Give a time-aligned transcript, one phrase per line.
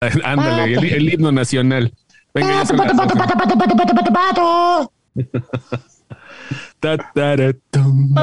[0.00, 1.92] Ándale, el, el himno nacional.
[2.32, 4.92] Venga, Pato, pato, pato, pato, pato, pato, pato, pato.
[7.70, 8.14] Tum.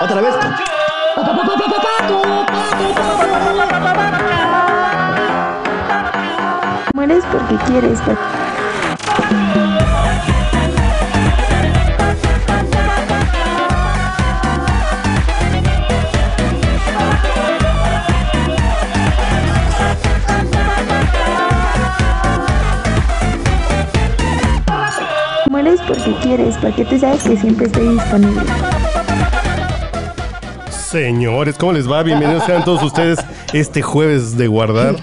[0.00, 0.34] Otra vez.
[6.94, 7.98] Mueres porque quieres,
[25.86, 28.42] porque quieres, porque tú sabes que siempre estoy disponible.
[30.70, 32.02] Señores, ¿cómo les va?
[32.02, 33.18] Bienvenidos sean todos ustedes
[33.52, 34.96] este jueves de guardar.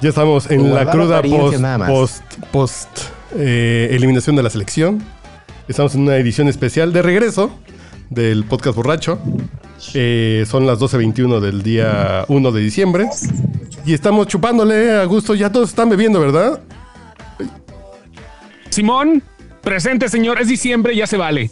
[0.00, 2.22] Ya estamos en la cruda post, post,
[2.52, 2.88] post
[3.36, 5.02] eh, eliminación de la selección.
[5.68, 7.50] Estamos en una edición especial de regreso
[8.10, 9.18] del podcast borracho.
[9.94, 13.08] Eh, son las 12.21 del día 1 de diciembre.
[13.84, 15.34] Y estamos chupándole a gusto.
[15.34, 16.60] Ya todos están bebiendo, ¿verdad?
[18.70, 19.22] Simón,
[19.66, 20.40] presente, señor.
[20.40, 21.50] Es diciembre, ya se vale.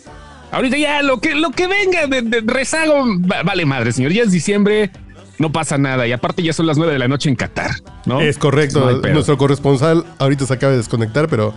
[0.52, 4.12] Ahorita ya lo que, lo que venga de, de rezago, va- vale madre, señor.
[4.12, 4.90] Ya es diciembre,
[5.38, 6.06] no pasa nada.
[6.06, 7.72] Y aparte ya son las nueve de la noche en Qatar,
[8.06, 8.20] ¿no?
[8.20, 8.88] Es correcto.
[9.02, 9.08] No.
[9.12, 11.52] Nuestro corresponsal ahorita se acaba de desconectar, pero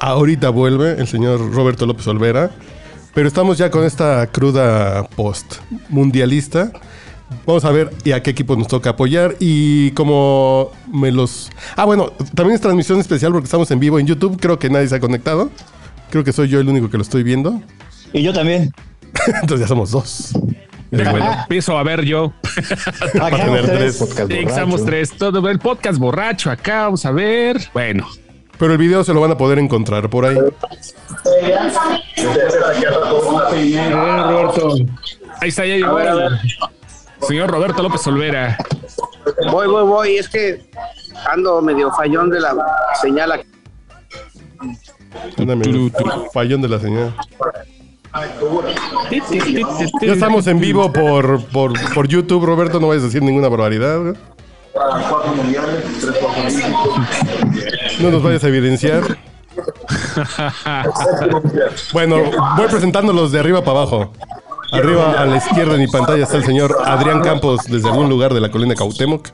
[0.00, 2.50] ahorita vuelve el señor Roberto López Olvera.
[3.14, 5.56] Pero estamos ya con esta cruda post
[5.88, 6.72] mundialista.
[7.46, 11.50] Vamos a ver y a qué equipo nos toca apoyar y como me los...
[11.76, 14.38] Ah, bueno, también es transmisión especial porque estamos en vivo en YouTube.
[14.38, 15.50] Creo que nadie se ha conectado.
[16.12, 17.58] Creo que soy yo el único que lo estoy viendo.
[18.12, 18.70] Y yo también.
[19.40, 20.34] Entonces ya somos dos.
[20.90, 22.34] Empiezo a ver yo.
[23.18, 23.96] Para tener tres.
[23.96, 25.10] Podcast tres.
[25.16, 26.82] Todo el podcast borracho acá.
[26.82, 27.66] Vamos a ver.
[27.72, 28.06] Bueno,
[28.58, 30.36] Pero el video se lo van a poder encontrar por ahí.
[35.40, 35.98] ahí está, ya llegó
[37.26, 38.58] señor Roberto López Olvera.
[39.50, 40.16] Voy, voy, voy.
[40.18, 40.62] Es que
[41.32, 42.54] ando medio fallón de la
[43.00, 43.32] señal.
[43.32, 43.51] aquí.
[46.32, 47.14] Fallón de la señal.
[50.02, 52.80] Ya estamos en vivo por, por, por YouTube, Roberto.
[52.80, 54.14] No vayas a decir ninguna barbaridad.
[58.00, 59.02] No nos vayas a evidenciar.
[61.92, 62.16] Bueno,
[62.56, 64.12] voy presentándolos de arriba para abajo.
[64.72, 68.32] Arriba a la izquierda de mi pantalla está el señor Adrián Campos desde algún lugar
[68.32, 69.28] de la colina Cautemoc.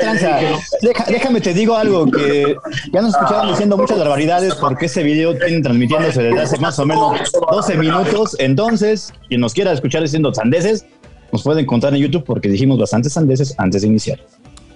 [0.00, 0.38] Tranza,
[0.82, 2.56] deja- déjame te digo algo que
[2.92, 6.86] ya nos escucharon diciendo muchas barbaridades porque ese video tiene transmitiéndose desde hace más o
[6.86, 7.12] menos
[7.50, 8.36] 12 minutos.
[8.38, 10.84] Entonces, quien nos quiera escuchar diciendo sandeces,
[11.32, 14.20] nos puede encontrar en YouTube porque dijimos bastantes sandeces antes de iniciar.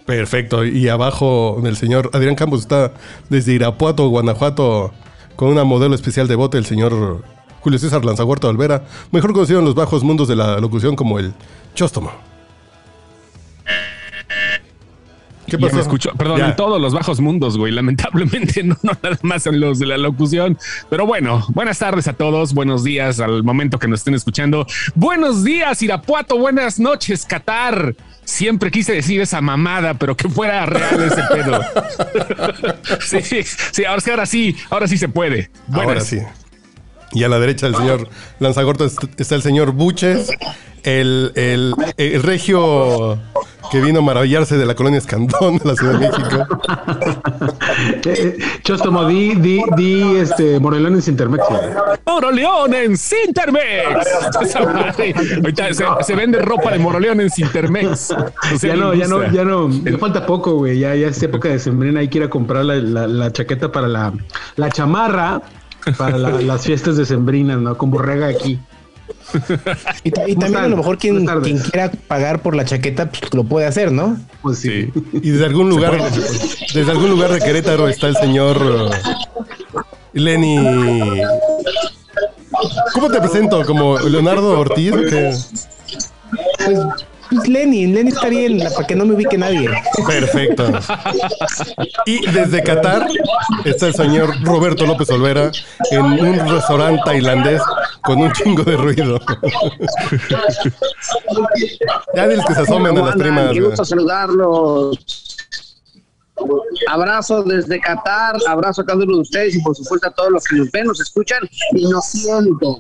[0.07, 0.65] Perfecto.
[0.65, 2.93] Y abajo del señor Adrián Campos está
[3.29, 4.93] desde Irapuato, Guanajuato,
[5.37, 7.23] con una modelo especial de bote, el señor
[7.61, 11.35] Julio César Lanzahuerta Olvera, mejor conocido en los bajos mundos de la locución como el
[11.75, 12.11] Chóstomo.
[15.51, 15.77] ¿Qué pasó?
[15.77, 16.49] me escuchó, perdón, Ya.
[16.51, 17.73] en todos los bajos mundos, güey.
[17.73, 20.59] Lamentablemente, no, no nada más en los de la locución.
[20.91, 24.67] Pero bueno, buenas tardes a todos, buenos días al momento que nos estén escuchando.
[24.95, 27.95] Buenos días, Irapuato, buenas noches, Qatar.
[28.25, 31.61] Siempre quise decir esa mamada, pero que fuera real ese pedo.
[33.01, 33.43] sí,
[33.73, 35.51] sí, ahora sí, ahora sí, ahora sí se puede.
[35.67, 35.87] Buenas.
[35.89, 36.19] Ahora sí.
[37.13, 40.31] Y a la derecha del señor Lanzagorta est- está el señor Buches,
[40.85, 43.19] el, el- el regio
[43.71, 46.47] que vino a maravillarse de la colonia Escandón de la Ciudad de México.
[48.05, 51.45] Eh, Chóstomo, di, di, di, este, Morelones Intermex.
[51.49, 51.61] güey.
[52.07, 52.97] Moroleón en
[54.65, 55.15] madre.
[55.37, 57.31] Ahorita se, se vende ropa de Moroleón en
[58.59, 60.79] sea, Ya no, ya no, ya no, ya falta poco, güey.
[60.79, 62.01] Ya, ya es época de sembrina.
[62.01, 64.13] Hay que ir a comprar la, la- la chaqueta para la,
[64.57, 65.43] la chamarra
[65.97, 67.77] para la- las fiestas de sembrinas, ¿no?
[67.77, 68.59] Con borrega aquí.
[70.05, 73.67] Y, también a lo mejor quien, quien quiera pagar por la chaqueta pues, lo puede
[73.67, 74.19] hacer, ¿no?
[74.43, 74.91] Pues sí.
[75.13, 75.99] Y desde algún lugar,
[76.75, 78.91] desde algún lugar de Querétaro está el señor uh,
[80.13, 81.21] Lenny.
[82.95, 83.65] ¿Cómo te presento?
[83.65, 84.93] ¿Como Leonardo Ortiz?
[84.93, 85.33] o qué?
[86.65, 86.77] Pues,
[87.31, 89.69] pues Lenny, Lenny está bien, para que no me ubique nadie.
[90.07, 90.71] Perfecto.
[92.07, 93.07] Y desde Qatar
[93.65, 95.51] está el señor Roberto López Olvera
[95.91, 97.63] en un restaurante tailandés
[98.03, 99.21] con un chingo de ruido.
[102.15, 103.53] ya diles que se asomen a ¿Cómo las primas.
[103.53, 104.99] Qué gusto saludarlos.
[106.89, 110.45] Abrazo desde Qatar, abrazo a cada uno de ustedes y por supuesto a todos los
[110.45, 111.41] que nos ven, nos escuchan
[111.73, 112.77] y nos sienten.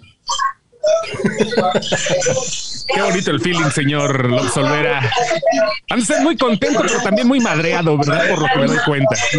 [2.94, 5.10] Qué bonito el feeling, señor López Olvera.
[5.90, 8.28] Han de ser muy contento, pero también muy madreado, ¿verdad?
[8.30, 9.14] Por lo que me doy cuenta.
[9.16, 9.38] Sí,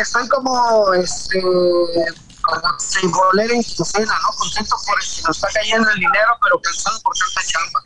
[0.00, 4.36] estoy como, este, como simbolera en quincena, ¿no?
[4.36, 7.80] Contento por el que nos está cayendo el dinero, pero pensando por tanta chamba.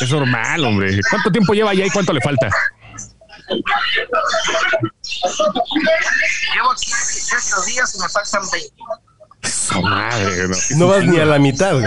[0.00, 1.00] Es normal, hombre.
[1.10, 2.50] ¿Cuánto tiempo lleva ya y cuánto le falta?
[5.22, 8.74] Llevo aquí 18 días y me faltan 20.
[9.42, 10.56] Su madre, no.
[10.76, 11.86] No vas ni a la mitad, güey.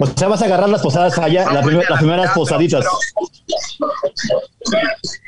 [0.00, 2.84] O sea, vas a agarrar las posadas allá, la las primeras posaditas.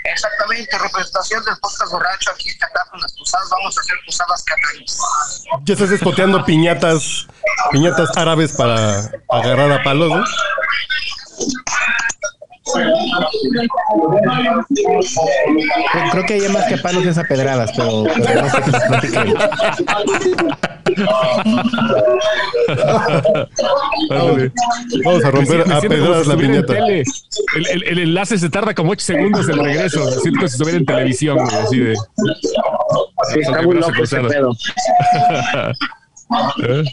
[0.05, 3.49] Exactamente, representación del podcast borracho aquí en Qatar con las posadas.
[3.51, 4.99] Vamos a hacer posadas cataríes.
[5.65, 7.27] Ya estás espoteando piñatas,
[7.71, 10.25] piñatas árabes para agarrar a palos, ¿no?
[12.73, 12.95] Creo,
[16.13, 18.59] creo que hay más que palos es a pedradas, pero, pero no sé.
[24.11, 24.53] Ándale.
[25.05, 26.77] Vamos a romper a pedradas la en piñata.
[26.79, 27.05] El,
[27.71, 30.11] el- el enlace se tarda como 8 segundos el regreso.
[30.21, 31.97] Siento como si estuviera en televisión, güey, así de.
[31.97, 34.29] Sí, está Ok, muy brazo loco ese cruzado.
[34.29, 34.53] pedo.
[36.67, 36.85] ¿Eh?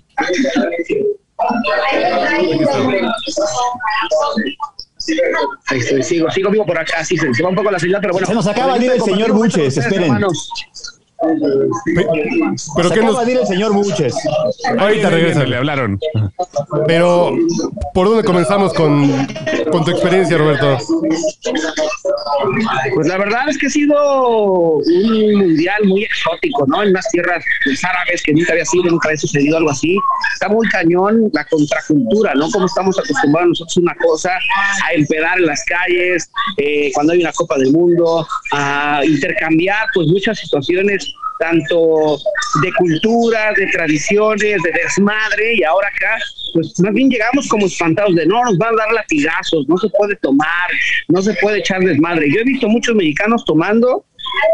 [5.71, 8.13] Estoy, sigo, sigo vivo por acá, sí, se, se va un poco la señal, pero
[8.13, 8.27] bueno.
[8.27, 10.15] Se nos acaba de ir el señor Buches, esperen.
[12.75, 13.27] Pero Se qué nos...
[13.27, 14.15] el señor Buches.
[14.77, 15.43] Ahorita regresa.
[15.45, 15.99] Le hablaron.
[16.87, 17.35] Pero,
[17.93, 19.27] ¿por dónde comenzamos con,
[19.71, 20.77] con tu experiencia, Roberto?
[22.95, 26.83] Pues la verdad es que ha sido un mundial muy exótico, ¿no?
[26.83, 29.97] En unas tierras pues, árabes que nunca había sido, nunca había sucedido algo así.
[30.33, 32.49] Está muy cañón la contracultura, ¿no?
[32.51, 37.21] Como estamos acostumbrados nosotros a una cosa, a empedar en las calles, eh, cuando hay
[37.21, 41.10] una Copa del Mundo, a intercambiar pues muchas situaciones
[41.41, 42.19] tanto
[42.61, 46.17] de cultura, de tradiciones, de desmadre, y ahora acá,
[46.53, 49.89] pues más bien llegamos como espantados de no, nos van a dar latigazos, no se
[49.89, 50.69] puede tomar,
[51.07, 52.31] no se puede echar desmadre.
[52.31, 54.05] Yo he visto muchos mexicanos tomando,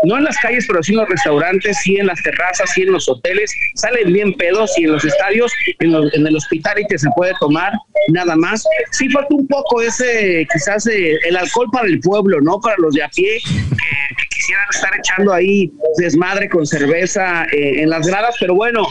[0.04, 2.94] no en las calles, pero sí en los restaurantes, sí en las terrazas, sí en
[2.94, 5.94] los hoteles, salen bien pedos y en los estadios, en,
[6.28, 7.74] el hospital y que se puede tomar,
[8.10, 8.64] nada más.
[8.92, 12.60] Sí falta un poco ese, quizás eh, el alcohol para el pueblo, ¿no?
[12.60, 17.90] Para los de a pie, que quisieran estar echando ahí desmadre con cerveza eh, en
[17.90, 18.88] las gradas, pero bueno,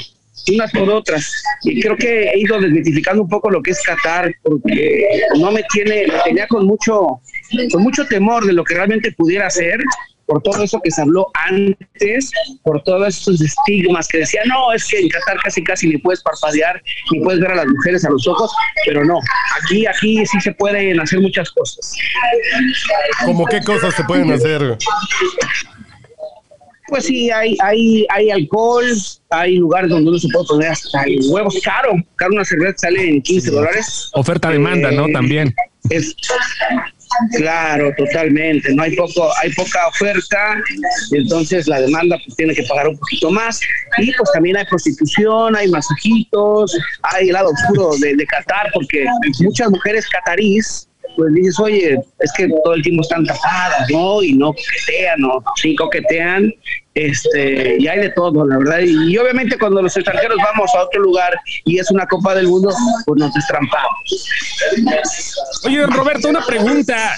[0.52, 1.42] unas por otras.
[1.62, 5.08] Y creo que he ido desmitificando un poco lo que es Qatar, porque
[5.38, 7.20] no me tiene, me tenía con mucho,
[7.72, 9.80] con mucho temor de lo que realmente pudiera ser,
[10.26, 12.32] por todo eso que se habló antes,
[12.62, 16.22] por todos esos estigmas que decían, no, es que en Qatar casi casi ni puedes
[16.22, 16.82] parpadear,
[17.12, 18.52] ni puedes ver a las mujeres a los ojos,
[18.84, 19.20] pero no,
[19.62, 21.92] aquí, aquí sí se pueden hacer muchas cosas.
[23.24, 24.76] ¿Cómo qué cosas se pueden hacer?
[26.88, 28.84] Pues sí, hay, hay, hay alcohol,
[29.30, 31.94] hay lugares donde uno se puede poner hasta el huevo caro.
[32.14, 34.10] Caro una cerveza sale en 15 dólares.
[34.12, 35.08] Oferta-demanda, ¿no?
[35.08, 35.54] Eh, También.
[35.90, 36.14] Es,
[37.36, 38.74] claro, totalmente.
[38.74, 40.56] No hay poco, hay poca oferta,
[41.10, 43.60] y entonces la demanda pues tiene que pagar un poquito más.
[43.98, 49.06] Y pues también hay prostitución, hay masajitos, hay el lado oscuro de, de Qatar, porque
[49.40, 54.22] muchas mujeres catarís pues dices, oye, es que todo el tiempo están tapadas, ¿no?
[54.22, 55.42] Y no coquetean, ¿no?
[55.56, 56.52] Sí coquetean,
[56.96, 58.78] este, y hay de todo, la verdad.
[58.80, 62.70] Y, obviamente cuando los extranjeros vamos a otro lugar y es una Copa del Mundo,
[63.04, 64.00] pues nos destrampamos.
[65.64, 67.14] Oye, Roberto, una pregunta.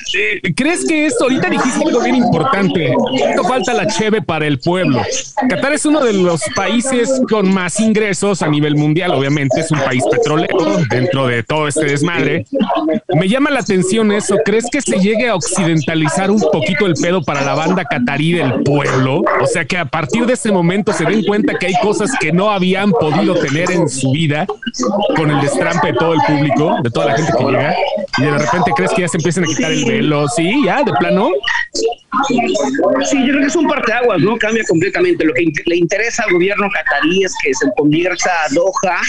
[0.57, 5.01] ¿Crees que esto, ahorita dijiste algo bien importante, ¿cuánto falta la cheve para el pueblo?
[5.49, 9.79] Qatar es uno de los países con más ingresos a nivel mundial, obviamente es un
[9.79, 12.47] país petrolero dentro de todo este desmadre.
[13.15, 17.23] Me llama la atención eso, ¿crees que se llegue a occidentalizar un poquito el pedo
[17.23, 19.23] para la banda catarí del pueblo?
[19.41, 22.32] O sea, que a partir de ese momento se den cuenta que hay cosas que
[22.32, 24.46] no habían podido tener en su vida
[25.17, 27.75] con el destrampe de todo el público, de toda la gente que llega,
[28.19, 30.93] y de repente crees que ya se empiezan a quitar el velo, sí, ya, de
[30.98, 31.31] plano.
[32.27, 34.37] Sí, yo creo que es un parteaguas, ¿no?
[34.39, 35.25] Cambia completamente.
[35.25, 39.01] Lo que in- le interesa al gobierno catarí es que se convierta a Doha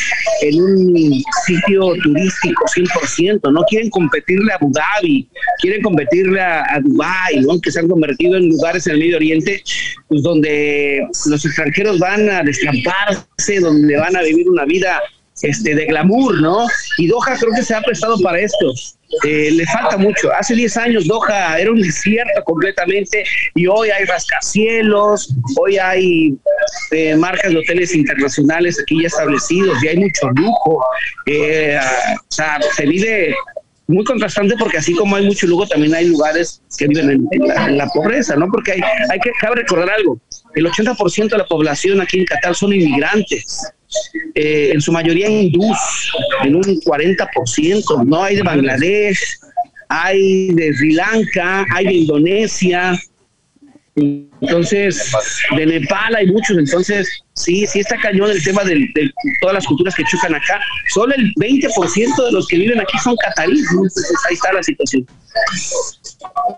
[0.41, 3.63] en un sitio turístico 100%, ¿no?
[3.63, 5.27] Quieren competirle a Abu Dhabi,
[5.61, 7.59] quieren competirle a, a Dubái, ¿no?
[7.61, 9.63] Que se han convertido en lugares en el Medio Oriente
[10.07, 10.48] pues, donde
[11.25, 15.01] los extranjeros van a destramparse, donde van a vivir una vida
[15.41, 16.67] este, de glamour, ¿no?
[16.97, 18.73] Y Doha creo que se ha prestado para esto.
[19.25, 20.31] Eh, le falta mucho.
[20.33, 23.23] Hace 10 años Doha era un desierto completamente
[23.55, 26.37] y hoy hay rascacielos, hoy hay
[26.91, 30.85] eh, marcas de hoteles internacionales aquí ya establecidos y hay mucho lujo.
[31.25, 33.33] Eh, ah, o sea, se vive
[33.89, 37.87] muy contrastante porque así como hay mucho lujo, también hay lugares que viven en, la
[37.87, 38.47] pobreza, ¿no?
[38.51, 40.19] Porque hay, hay que cabe recordar algo,
[40.53, 43.67] el 80% de la población aquí en Qatar son inmigrantes,
[44.35, 48.23] eh, en su mayoría hindús, en un 40%, ¿no?
[48.23, 49.39] Hay de Bangladesh,
[49.87, 52.93] hay de Sri Lanka, hay de Indonesia,
[53.95, 55.11] Entonces,
[55.57, 59.65] de Nepal hay muchos, entonces sí, sí está cañón el tema del- de, todas las
[59.65, 60.59] culturas que chocan acá.
[60.93, 65.05] Solo el 20% de los que viven aquí son cataríes, entonces ahí está la situación.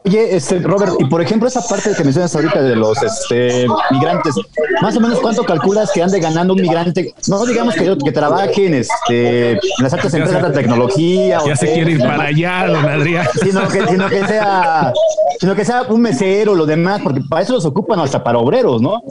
[0.05, 4.33] Oye, este, Robert, y por ejemplo, esa parte que mencionas ahorita de los este, migrantes,
[4.81, 8.65] más o menos cuánto calculas que ande ganando un migrante, no digamos que, que trabaje
[8.67, 12.23] en, este, en las altas empresas se- de tecnología, Ya se hoteles, quiere ir para
[12.23, 13.27] allá, don Adrián.
[13.43, 14.93] sino que, sino que sea
[15.39, 18.81] sino que sea un mesero, lo demás, porque para eso los ocupan hasta para obreros,
[18.81, 19.01] ¿no?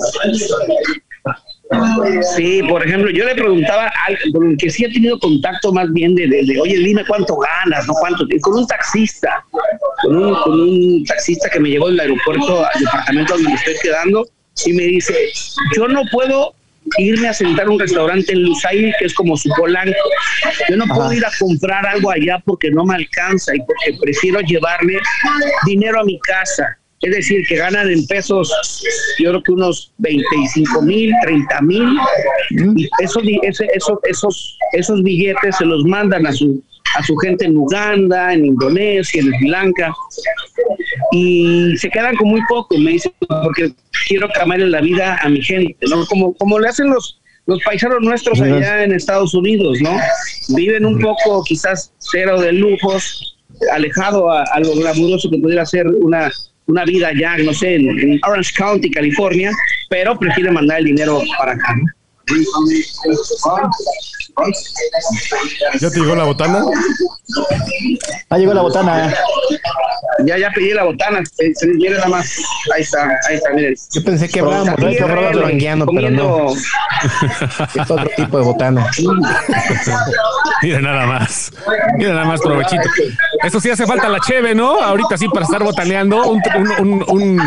[2.36, 5.92] Sí, por ejemplo, yo le preguntaba al con el que sí ha tenido contacto más
[5.92, 7.94] bien de, de- de, oye, dime cuánto ganas, ¿no?
[7.94, 8.26] ¿Cuánto?
[8.40, 9.44] Con un taxista,
[10.02, 13.74] con un, con un taxista que me llevó del aeropuerto al departamento donde me estoy
[13.82, 14.26] quedando
[14.66, 15.14] y me dice,
[15.76, 16.54] yo no puedo
[16.98, 19.94] irme a sentar a un restaurante en Lusail, que es como su polanco.
[20.68, 24.40] Yo no puedo ir a comprar algo allá porque no me alcanza y porque prefiero
[24.40, 24.94] llevarme
[25.66, 26.76] dinero a mi casa.
[27.02, 28.52] Es decir, que ganan en pesos,
[29.18, 31.98] yo creo que unos 25 mil, 30 mil.
[32.76, 36.62] Y esos, esos, esos, esos billetes se los mandan a su,
[36.94, 39.94] a su gente en Uganda, en Indonesia, en Sri Lanka.
[41.12, 43.72] Y se quedan con muy poco, me dicen, porque
[44.06, 46.04] quiero cambiarle la vida a mi gente, ¿no?
[46.04, 49.96] Como, como le hacen los, los paisanos nuestros allá en Estados Unidos, ¿no?
[50.54, 53.38] Viven un poco, quizás cero de lujos,
[53.72, 56.30] alejado a, a lo glamuroso que pudiera ser una,
[56.70, 59.50] una vida allá, no sé, en, Orange County, California,
[59.88, 61.76] pero prefieren mandar el dinero para acá.
[65.80, 66.62] ¿Ya te llegó la botana?
[68.28, 69.12] Ah, llegó la botana.
[70.24, 72.36] Ya, ya pedí la botana, se, nada más,
[72.74, 73.74] ahí está, ahí está, miren.
[73.92, 76.52] Yo pensé que hablábamos de eh, Longuiano, pero no.
[76.52, 78.86] Es otro tipo de botana.
[80.62, 81.50] Mira nada más.
[81.96, 82.82] Mira nada más, provechito.
[83.42, 84.80] Eso sí hace falta la cheve, ¿no?
[84.82, 87.40] Ahorita sí para estar botaneando un, un, un- un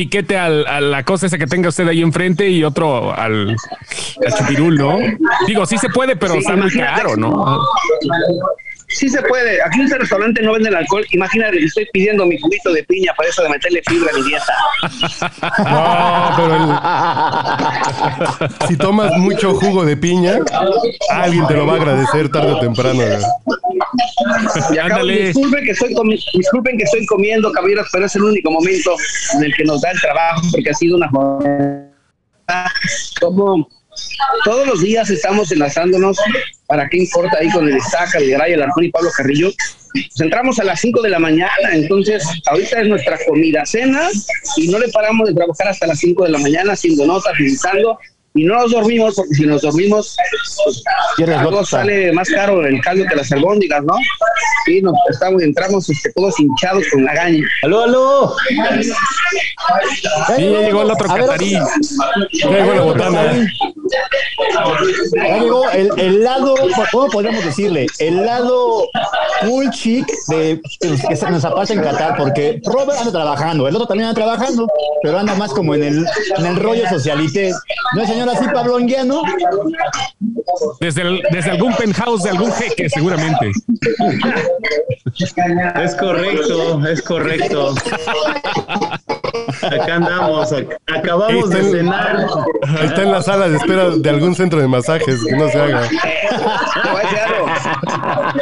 [0.00, 3.54] piquete al- a la cosa esa que tenga usted ahí enfrente y otro al,
[4.26, 4.96] al chupirul, ¿no?
[5.46, 7.58] Digo, sí se puede, pero Sí, está muy caro, ¿no?
[8.92, 9.62] Sí se puede.
[9.62, 11.06] Aquí en este restaurante no venden alcohol.
[11.12, 14.52] Imagínate, estoy pidiendo mi juguito de piña para eso de meterle fibra a mi dieta.
[15.58, 16.74] No, pero el-
[18.68, 20.38] si tomas mucho jugo de piña,
[21.10, 23.00] alguien te lo va a agradecer tarde o temprano.
[24.72, 25.94] Y acabo, disculpen que estoy
[26.34, 28.94] disculpen que estoy comiendo, caballeros, pero es el único momento
[29.34, 31.86] en el que nos da el trabajo porque ha sido una jornada
[33.20, 33.68] como
[34.44, 36.16] todos los días estamos enlazándonos
[36.70, 39.50] para qué importa ahí con el Estaca, el Garay, el Arjón y Pablo Carrillo.
[39.92, 44.08] Pues entramos a las 5 de la mañana, entonces ahorita es nuestra comida, cena,
[44.56, 47.98] y no le paramos de trabajar hasta las 5 de la mañana haciendo notas, visitando,
[48.34, 50.16] y no nos dormimos, porque si nos dormimos,
[51.16, 53.96] pues, algo sale más caro el caldo que las albóndigas, ¿no?
[54.66, 57.44] Sí, nos estamos, entramos este, todos hinchados con la gaña.
[57.64, 58.36] ¡Aló, aló!
[60.36, 61.52] Sí, ya llegó el otro A ver, catarí.
[62.32, 63.46] Ya llegó la botana.
[65.12, 66.54] Ya llegó el, el lado,
[66.92, 67.86] ¿cómo podemos decirle?
[67.98, 68.88] El lado
[69.40, 73.88] cool chic de que se nos aparta en Qatar, porque Robert anda trabajando, el otro
[73.88, 74.68] también anda trabajando,
[75.02, 76.06] pero anda más como en el,
[76.36, 77.52] en el rollo socialité.
[77.94, 79.22] ¿No es señor así, Pablo Anguiano?
[80.80, 83.50] Desde, el- desde algún penthouse de algún jeque, seguramente.
[85.82, 87.74] Es correcto, es correcto.
[89.62, 92.26] Acá andamos, ac- acabamos de cenar.
[92.82, 95.88] Está en la sala de espera de algún centro de masajes, que no se haga.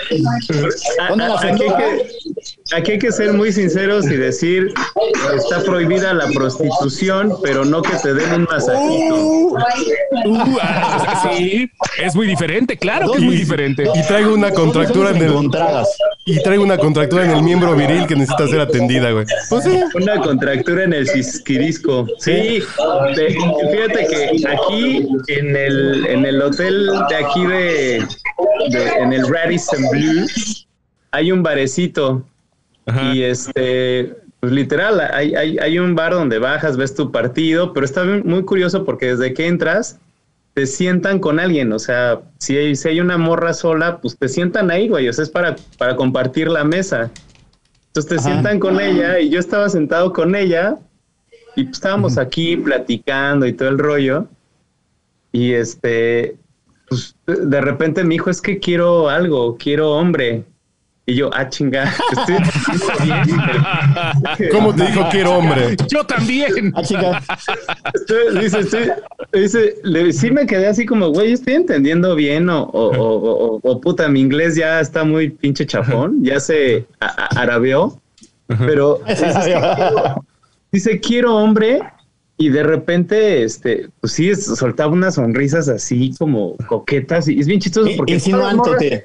[0.08, 0.16] Te
[0.54, 1.16] voy a decir algo.
[1.16, 4.72] ¿Dónde la Aquí hay, que, aquí hay que ser muy sinceros y decir,
[5.36, 9.14] está prohibida la prostitución, pero no que te den un masajito.
[9.14, 9.56] Uh,
[10.60, 11.70] ah, sí,
[12.02, 13.84] es muy diferente, claro que es muy diferente.
[13.94, 15.50] Y traigo una contractura en el
[16.26, 19.24] y traigo una contractura en el miembro viril que necesita ser atendida, güey.
[19.48, 19.80] Pues sí.
[19.94, 22.06] Una contractura en el cisquirisco.
[22.18, 22.62] Sí,
[23.16, 23.38] de-
[23.72, 28.06] fíjate que aquí en el, en el hotel de aquí de,
[28.70, 30.26] de- en el Radisson Blue
[31.10, 32.24] hay un barecito
[32.86, 33.14] Ajá.
[33.14, 37.84] y este pues literal hay, hay, hay un bar donde bajas, ves tu partido, pero
[37.84, 39.98] está muy curioso porque desde que entras
[40.54, 44.28] te sientan con alguien, o sea, si hay, si hay una morra sola, pues te
[44.28, 47.10] sientan ahí, güey, o sea, es para, para compartir la mesa.
[47.88, 48.24] Entonces te Ajá.
[48.24, 50.76] sientan con ella y yo estaba sentado con ella
[51.56, 54.26] y pues, estábamos aquí platicando y todo el rollo.
[55.32, 56.36] Y este,
[56.88, 60.44] pues de repente me dijo, es que quiero algo, quiero hombre.
[61.06, 61.84] Y yo, ah, chinga,
[62.18, 63.42] estoy entendiendo
[64.38, 64.48] bien.
[64.52, 65.74] ¿Cómo te dijo quiero hombre?
[65.88, 66.70] Yo también.
[66.76, 66.82] Ah.
[67.94, 68.90] Estoy- dice, estoy-
[69.32, 73.60] dice, le- sí me quedé así como, güey, estoy entendiendo bien o, o, o- o-
[73.62, 77.98] o, puta, mi inglés ya está muy pinche chafón, ya se a- a- arabeó,
[78.58, 79.00] pero
[80.72, 81.80] dice, quiero hombre.
[82.40, 87.26] Y de repente, este, pues sí, soltaba unas sonrisas así como coquetas.
[87.28, 88.14] Y es bien chistoso I- porque.
[88.14, 89.02] insinuándote.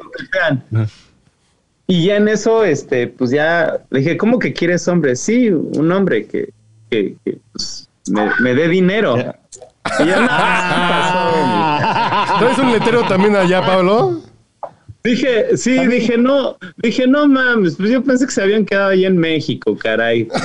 [1.87, 5.15] Y ya en eso, este, pues ya le dije, ¿cómo que quieres hombre?
[5.15, 6.49] Sí, un hombre que,
[6.89, 9.17] que, que, pues, me, me dé dinero.
[9.17, 14.21] Y ya nada, ¿Traes un letrero también allá, Pablo?
[15.03, 19.03] Dije, sí, dije, no, dije, no mames, pues yo pensé que se habían quedado ahí
[19.05, 20.29] en México, caray.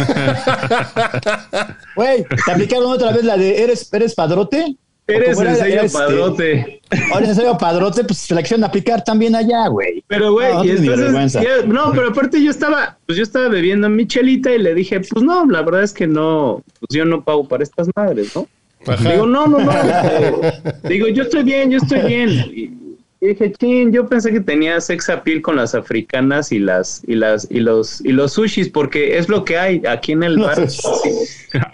[1.95, 4.77] Güey, ¿te aplicaron otra vez la de eres, eres padrote?
[5.09, 6.81] ¿O Eres sello Era, este, padrote.
[7.13, 10.05] Ahora en serio padrote, pues se la quisieron aplicar también allá, güey.
[10.07, 14.07] Pero, güey, No, no entonces, ya- pero aparte yo estaba, pues yo estaba bebiendo mi
[14.07, 17.49] chelita y le dije, pues no, la verdad es que no, pues yo no pago
[17.49, 18.47] para estas madres, ¿no?
[18.87, 19.11] Ajá.
[19.11, 19.73] Digo, no, no, no.
[20.89, 22.29] digo, yo estoy bien, yo estoy bien.
[22.55, 22.88] Y,
[23.21, 27.17] y dije, chin, yo pensé que tenía sex appeal con las africanas y las, y
[27.17, 30.69] las, y los, y los sushis, porque es lo que hay aquí en el bar.
[30.71, 30.79] Sí,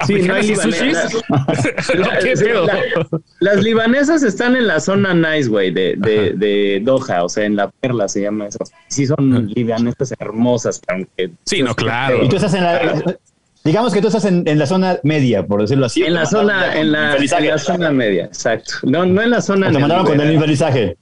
[0.06, 0.54] sí, no hay.
[1.94, 2.20] La-
[2.62, 3.08] la-
[3.40, 7.56] las libanesas están en la zona nice, güey, de, de, de Doha, o sea, en
[7.56, 8.58] la perla se llama eso.
[8.88, 11.30] Sí, son libanesas hermosas, aunque.
[11.44, 12.24] Sí, no, claro.
[12.24, 13.16] Y tú estás en la.
[13.64, 16.02] Digamos que tú estás en, en la zona media, por decirlo así.
[16.02, 17.44] En la zona, en la, infelizaje.
[17.44, 18.74] en la zona media, exacto.
[18.82, 19.68] No, no en la zona.
[19.68, 20.96] O te mandaron con el neoliberal.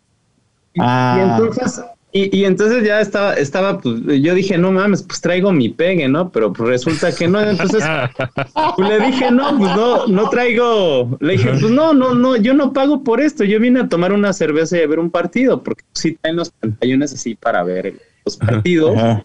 [0.75, 1.37] Y Ah.
[1.39, 1.83] entonces,
[2.15, 6.09] y, y entonces ya estaba, estaba, pues, yo dije, no mames, pues traigo mi pegue,
[6.09, 6.31] ¿no?
[6.31, 7.41] Pero pues resulta que no.
[7.41, 7.83] Entonces,
[8.77, 11.17] pues, le dije, no, pues no, no traigo.
[11.21, 13.45] Le dije, pues no, no, no, yo no pago por esto.
[13.45, 16.51] Yo vine a tomar una cerveza y a ver un partido, porque sí traen los
[16.51, 17.95] pantallones así para ver
[18.27, 18.97] los partidos.
[18.97, 19.25] Ajá.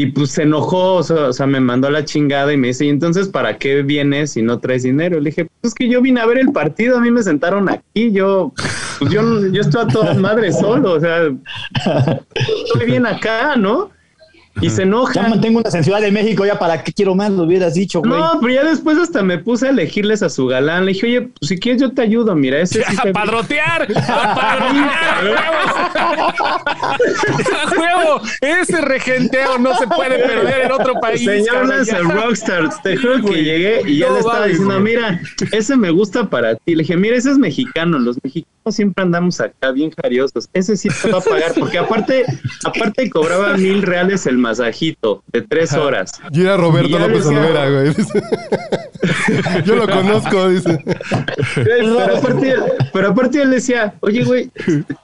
[0.00, 3.28] Y pues se enojó, o sea, me mandó la chingada y me dice, ¿y entonces
[3.28, 5.20] para qué vienes si no traes dinero?
[5.20, 7.68] Le dije, pues es que yo vine a ver el partido, a mí me sentaron
[7.68, 8.54] aquí, yo,
[8.98, 11.30] pues yo, yo estoy a toda madre solo, o sea,
[12.64, 13.90] estoy bien acá, ¿no?
[14.60, 15.28] Y se Ya enoja.
[15.28, 18.12] mantengo una en Ciudad de México, ya para qué quiero más, lo hubieras dicho, güey.
[18.12, 20.84] No, pero ya después hasta me puse a elegirles a su galán.
[20.86, 23.82] Le dije, oye, pues si quieres yo te ayudo, mira, ese sí ¡A padrotear!
[23.82, 25.26] ¡A padrotear!
[25.96, 26.40] ¡A huevo!
[26.74, 28.20] ¡A huevo!
[28.40, 31.24] Ese regenteo no se puede perder en otro país.
[31.24, 31.98] Señor Lance ya.
[32.00, 34.94] Rockstar, te juro que llegué y ya No le estaba diciendo, güey.
[34.94, 35.20] mira,
[35.52, 36.74] ese me gusta para ti.
[36.74, 40.48] Le dije, mira, ese es mexicano, los mexicanos siempre andamos acá bien jariosos.
[40.52, 42.24] Ese sí te va a pagar, porque aparte,
[42.64, 46.12] aparte cobraba mil reales el masajito de tres horas.
[46.32, 47.94] Y era Y Roberto ya López Olvera, güey.
[49.64, 50.82] Yo lo conozco, dice.
[51.54, 52.54] Pero aparte,
[52.92, 54.50] pero aparte él decía, oye, güey,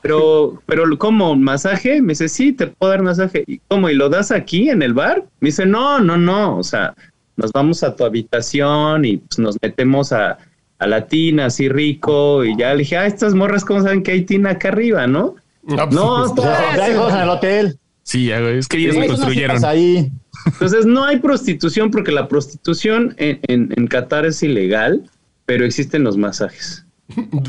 [0.02, 1.34] pero, pero ¿cómo?
[1.36, 2.00] ¿Masaje?
[2.02, 3.44] Me dice, sí, te puedo dar masaje.
[3.46, 3.88] ¿Y cómo?
[3.88, 5.24] ¿Y lo das aquí en el bar?
[5.40, 6.58] Me dice, no, no, no.
[6.58, 6.94] O sea,
[7.36, 10.38] nos vamos a tu habitación y pues, nos metemos a,
[10.78, 12.44] a la tina así rico.
[12.44, 15.36] Y ya le dije, ah, estas morras, ¿cómo saben que hay tina acá arriba, no?
[15.70, 17.78] Ah, pues, No, O sea, está- hay cosas en el hotel.
[18.06, 19.64] Sí, ya, güey, es que ellos unas construyeron.
[19.64, 20.12] Ahí.
[20.46, 25.10] Entonces no hay prostitución porque la prostitución en, en, en Qatar es ilegal,
[25.44, 26.86] pero existen los masajes.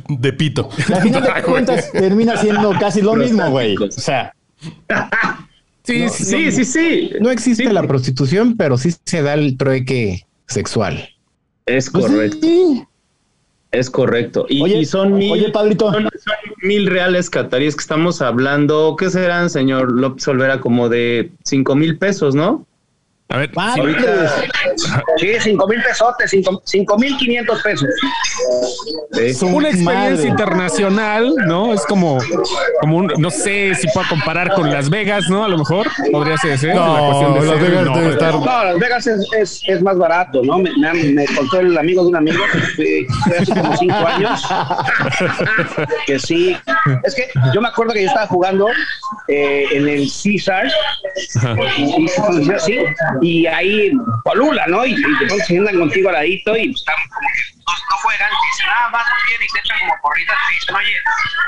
[0.09, 0.69] De pito.
[0.93, 3.77] Al final de cuentas termina siendo casi lo mismo, güey.
[3.77, 4.33] O sea,
[5.83, 7.11] Sí, Sí, sí, sí.
[7.21, 11.07] No existe Sí, la prostitución, pero sí se da el trueque sexual.
[11.67, 12.83] Es pues correcto, sí.
[13.71, 14.45] Es correcto.
[14.49, 15.91] Y, Oye, y son mil, oye, Pablito.
[15.91, 18.95] son- son mil reales cataríes que estamos hablando.
[18.97, 20.60] ¿Qué serán, señor López Olvera?
[20.60, 22.65] Como de cinco mil pesos, ¿no?
[23.29, 23.81] A ver, Ah, sí.
[25.17, 27.89] Sí, cinco mil pesotes, cinco, cinco mil quinientos pesos.
[29.11, 29.45] Sí.
[29.45, 30.27] Una experiencia madre.
[30.29, 31.73] internacional, ¿no?
[31.73, 32.19] Es como,
[32.79, 35.43] como un, no sé si puedo comparar con Las Vegas, ¿no?
[35.43, 36.73] A lo mejor podría ser ese.
[36.73, 38.33] No, la cuestión de Las ser- Vegas no, estar.
[38.33, 40.59] No, Las Vegas es, es, es más barato, ¿no?
[40.59, 42.39] Me, me, me contó el amigo de un amigo
[42.77, 43.05] que
[43.39, 44.41] hace como cinco años.
[46.05, 46.55] Que sí.
[47.03, 48.67] Es que yo me acuerdo que yo estaba jugando
[49.27, 50.67] eh, en el Caesar
[51.77, 52.79] y, y así,
[53.21, 53.91] y ahí
[54.23, 54.86] Colula, ¿no?
[54.86, 57.73] Y, y de pronto se sientan contigo al ladito y pues, están como que no,
[57.73, 60.75] no juegan, y dicen, ah, vas muy bien, y te echan como porritas, y dicen,
[60.75, 60.95] oye,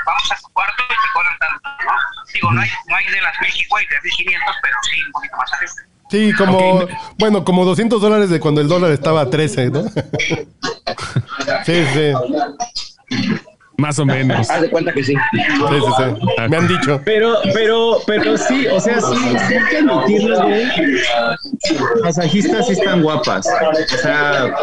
[0.06, 1.92] vamos a tu cuarto y te cobran tanto, ¿no?
[2.32, 5.36] Digo, no hay, no hay de las mil y de 1500, pero sí, un poquito
[5.36, 5.72] más arriba.
[6.10, 9.84] Sí, como, bueno, como 200 dólares de cuando el dólar estaba a 13, ¿no?
[11.64, 12.12] Sí, sí.
[13.80, 14.50] Más o menos.
[14.50, 15.14] Haz de cuenta que sí.
[15.14, 16.04] Sí, sí, sí.
[16.50, 17.00] Me han dicho.
[17.02, 19.16] Pero, pero, pero sí, o sea, sí,
[19.48, 20.66] sí hay que admitirlo, güey.
[22.02, 23.46] Masajistas sí están guapas.
[23.46, 24.54] O sea,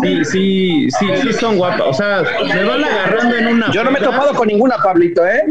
[0.00, 1.82] sí, sí, sí, sí son guapas.
[1.82, 3.70] O sea, me van agarrando en una.
[3.70, 5.42] Yo no me he topado con ninguna, Pablito, ¿eh?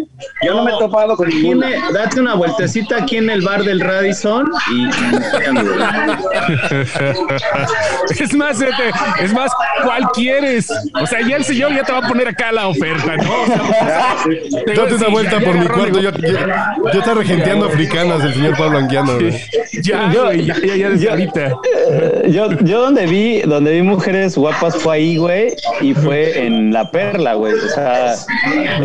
[0.43, 1.69] Yo no me he topado con ninguna.
[1.93, 4.87] date una vueltecita aquí en el bar del Radisson y.
[8.19, 9.51] Es más, fíjate, es más,
[9.83, 10.71] ¿cuál quieres?
[11.01, 13.41] O sea, ya el señor ya te va a poner acá la oferta oferta, ¿no?
[13.41, 14.15] O sea,
[14.65, 15.99] te- Date una vuelta por mi cuarto.
[15.99, 16.29] Yo, yo,
[16.93, 19.13] yo está regenteando africanas el señor Pablo Anguiano.
[19.81, 21.45] Ya, güey, ya, ya, ya desde Yo- ahorita.
[21.89, 26.73] Eh, yo, yo donde vi, donde vi mujeres guapas fue ahí, güey, y fue en
[26.73, 27.53] La Perla, güey.
[27.53, 28.15] O sea,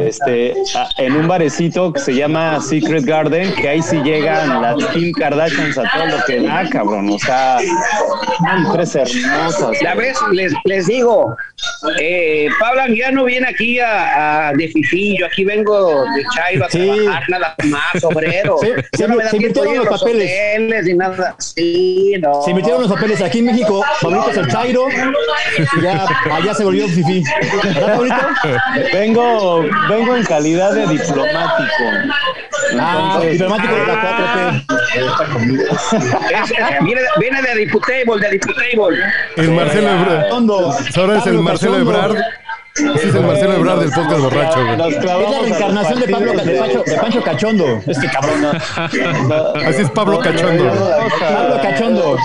[0.03, 0.55] este,
[0.99, 5.79] en un barecito que se llama Secret Garden, que ahí sí llegan las Kim Kardashians
[5.79, 7.09] a todo lo que da, cabrón.
[7.11, 7.59] O sea,
[8.59, 9.79] mujeres hermosas.
[9.83, 11.35] Ya ves, les, les digo,
[12.01, 16.71] eh, Pablo Anguiano viene aquí a, a de fifí, yo aquí vengo de Chairo a
[16.71, 16.79] Sí.
[16.79, 18.57] trabajar nada más, obrero.
[18.61, 20.31] Se- no me da se tiempo de ir invirtieron a los papeles.
[20.31, 21.35] hoteles ni nada.
[21.39, 22.43] Sí, no.
[22.43, 23.85] Se emitieron los papeles aquí en México.
[24.01, 24.87] Pablito es el Chairo.
[24.91, 27.23] Y ya allá se volvió Fifi.
[28.93, 31.85] Vengo, vengo en calidad de diplomático.
[32.79, 34.65] Ah, Entonces, diplomático de la 4T.
[36.35, 38.99] Es- es- viene, viene de Diputable, de Diputable.
[39.37, 40.33] El Marcelo Ebrard.
[40.97, 41.79] Ahora es el Marcelo.
[41.79, 42.17] Ebrard.
[42.75, 44.73] Ese es el Marcelo Ebrard del podcast borracho, güey.
[44.89, 47.81] Es la reencarnación de Pablo de Pancho, de Pancho Cachondo.
[47.87, 48.41] Este cabrón.
[48.41, 48.51] No,
[49.69, 50.65] Así es Pablo Cachondo.
[51.21, 52.17] Pablo Cachondo.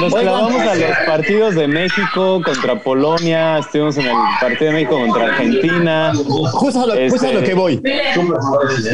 [0.00, 4.98] Nos clavamos a los partidos de México contra Polonia, estuvimos en el partido de México
[4.98, 6.12] contra Argentina.
[6.52, 7.82] Justo a lo, justo a lo Este- que voy.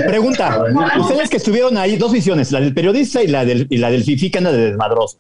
[0.07, 0.63] Pregunta.
[0.99, 4.03] Ustedes que estuvieron ahí, dos visiones, la del periodista y la del, y la del
[4.05, 5.19] Fifi que anda de desmadroso.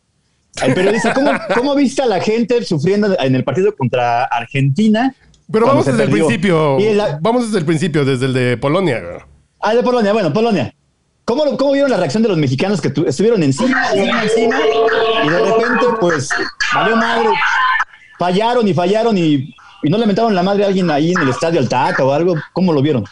[0.74, 5.14] Periodista, ¿cómo, ¿cómo viste a la gente sufriendo en el partido contra Argentina?
[5.50, 6.78] Pero vamos desde el principio.
[6.94, 9.00] La- Vamos desde el principio, desde el de Polonia.
[9.60, 10.74] Ah, de Polonia, bueno, Polonia.
[11.24, 14.56] ¿Cómo, ¿Cómo vieron la reacción de los mexicanos que tu- estuvieron encima, encima, encima?
[15.24, 16.28] Y de repente, pues,
[16.74, 17.28] valió madre.
[18.18, 21.28] Fallaron y fallaron y, y no le metaron la madre a alguien ahí en el
[21.30, 22.34] estadio Altaca o algo.
[22.52, 23.04] ¿Cómo lo vieron?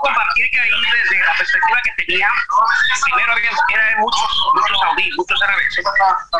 [0.00, 2.28] Compartir que ahí desde la perspectiva que tenía,
[3.04, 5.66] primero había era muchos, muchos saudíes, muchos árabes,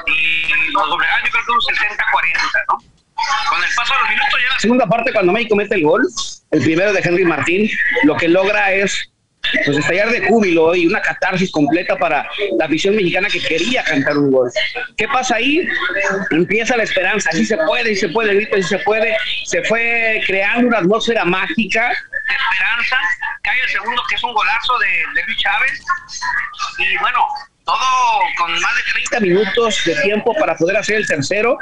[0.06, 2.78] y los doblegaban yo creo que un 60-40, ¿no?
[3.48, 6.06] Con el paso de los minutos ya la segunda parte cuando México mete el gol,
[6.50, 7.70] el primero de Henry Martín,
[8.04, 9.10] lo que logra es
[9.64, 14.16] pues estallar de júbilo y una catarsis completa para la afición mexicana que quería cantar
[14.18, 14.50] un gol.
[14.96, 15.66] ¿Qué pasa ahí?
[16.30, 19.16] Empieza la esperanza, sí se puede, sí se puede, grito, sí se puede.
[19.44, 22.96] Se fue creando una atmósfera mágica esperanza.
[23.42, 25.84] Cae el segundo, que es un golazo de Luis Chávez.
[26.78, 27.26] Y bueno,
[27.64, 31.58] todo con más de 30 minutos de tiempo para poder hacer el tercero.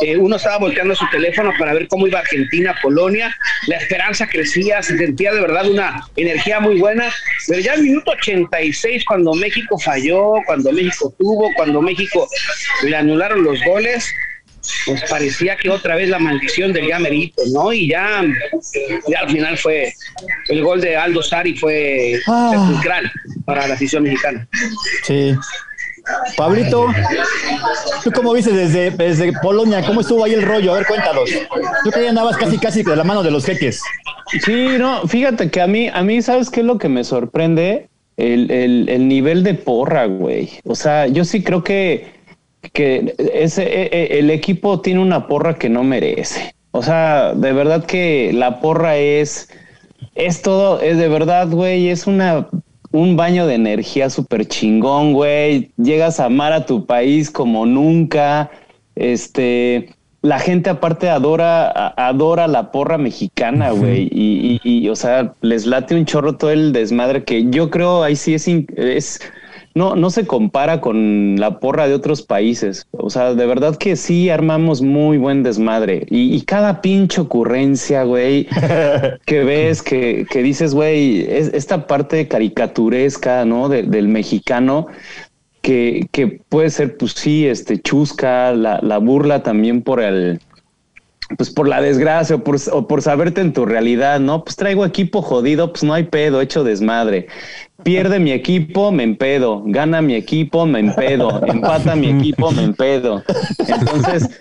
[0.00, 3.34] Eh, uno estaba volteando su teléfono para ver cómo iba Argentina, Polonia.
[3.66, 7.12] La esperanza crecía, se sentía de verdad una energía muy buena.
[7.48, 12.28] Pero ya el minuto 86, cuando México falló, cuando México tuvo, cuando México
[12.82, 14.08] le anularon los goles,
[14.84, 17.72] pues parecía que otra vez la maldición del ya merito, ¿no?
[17.72, 18.24] Y ya,
[19.08, 19.92] ya al final fue
[20.48, 22.50] el gol de Aldo Sari fue Ah.
[22.52, 23.12] sepulcral
[23.46, 24.46] para la afición mexicana.
[25.04, 25.34] Sí.
[26.36, 26.86] Pablito,
[28.04, 29.84] ¿tú cómo viste desde, desde Polonia?
[29.84, 30.72] ¿Cómo estuvo ahí el rollo?
[30.72, 31.30] A ver, cuéntanos.
[31.82, 33.82] Tú que andabas casi, casi de la mano de los jeques.
[34.44, 37.88] Sí, no, fíjate que a mí, a mí, ¿sabes qué es lo que me sorprende?
[38.16, 40.50] El, el, el nivel de porra, güey.
[40.64, 42.12] O sea, yo sí creo que,
[42.72, 46.54] que ese, e- e- el equipo tiene una porra que no merece.
[46.70, 49.48] O sea, de verdad que la porra es,
[50.14, 52.48] es todo, es de verdad, güey, es una,
[52.92, 55.70] un baño de energía súper chingón, güey.
[55.76, 58.50] Llegas a amar a tu país como nunca.
[58.94, 59.90] Este,
[60.22, 64.08] la gente aparte adora, a- adora la porra mexicana, güey.
[64.10, 68.02] Y, y- y, o sea, les late un chorro todo el desmadre que yo creo
[68.02, 69.20] ahí sí es, es
[69.76, 72.86] no, no se compara con la porra de otros países.
[72.92, 76.06] O sea, de verdad que sí armamos muy buen desmadre.
[76.08, 78.46] Y, y cada pinche ocurrencia, güey,
[79.26, 83.68] que ves, que, que dices, güey, es esta parte caricaturesca, ¿no?
[83.68, 84.86] De- del mexicano,
[85.60, 90.40] que, que puede ser, pues sí, este, chusca, la, la burla también por el,
[91.36, 94.44] pues por la desgracia o por, o por saberte en tu realidad, ¿no?
[94.44, 97.26] Pues traigo equipo jodido, pues no hay pedo, hecho desmadre.
[97.82, 99.62] Pierde mi equipo, me empedo.
[99.66, 101.44] Gana mi equipo, me empedo.
[101.46, 103.22] Empata mi equipo, me empedo.
[103.58, 104.40] Entonces,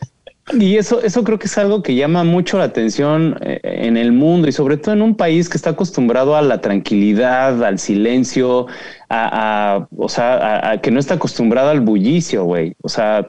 [0.54, 4.12] y eso, eso creo que es algo que llama mucho la atención eh, en el
[4.12, 8.68] mundo y sobre todo en un país que está acostumbrado a la tranquilidad, al silencio,
[9.10, 12.76] a, o sea, a, a que no está acostumbrado al bullicio, güey.
[12.84, 13.28] O sea,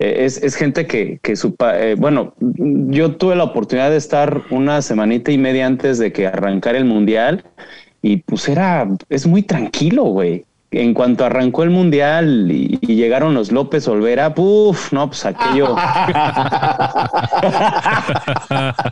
[0.00, 4.80] es, es gente que, que su, eh, bueno, yo tuve la oportunidad de estar una
[4.80, 7.44] semanita y media antes de que arrancara el mundial
[8.00, 10.46] y pues era, es muy tranquilo, güey.
[10.70, 15.76] en cuanto arrancó el mundial y, llegaron los López Olvera, puff, no, pues aquello.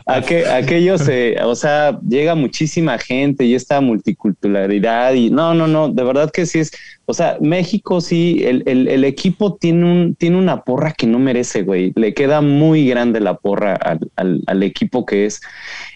[0.05, 6.03] aquello se, o sea, llega muchísima gente y esta multiculturalidad y no, no, no, de
[6.03, 6.71] verdad que sí es,
[7.09, 11.63] o sea, México sí, el, el, equipo tiene, un, tiene una porra que no merece,
[11.63, 11.91] güey.
[11.95, 15.41] Le queda muy grande la porra al, al, equipo que es.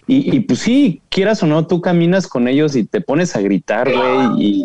[0.08, 3.40] Y, y, pues sí, quieras o no, tú caminas con ellos y te pones a
[3.42, 4.42] gritar, güey.
[4.42, 4.64] Y,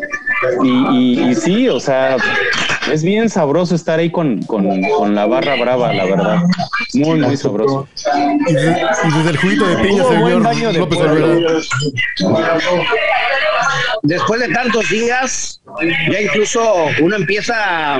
[0.63, 2.17] y, y, sí, o sea,
[2.91, 6.43] es bien sabroso estar ahí con, con, con la barra brava, la verdad.
[6.95, 7.87] Muy, muy sabroso.
[8.47, 10.99] Y, desde el juguito de piña, señor López
[14.03, 15.61] Después de tantos días,
[16.11, 17.99] ya incluso uno empieza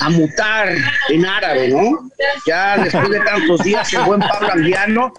[0.00, 0.68] a mutar
[1.08, 2.10] en árabe, ¿no?
[2.46, 5.12] Ya después de tantos días, el buen Pablo Anguiano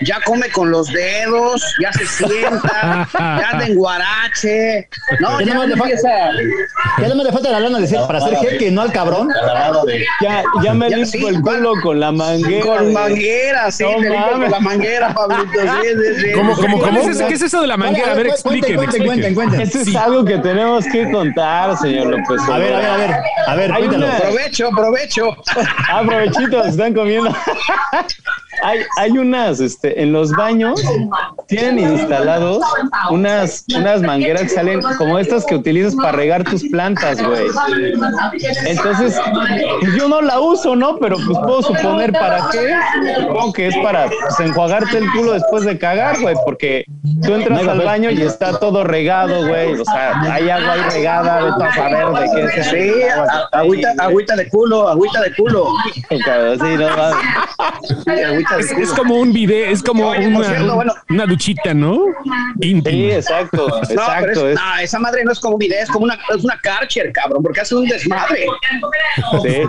[0.00, 4.88] ya come con los dedos, ya se sienta, ya anda en guarache.
[5.20, 6.08] No, ya, no me empieza.
[6.98, 9.28] Ya no me le falta la lana de decir, para hacer jeque, no al cabrón.
[10.20, 12.64] Ya, ya me limpio el culo con la manguera.
[12.64, 15.60] Con manguera, sí, no, con la manguera, Pablito.
[15.60, 16.32] Sí, sí, sí.
[16.32, 17.00] ¿Cómo, cómo, cómo?
[17.28, 18.12] ¿Qué es, eso de la manguera?
[18.12, 18.76] A ver, explíquenme.
[18.78, 19.60] Cuenten, cuenten, cuenten.
[19.60, 22.40] Esto es algo que tenemos que contar, señor López.
[22.48, 23.10] A ver, a ver, a ver.
[23.46, 24.07] A ver, cuéntalo.
[24.16, 25.36] Provecho, provecho.
[25.90, 27.30] Ah, provechitos, están comiendo.
[28.62, 30.82] hay, hay unas, este, en los baños
[31.46, 32.62] tienen instalados
[33.10, 37.46] unas, unas mangueras que salen como estas que utilizas para regar tus plantas, güey.
[38.66, 39.18] Entonces,
[39.80, 40.98] pues yo no la uso, ¿no?
[40.98, 42.74] Pero pues puedo suponer para qué.
[43.20, 46.84] Supongo que es para pues, enjuagarte el culo después de cagar, güey, porque
[47.22, 49.74] tú entras al baño y está todo regado, güey.
[49.80, 52.66] O sea, hay agua ahí regada, vete a saber de qué es.
[52.68, 52.92] Sí,
[53.52, 55.74] agüita, agüita de culo, agüita de culo.
[56.08, 56.16] Sí,
[56.76, 56.88] no,
[58.78, 62.04] es, como un video, es como una, una, duchita, ¿no?
[62.60, 64.54] Sí, exacto, exacto.
[64.54, 67.42] No, esa madre no es como un video, es como una, es una Karcher, cabrón,
[67.42, 68.46] porque hace un desmadre.
[69.42, 69.62] Sí.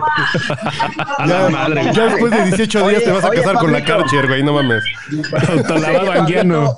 [1.27, 1.91] ya, madre.
[1.93, 4.83] ya después de 18 días te vas a casar con la Karcher, güey, no mames.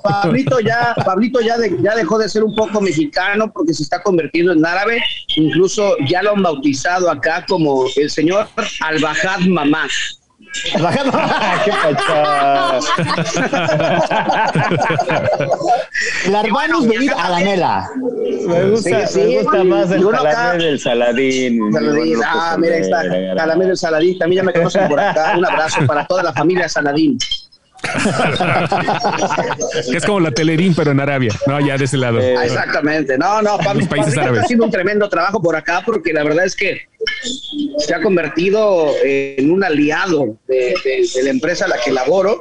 [0.03, 4.53] Pablito ya, Pablito ya, ya dejó de ser un poco mexicano porque se está convirtiendo
[4.53, 5.03] en árabe.
[5.35, 8.47] Incluso ya lo han bautizado acá como el señor
[8.79, 9.87] Al-Bajad Mamá.
[10.63, 11.71] ¡Qué!
[16.29, 17.89] Larvanos venir a la mela.
[18.47, 21.71] Me gusta, me gusta más el calamé del Saladín.
[21.71, 22.19] Saladín.
[22.25, 23.03] Ah, mira, está.
[23.35, 24.19] Calamé del Saladín.
[24.19, 25.35] También ya me conocen por acá.
[25.37, 27.17] Un abrazo para toda la familia Saladín.
[29.93, 32.19] Es como la Telerín, pero en Arabia, no, ya de ese lado.
[32.19, 33.17] Eh, exactamente.
[33.17, 33.95] No, no, Pablo, está
[34.41, 36.87] haciendo un tremendo trabajo por acá porque la verdad es que
[37.77, 40.73] se ha convertido en un aliado de,
[41.23, 42.39] la empresa a la que laboro.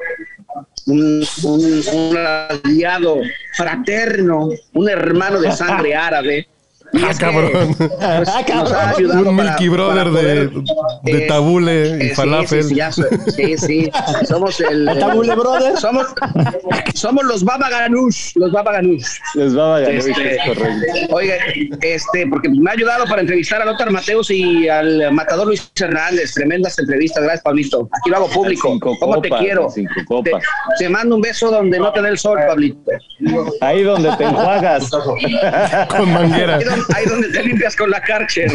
[0.87, 3.19] Un, un aliado
[3.55, 6.49] fraterno, un hermano de sangre árabe
[6.95, 7.75] Ah, cabrón.
[7.77, 9.29] Pues, ah, cabrón.
[9.29, 10.51] Un Milky Brother de,
[11.03, 12.65] de, tabule y eh, falafel.
[12.65, 13.91] Sí, sí,
[14.27, 14.87] Somos el.
[14.99, 15.79] tabule Brother?
[15.79, 16.07] Somos,
[16.95, 18.33] somos los Baba Ganush.
[18.35, 19.07] Los Baba Ganush.
[19.35, 21.15] Los Baba Ganush, este, correcto.
[21.15, 21.35] Oiga,
[21.83, 26.35] este, porque me ha ayudado para entrevistar a Lothar Mateus y al matador Luis Hernández.
[26.35, 27.23] Tremendas entrevistas.
[27.23, 27.89] Gracias, Pablito.
[28.01, 28.79] Aquí lo hago público.
[28.81, 29.69] ¿Cómo te quiero?
[29.75, 30.33] Te,
[30.79, 32.81] te, mando un beso donde no te dé el sol, Pablito.
[33.61, 34.91] Ahí donde te enjuagas.
[35.89, 36.59] Con manguera
[36.95, 38.51] ahí donde te limpias con la Karcher.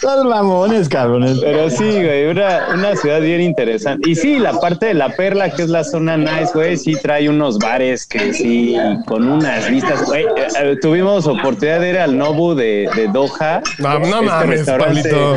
[0.00, 1.38] Son mamones, cabrones.
[1.40, 4.08] Pero sí, güey, una, una, ciudad bien interesante.
[4.08, 7.28] Y sí, la parte de la perla, que es la zona nice, güey, sí trae
[7.28, 10.24] unos bares que sí, con unas vistas, güey.
[10.24, 13.62] Eh, eh, tuvimos oportunidad de ir al Nobu de, de Doha.
[13.78, 15.36] No, no este mames, Pablito.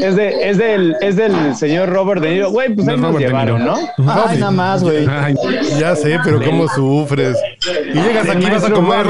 [0.00, 2.50] Es, de, es, del, es del señor Robert De Niro.
[2.50, 3.76] Güey, pues ahí nos llevaron, ¿no?
[4.06, 5.06] Ay, nada más, güey.
[5.78, 7.36] Ya sé, pero cómo sufres.
[7.92, 9.06] Y llegas aquí vas a comer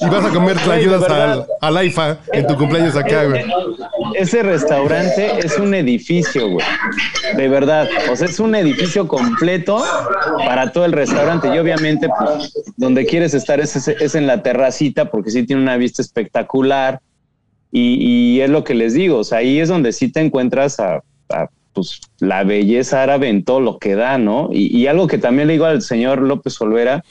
[0.00, 3.44] y vas a comer ayudas al, al IFA en tu cumpleaños acá, güey.
[4.14, 6.66] Ese restaurante es un edificio, güey.
[7.36, 7.88] De verdad.
[8.10, 9.82] O sea, es un edificio completo
[10.38, 11.48] para todo el restaurante.
[11.54, 15.76] Y obviamente, pues, donde quieres estar es, es en la terracita porque sí tiene una
[15.76, 17.00] vista espectacular.
[17.72, 19.18] Y, y, es lo que les digo.
[19.18, 23.44] O sea, ahí es donde sí te encuentras a, a pues, la belleza árabe en
[23.44, 24.48] todo lo que da, ¿no?
[24.52, 27.04] Y, y, algo que también le digo al señor López Olvera,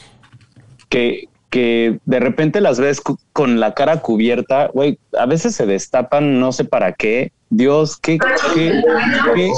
[0.89, 3.01] que, que de repente las ves
[3.33, 7.31] con la cara cubierta, güey, a veces se destapan, no sé para qué.
[7.51, 8.19] Dios, qué,
[8.53, 8.81] qué,
[9.33, 9.51] qué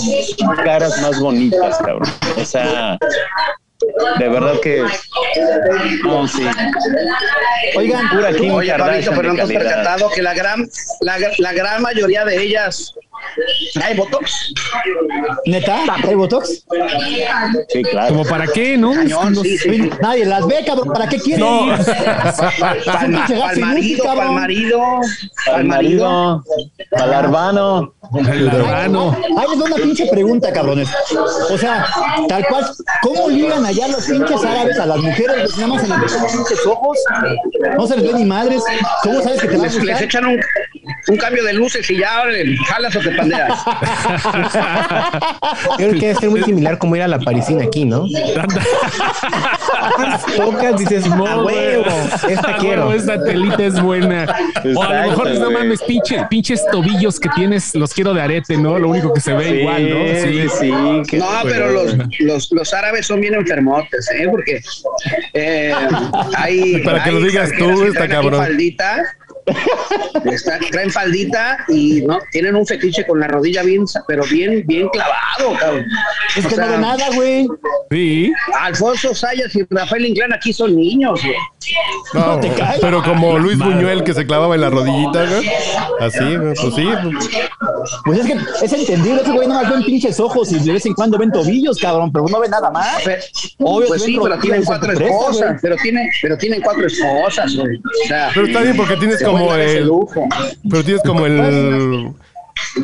[0.63, 2.09] caras más bonitas, cabrón.
[2.37, 2.97] O sea,
[4.19, 4.83] de verdad que
[6.03, 6.45] no, sí.
[7.75, 10.69] Oigan, pura Oye, Pablito, pero no percatado que la gran,
[11.01, 12.93] la, la gran mayoría de ellas
[13.81, 14.53] ¿Hay Botox?
[15.45, 15.83] ¿Neta?
[16.07, 16.65] ¿Hay Botox?
[17.69, 18.09] Sí, claro.
[18.09, 18.93] ¿Como para qué, no?
[18.93, 19.89] Cañón, sí, sí.
[20.01, 20.91] Nadie las ve, cabrón.
[20.91, 21.39] ¿Para qué quieren?
[21.39, 21.67] No.
[22.85, 23.05] Para
[23.53, 24.81] el marido, para el marido,
[25.53, 26.43] Al marido,
[26.91, 27.93] al arbano.
[28.13, 29.17] El hermano.
[29.37, 30.89] Ahí les doy una pinche pregunta, cabrones.
[31.49, 31.87] O sea,
[32.27, 32.65] tal cual,
[33.01, 35.35] ¿cómo ligan allá los pinches árabes a las mujeres?
[35.43, 36.97] Pues nada más se les ven los pinches ojos.
[37.77, 38.63] No se les ve ni madres.
[39.03, 40.39] ¿Cómo sabes que te Les, echan un,
[41.07, 43.59] un cambio de luces y ya órale, jalas o te pandeas.
[45.71, 48.05] Yo creo que debe ser muy similar como ir a la parisina aquí, ¿no?
[50.35, 51.85] Tocas, dices, a huevo,
[52.29, 52.87] esta quiero.
[52.87, 54.25] huevo, esta telita es buena.
[54.75, 58.57] O a lo mejor, no mames, pinche, pinches tobillos que tienes, los quiero de arete,
[58.57, 58.77] ¿no?
[58.79, 60.05] Lo único que se ve igual, ¿no?
[60.21, 60.71] Sí, sí,
[61.09, 64.27] que- No, pero los, los, los árabes son bien enfermotes, ¿eh?
[64.29, 64.61] Porque
[65.33, 65.73] eh,
[66.35, 66.79] hay.
[66.85, 68.39] Para que lo digas tú, está cabrón.
[68.41, 69.03] Faldita,
[70.25, 74.87] está- traen faldita y no tienen un fetiche con la rodilla bien, pero bien, bien
[74.89, 75.85] clavado, cabrón.
[76.35, 77.47] Es O que no sea, ve nada, güey.
[77.89, 78.33] Sí.
[78.59, 81.35] Alfonso Sayas y Rafael Inclán aquí son niños, güey.
[82.13, 82.79] No, te caes.
[82.81, 85.49] pero como Luis Buñuel que se clavaba en la rodillita, güey.
[85.99, 86.87] Así, güey, pues sí.
[88.05, 89.21] Pues es que es entendible.
[89.21, 92.11] Ese güey nada más ven pinches ojos y de vez en cuando ven tobillos, cabrón,
[92.11, 93.01] pero no ve nada más.
[93.05, 93.21] Pero-
[93.59, 95.59] Obvio, pues sí, pero tienen y cuatro esposas, güey.
[95.61, 97.77] pero tienen, pero tienen cuatro esposas, güey.
[97.77, 99.85] O sea, Pero está bien porque tienes como el.
[99.85, 100.27] lujo.
[100.69, 102.11] Pero tienes como el.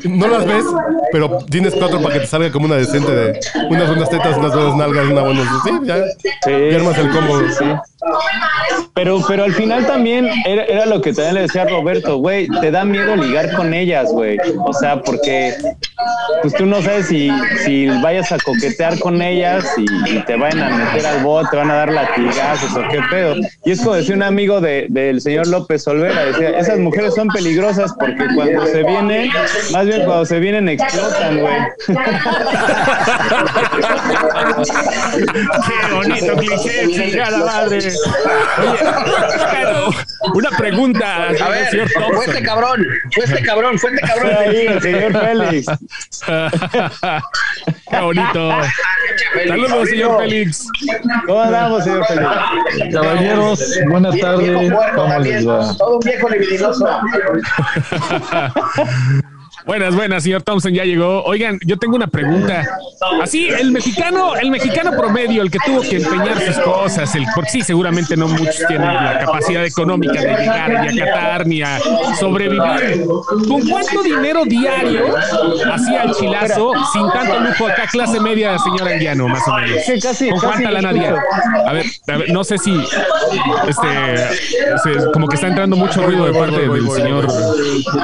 [0.06, 0.64] No las ves,
[1.12, 4.54] pero tienes cuatro para que te salga como una decente de unas buenas tetas, unas
[4.54, 5.44] buenas nalgas, una buena.
[5.64, 5.98] Sí, ya.
[6.24, 6.30] Sí,
[6.72, 7.40] Ya armas el combo.
[7.40, 7.66] sí, sí.
[8.94, 12.70] Pero, pero al final también era, era lo que también le decía Roberto, güey, te
[12.72, 14.38] da miedo ligar con ellas, güey.
[14.66, 15.54] O sea, porque
[16.42, 17.32] pues tú no sabes si,
[17.66, 21.58] si vayas a coquetear con ellas y, y te van a meter al bot, te
[21.58, 23.36] van a dar latigazos o qué pedo.
[23.66, 27.28] Y es como decía un amigo de- del señor López Olvera, decía, esas mujeres son
[27.30, 29.30] peligrosas porque cuando se vienen,
[29.72, 31.56] más bien cuando se vienen explotan, güey.
[35.88, 37.87] Qué bonito cliché, chingada madre.
[40.34, 41.28] Una pregunta.
[41.28, 44.32] A ver, señor fue este cabrón, fue este cabrón, fue este cabrón.
[44.38, 45.68] Ahí, el señor Félix.
[47.90, 48.52] Qué bonito.
[49.48, 50.68] Saludos, señor Félix.
[51.26, 52.30] ¿Cómo andamos, señor Félix?
[52.94, 54.74] Caballeros, buenas tardes.
[54.96, 55.76] ¿Cómo les va?
[55.78, 56.88] todo un viejo libidinoso.
[59.68, 61.24] Buenas, buenas, señor Thompson, ya llegó.
[61.26, 62.64] Oigan, yo tengo una pregunta.
[63.22, 67.50] Así, el mexicano, el mexicano promedio, el que tuvo que empeñar sus cosas, el, porque
[67.52, 71.80] sí, seguramente no muchos tienen la capacidad económica de llegar ni a Qatar ni a
[72.18, 73.06] sobrevivir.
[73.48, 75.16] ¿Con cuánto dinero diario
[75.74, 79.84] hacía el chilazo sin tanto lujo acá, clase media, señor Anguiano, más o menos?
[79.86, 81.22] Sí, casi, ¿Con cuánta lana diaria?
[81.66, 82.74] A ver, a ver, no sé si
[83.68, 83.88] este
[84.84, 87.28] se- como que está entrando mucho ruido de parte del señor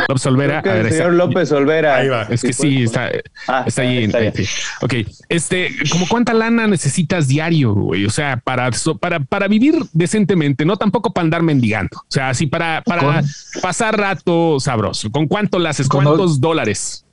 [0.10, 0.60] López Olvera.
[0.60, 1.96] A ver, señor López Olvera.
[1.98, 2.24] Ahí va.
[2.24, 3.10] es que sí, está,
[3.48, 4.04] Ah, está ahí.
[4.06, 4.46] está ahí, sí.
[4.82, 4.94] Ok,
[5.30, 8.06] este, como cuánta lana necesitas diario, güey?
[8.06, 11.98] O sea, para, para, para vivir decentemente, no tampoco para andar mendigando.
[12.00, 13.26] O sea, así para, para Con-
[13.62, 15.10] pasar rato sabroso.
[15.12, 15.88] ¿Con cuánto la haces?
[15.88, 17.06] Con- ¿Cuántos dólares?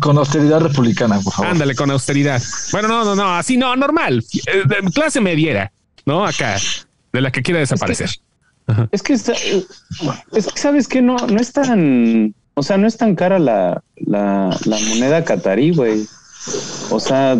[0.00, 1.50] Con austeridad republicana, por favor.
[1.52, 2.42] Ándale, con austeridad.
[2.72, 4.24] Bueno, no, no, no, así no, normal.
[4.46, 4.62] Eh,
[4.94, 5.70] clase mediera,
[6.06, 6.24] ¿no?
[6.24, 6.56] Acá,
[7.12, 8.08] de la que quiera desaparecer.
[8.90, 12.96] Es que, está- es que sabes que no, no es tan, o sea, no es
[12.96, 16.06] tan cara la, la, la moneda catarí, güey.
[16.90, 17.38] O sea,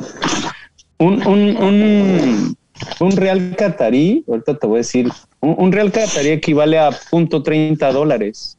[0.98, 2.57] un, un, un,
[3.01, 5.09] un real catarí, ahorita te voy a decir,
[5.40, 8.57] un, un real catarí equivale a punto 30 dólares.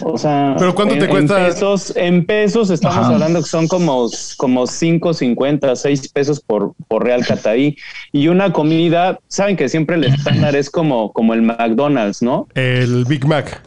[0.00, 1.38] O sea, ¿Pero cuánto te en- cuesta?
[1.40, 3.08] En pesos, en pesos estamos Ajá.
[3.14, 7.76] hablando que son como, como 5.50, 6 pesos por, por real catarí.
[8.12, 12.46] Y una comida, saben que siempre el estándar es como, como el McDonald's, ¿no?
[12.54, 13.62] El Big Mac.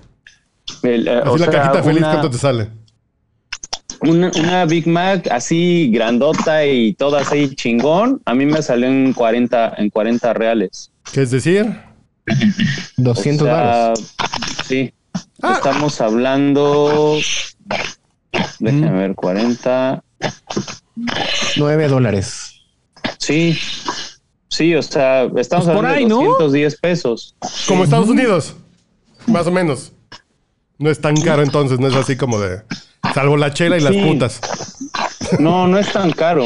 [0.84, 2.69] El, eh, Así o la sea, cajita feliz, una, ¿cuánto te sale?
[4.01, 9.13] una, una Big Mac así grandota y toda así chingón, a mí me salió en
[9.13, 10.91] 40, en 40 reales.
[11.12, 11.75] ¿Qué es decir?
[12.97, 14.15] 200 O sea, dólares.
[14.67, 14.93] Sí.
[15.55, 17.17] Estamos hablando.
[18.60, 20.03] Déjame ver, 40.
[21.57, 22.62] 9 dólares.
[23.17, 23.57] Sí.
[24.47, 26.21] Sí, o sea, estamos Pues hablando ahí, de ¿no?
[26.21, 27.36] 210 pesos.
[27.67, 28.55] Como Estados Unidos.
[29.27, 29.91] Más o menos.
[30.82, 32.62] No es tan caro entonces, no es así como de.
[33.13, 34.41] Salvo la chela y las putas.
[35.39, 36.44] No, no es tan caro.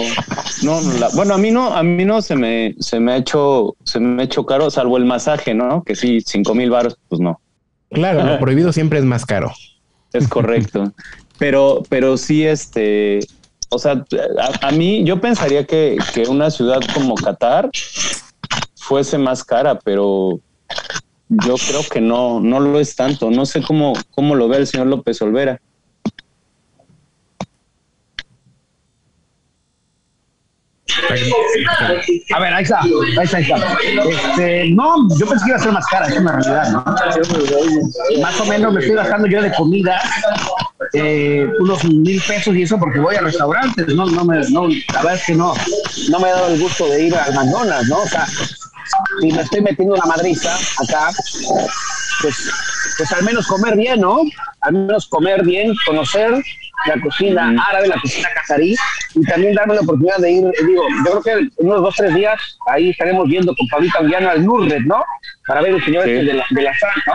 [0.64, 3.18] No, no, la- bueno, a mí no, a mí no se me, se me ha
[3.18, 5.84] hecho, se me ha hecho caro, salvo el masaje, ¿no?
[5.84, 7.40] Que sí, cinco mil baros, pues no.
[7.92, 9.54] Claro, lo prohibido siempre es más caro.
[10.14, 10.92] Es correcto.
[11.38, 13.20] pero, pero sí, este,
[13.70, 14.04] o sea,
[14.62, 17.70] a, a mí yo pensaría que, que una ciudad como Qatar
[18.76, 20.40] fuese más cara, pero
[21.30, 23.32] yo creo que no, no lo es tanto.
[23.32, 25.60] No sé cómo, cómo lo ve el señor López Olvera.
[32.34, 33.52] A ver, ahí está, ahí.
[34.10, 38.22] Este, no, yo pensé que iba a ser más cara, es una realidad, ¿no?
[38.22, 40.00] Más o menos me estoy gastando yo de comida
[40.94, 45.02] eh, unos mil pesos y eso porque voy a restaurantes, no, no me, no, la
[45.02, 45.54] verdad es que no,
[46.10, 47.98] no me he dado el gusto de ir al McDonald's, ¿no?
[48.02, 48.26] O sea,
[49.22, 51.10] si me estoy metiendo una madriza acá,
[52.22, 52.52] pues,
[52.98, 54.22] pues al menos comer bien, ¿no?
[54.62, 56.32] Al menos comer bien, conocer
[56.88, 58.76] la cocina árabe, la cocina cazarí,
[59.16, 62.14] y también darme la oportunidad de ir, digo, yo creo que en unos dos, tres
[62.14, 65.04] días ahí estaremos viendo con Pablito Anguiano al Nurred, ¿no?
[65.48, 66.12] Para ver el señor Sí.
[66.12, 67.14] este de la, de la franja,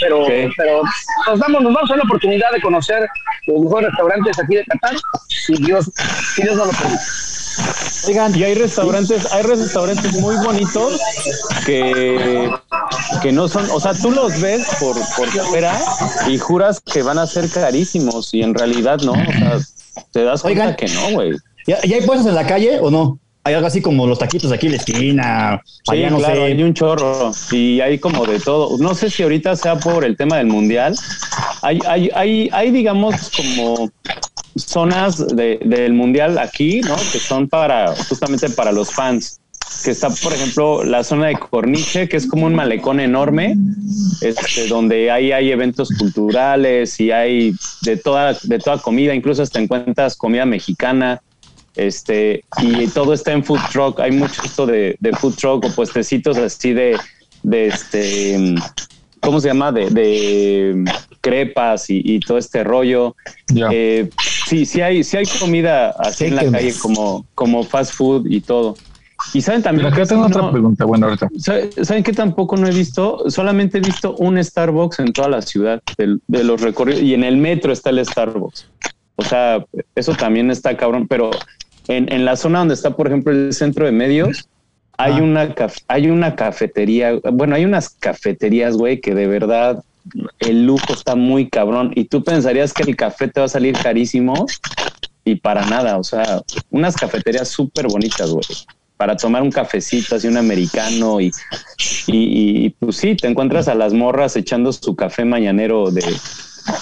[0.00, 0.32] pero, Sí.
[0.56, 0.82] pero
[1.26, 3.08] nos damos, nos vamos a la oportunidad de conocer
[3.46, 4.94] los mejores restaurantes aquí de Qatar,
[5.28, 5.90] si Dios,
[6.34, 7.02] si Dios nos lo permite.
[8.06, 11.00] Oigan, y hay restaurantes, hay restaurantes muy bonitos
[11.64, 12.50] que,
[13.22, 15.78] que no son, o sea, tú los ves por, por fuera
[16.28, 19.58] y juras que van a ser carísimos y en realidad no, o sea,
[20.12, 20.76] te das cuenta Oigan.
[20.76, 21.32] que no, güey.
[21.66, 23.18] ¿Ya, ya hay puestos en la calle o no?
[23.44, 25.62] Hay algo así como los taquitos aquí en la esquina.
[25.64, 26.42] Sí, allá no claro, sé.
[26.44, 28.78] hay un chorro y hay como de todo.
[28.78, 30.94] No sé si ahorita sea por el tema del mundial.
[31.62, 33.90] Hay, hay, hay, hay digamos, como
[34.56, 36.96] zonas de- del mundial aquí, ¿no?
[36.96, 39.38] Que son para, justamente para los fans.
[39.84, 43.56] Que está, por ejemplo, la zona de Corniche, que es como un malecón enorme,
[44.20, 49.60] este, donde ahí hay eventos culturales y hay de toda, de toda comida, incluso hasta
[49.60, 51.20] encuentras comida mexicana
[51.74, 54.00] este y todo está en food truck.
[54.00, 56.96] Hay mucho esto de, de food truck o puestecitos así de
[57.42, 58.54] de este
[59.20, 60.84] cómo se llama de, de
[61.20, 63.16] crepas y, y todo este rollo.
[63.72, 64.10] Eh,
[64.58, 68.40] sí sí hay sí hay comida así en la calle como como fast food y
[68.40, 68.78] todo
[69.34, 70.84] y saben también Pero acá tengo otra pregunta.
[70.84, 71.28] Bueno, ahorita.
[71.38, 73.30] ¿Sabe- ¿Saben qué tampoco no he visto?
[73.30, 77.36] Solamente he visto un Starbucks en toda la ciudad de, los recorridos y en el
[77.36, 78.66] metro está el Starbucks.
[79.16, 81.40] O sea, eso también está cabrón, pero
[81.88, 84.48] en, en la zona donde está, por ejemplo, el centro de medios,
[84.98, 89.82] hay, una, caf- hay una cafetería, bueno, hay unas cafeterías, güey, que de verdad
[90.40, 93.76] el lujo está muy cabrón y tú pensarías que el café te va a salir
[93.76, 94.46] carísimo
[95.24, 98.44] y para nada, o sea, unas cafeterías súper bonitas, güey
[99.02, 101.32] para tomar un cafecito así un americano y,
[102.06, 106.04] y, y, pues sí, te encuentras a las morras echando su café mañanero de,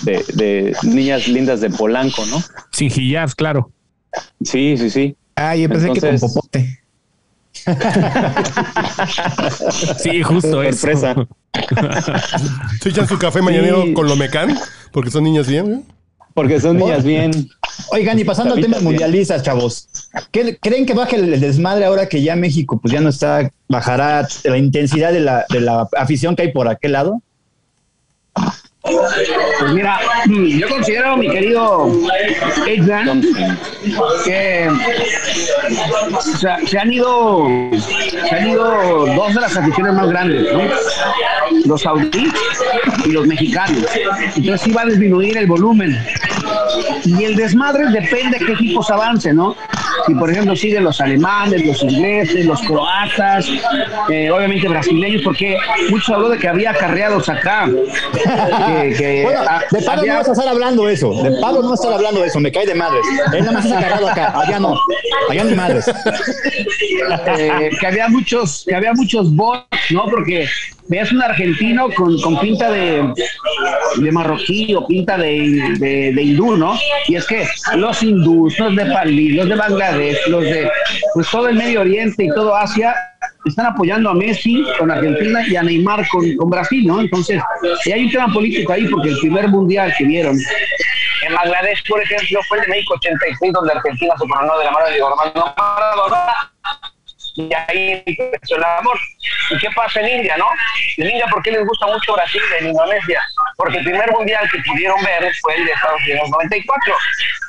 [0.03, 2.43] de, de niñas lindas de Polanco, ¿no?
[2.73, 3.71] Sin hijab, claro.
[4.43, 5.17] Sí, sí, sí.
[5.35, 6.80] Ah, yo pensé que con popote.
[9.99, 10.79] Sí, justo eso.
[10.79, 11.15] Sorpresa.
[12.83, 13.93] Se echan su café mañanero Sí.
[13.93, 14.57] con lo mecán,
[14.93, 15.85] porque son niñas bien.
[16.35, 17.33] Porque son niñas bien.
[17.93, 19.89] Oigan, y pasando al tema mundialistas, chavos,
[20.31, 23.51] ¿qué- ¿creen que baje el, el desmadre ahora que ya México pues ya no está,
[23.69, 27.21] bajará la intensidad de la, de la afición que hay por aquel lado?
[28.83, 31.93] Pues mira, mm, yo considero, mi querido
[32.67, 33.23] Edgan,
[34.25, 34.71] que
[36.67, 37.47] se han ido
[38.29, 40.63] se han ido dos de las aficiones más grandes, ¿no?
[41.67, 42.33] Los saudíes
[43.05, 43.85] y los mexicanos.
[44.37, 46.03] Entonces sí va a disminuir el volumen.
[47.05, 49.57] Y el desmadre depende de qué equipos avance, ¿no?
[50.07, 53.47] Si por ejemplo siguen los alemanes, los ingleses, los croatas,
[54.11, 55.57] eh, obviamente brasileños, porque
[55.91, 57.69] mucho habló de que había acarreados acá.
[58.13, 59.41] Que, que, Bueno,
[59.71, 61.23] de Pablo había- no vas a estar hablando eso.
[61.23, 62.41] De Pablo no vas a estar hablando eso.
[62.41, 63.03] Me cae de madres.
[63.33, 64.33] Él nada más está agarrado acá.
[64.41, 64.75] Allá no.
[65.31, 65.87] Allá ni madres.
[67.39, 70.05] eh, que había muchos, que había muchos bots, ¿no?
[70.07, 70.47] Porque
[70.91, 73.15] veas un argentino con, con pinta de,
[73.97, 76.77] de marroquí o pinta de, de, de hindú, ¿no?
[77.07, 80.69] Y es que los hindús, los de Palí, los de Bangladesh, los de
[81.15, 82.93] pues todo el Medio Oriente y todo Asia
[83.45, 87.01] están apoyando a Messi con Argentina y a Neymar con, con Brasil, ¿no?
[87.01, 87.41] Entonces,
[87.87, 92.41] hay un tema político ahí porque el primer mundial que vieron en Bangladesh, por ejemplo,
[92.49, 95.55] fue el de México 86, donde Argentina se coronó de la mano de Diego Armando
[95.57, 96.51] Maradona
[97.35, 98.99] y ahí empezó el amor.
[99.51, 100.47] ¿Y qué pasa en India, no?
[100.97, 103.21] En India, ¿por qué les gusta mucho Brasil en Indonesia?
[103.57, 106.95] Porque el primer mundial que pudieron ver fue el de Estados Unidos 94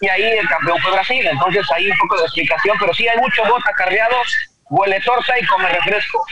[0.02, 1.28] y ahí el campeón fue Brasil.
[1.28, 4.28] Entonces ahí un poco de explicación, pero sí hay muchos bots acarreados,
[4.72, 6.26] huele torta y come refresco.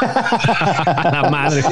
[1.12, 1.62] la madre.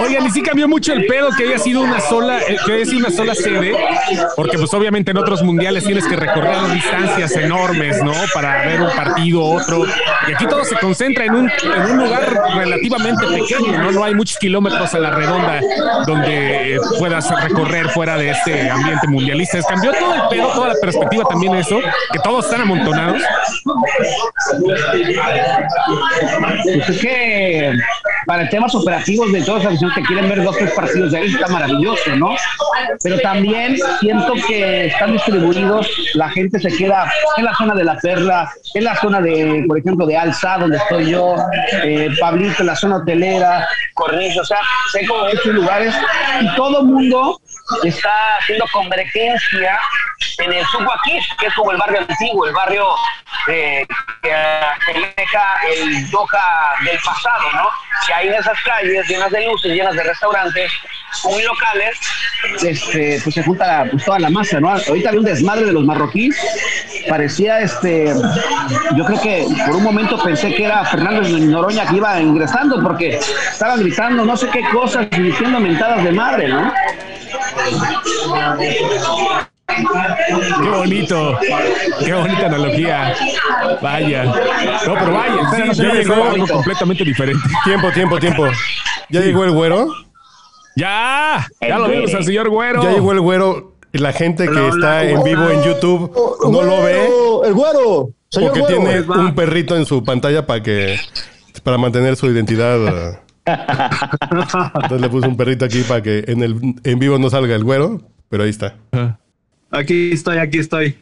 [0.00, 2.84] Oigan, y sí cambió mucho el pedo que haya sido una sola, eh, que haya
[2.86, 3.76] sido una sola sede,
[4.34, 8.12] porque pues obviamente en otros mundiales tienes que recorrer distancias enormes, ¿no?
[8.32, 9.84] Para ver un partido, otro.
[10.28, 13.92] Y aquí todo se concentra en un, en un lugar relativamente pequeño, ¿no?
[13.92, 15.60] No hay muchos kilómetros a la redonda
[16.06, 19.60] donde eh, puedas recorrer fuera de este ambiente mundialista.
[19.62, 21.80] Cambió todo el pedo, toda la perspectiva también eso,
[22.12, 23.22] que todos están amontonados.
[26.64, 27.72] Pues es que
[28.26, 31.46] para temas operativos de esa visión que quieren ver dos, tres partidos de ahí, está
[31.48, 32.34] maravilloso, ¿no?
[33.02, 37.96] Pero también siento que están distribuidos, la gente se queda en la zona de la
[37.98, 41.36] Perla, en la zona de, por ejemplo, de Alza, donde estoy yo,
[41.84, 44.58] eh, Pablito, en la zona hotelera, Cornillo, o sea,
[44.92, 45.94] sé como estos lugares
[46.40, 47.40] y todo mundo
[47.84, 49.78] está haciendo convergencia
[50.38, 52.86] en el Subaquí, que es como el barrio antiguo, el barrio
[53.48, 53.86] eh,
[54.22, 54.30] que
[55.16, 57.68] deja el Doha del pasado, ¿no?
[58.06, 60.72] Que hay en esas calles llenas de luces, llenas de restaurantes,
[61.24, 61.98] muy locales,
[62.62, 64.70] este, pues se junta pues, toda la masa, ¿no?
[64.70, 66.36] Ahorita había un desmadre de los marroquíes,
[67.08, 68.12] parecía, este,
[68.94, 73.18] yo creo que por un momento pensé que era Fernando Noroña que iba ingresando, porque
[73.50, 76.72] estaban gritando no sé qué cosas diciendo mentadas de madre, ¿no?
[79.68, 81.38] Qué bonito,
[82.04, 83.14] qué bonita analogía.
[83.82, 84.24] Vaya.
[84.24, 87.42] No, pero vaya, sí, ya llegó algo completamente diferente.
[87.64, 88.46] Tiempo, tiempo, tiempo.
[89.10, 89.88] ¿Ya llegó el güero?
[90.76, 92.82] Ya, ya lo vimos al señor güero.
[92.82, 93.72] Ya llegó el güero.
[93.92, 96.12] La gente que está en vivo en YouTube
[96.50, 97.08] no lo ve.
[97.44, 98.10] El güero.
[98.28, 99.04] Señor Porque güero.
[99.04, 100.98] tiene un perrito en su pantalla para que
[101.62, 103.20] para mantener su identidad.
[103.46, 107.64] Entonces le puse un perrito aquí para que en el en vivo no salga el
[107.64, 108.76] güero, pero ahí está.
[109.70, 110.96] Aquí estoy, aquí estoy.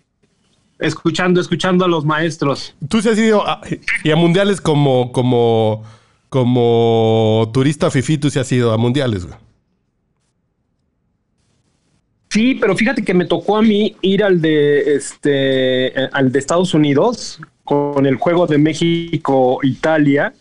[0.79, 2.75] Escuchando, escuchando a los maestros.
[2.89, 3.61] Tú sí has ido a,
[4.03, 5.85] y a mundiales como como
[6.29, 9.39] como turista fifi, tú sí has ido a mundiales, güey.
[12.31, 16.75] Sí, pero fíjate que me tocó a mí ir al de este al de Estados
[16.75, 20.35] Unidos con el juego de México Italia.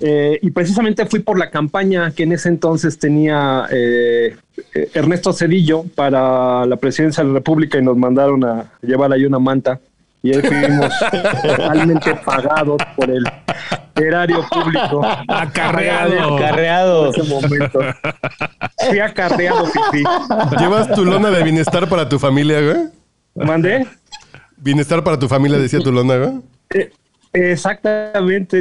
[0.00, 4.34] Eh, y precisamente fui por la campaña que en ese entonces tenía eh,
[4.94, 9.38] Ernesto Cedillo para la presidencia de la República y nos mandaron a llevar ahí una
[9.38, 9.78] manta.
[10.22, 10.92] Y ahí fuimos
[11.42, 13.24] totalmente pagados por el
[13.96, 15.02] erario público.
[15.28, 16.36] Acarreado.
[16.36, 17.14] Acarreado.
[17.14, 17.80] En ese momento.
[18.88, 20.04] Fui acarreado, Fifi.
[20.58, 22.76] ¿Llevas tu lona de bienestar para tu familia, güey?
[23.34, 23.86] ¿Mandé?
[24.56, 26.32] Bienestar para tu familia, decía tu lona, güey.
[26.74, 26.90] Eh,
[27.32, 28.60] exactamente.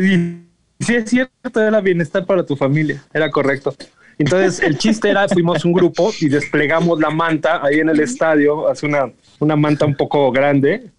[0.80, 3.04] Sí, es cierto, era bienestar para tu familia.
[3.14, 3.76] Era correcto.
[4.18, 8.68] Entonces, el chiste era, fuimos un grupo y desplegamos la manta ahí en el estadio,
[8.68, 10.90] hace una, una manta un poco grande.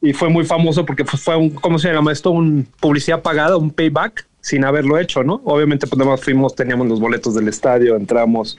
[0.00, 2.30] Y fue muy famoso porque fue un, ¿cómo se llama esto?
[2.30, 5.40] Un publicidad pagada, un payback, sin haberlo hecho, ¿no?
[5.44, 8.56] Obviamente, pues nada más fuimos, teníamos los boletos del estadio, entramos,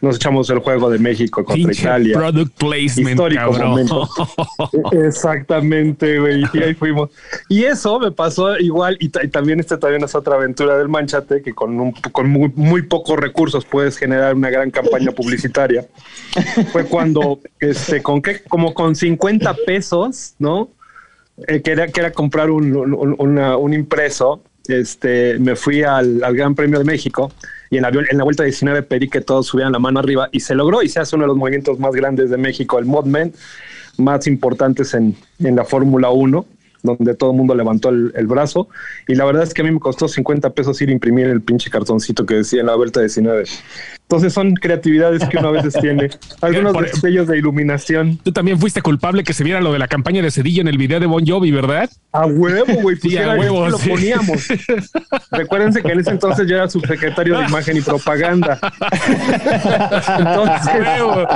[0.00, 2.18] nos echamos el juego de México contra Pinche Italia.
[2.18, 3.70] product placement, Histórico cabrón.
[3.70, 4.08] momento.
[4.92, 6.44] Exactamente, güey.
[6.52, 7.10] Y ahí fuimos.
[7.48, 8.96] Y eso me pasó igual.
[9.00, 12.52] Y, y también este también es otra aventura del Manchate, que con, un, con muy,
[12.54, 15.86] muy pocos recursos puedes generar una gran campaña publicitaria.
[16.72, 20.70] Fue cuando, este, con qué, como con 50 pesos, ¿no?
[21.48, 24.42] Eh, que, era, que era comprar un, un- una- un impreso.
[24.66, 27.30] Este, me fui al, al Gran Premio de México
[27.74, 30.38] y en la, en la vuelta 19 pedí que todos subieran la mano arriba y
[30.38, 33.34] se logró y se hace uno de los movimientos más grandes de México, el Modmen,
[33.98, 36.46] más importantes en, en la Fórmula 1,
[36.84, 38.68] donde todo el mundo levantó el, el brazo.
[39.08, 41.42] Y la verdad es que a mí me costó 50 pesos ir a imprimir el
[41.42, 43.42] pinche cartoncito que decía en la vuelta 19.
[44.06, 46.10] Entonces son creatividades que uno a veces tiene.
[46.42, 48.18] Algunos Por- destellos de iluminación.
[48.22, 50.76] Tú también fuiste culpable que se viera lo de la campaña de Cedillo en el
[50.78, 51.88] video de Bon Jovi, ¿verdad?
[52.12, 52.96] A huevo, güey.
[52.96, 53.88] pues Sí, a huevo, lo sí.
[53.88, 54.46] poníamos.
[55.30, 58.58] Recuérdense que en ese entonces yo era subsecretario de imagen y propaganda.
[60.18, 61.26] Entonces, Huevo.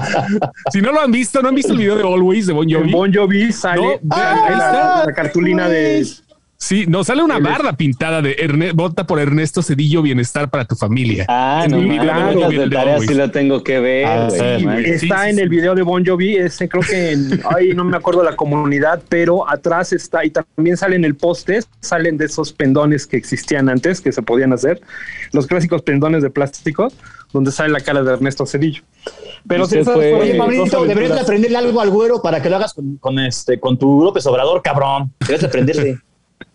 [0.73, 2.91] Si no lo han visto, ¿no han visto el video de Always de Bon Jovi?
[2.93, 5.03] Bon Jovi sale No, la, está.
[5.07, 6.07] la cartulina de
[6.61, 10.75] Sí, no, sale una barda pintada de Erne- vota por Ernesto Cedillo, bienestar para tu
[10.75, 11.25] familia.
[11.29, 14.37] Ah, no, mi mames, claro, de de tarea sí lo tengo que ver, Ah, sí.
[14.85, 15.41] está sí, en sí.
[15.43, 19.01] el video de Bon Jovi, ese creo que en, ay, no me acuerdo la comunidad,
[19.09, 23.69] pero atrás está, y también sale en el poste, salen de esos pendones que existían
[23.69, 24.81] antes, que se podían hacer,
[25.33, 26.93] los clásicos pendones de plástico,
[27.33, 28.83] donde sale la cara de Ernesto Cedillo.
[29.47, 32.75] Pero esas fue- Oye, Pablito, deberías de aprenderle algo al güero para que lo hagas
[32.75, 35.13] con, con este, con tu López Obrador, cabrón.
[35.21, 35.99] Deberías de aprenderle.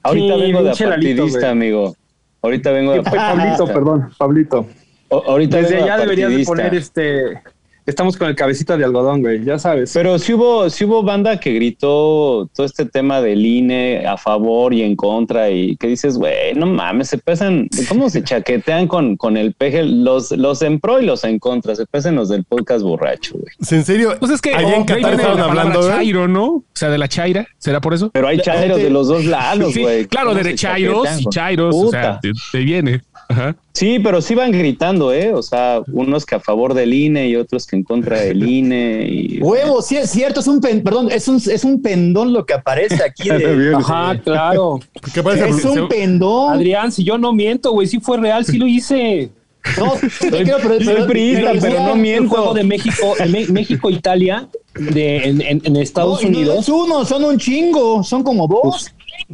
[0.04, 1.96] Ahorita Sí, vengo de pinche Lalito, amigo.
[2.42, 4.68] Ahorita vengo de Pablito, perdón, Pablito.
[5.10, 7.42] O- Ahorita Desde ya deberías de poner este.
[7.86, 9.92] Estamos con el cabecita de algodón, güey, ya sabes.
[9.94, 14.74] Pero sí hubo, sí hubo banda que gritó todo este tema del INE a favor
[14.74, 19.18] y en contra y que dices, güey, no mames, se pesan, ¿cómo se chaquetean con,
[19.18, 19.84] con el peje?
[19.84, 23.54] Los, los en pro y los en contra, se pesan los del podcast borracho, güey.
[23.72, 24.16] ¿En serio?
[24.20, 25.88] Pues es que allá en Qatar estaban hablando.
[25.88, 26.46] Chairo, ¿no?
[26.46, 28.10] O sea, de la Chaira, ¿será por eso?
[28.12, 30.06] Pero hay chairos de los dos lados, Sí, güey.
[30.06, 33.02] claro, ¿Cómo de chairos y chairos, o sea, te viene.
[33.30, 33.56] Ajá.
[33.74, 35.34] Sí, pero sí van gritando, ¿eh?
[35.34, 39.08] O sea, unos que a favor del INE y otros que en contra del INE.
[39.10, 39.40] Y...
[39.42, 42.54] Huevo, sí es cierto, es un pen- perdón, es un, es un pendón lo que
[42.54, 43.30] aparece aquí.
[43.30, 44.80] de- Ajá, claro.
[45.14, 45.50] ¿Qué parece?
[45.50, 46.54] es un pendón.
[46.54, 49.30] Adrián, si yo no miento, güey, sí fue real, sí lo hice.
[49.78, 52.30] No, sí te creo, pero, Soy priista, pero- pero no El miento.
[52.32, 53.16] juego de México,
[53.50, 56.60] México-Italia de, en, en- en Estados No, y no Unidos.
[56.60, 58.92] es uno, son un chingo, son como dos.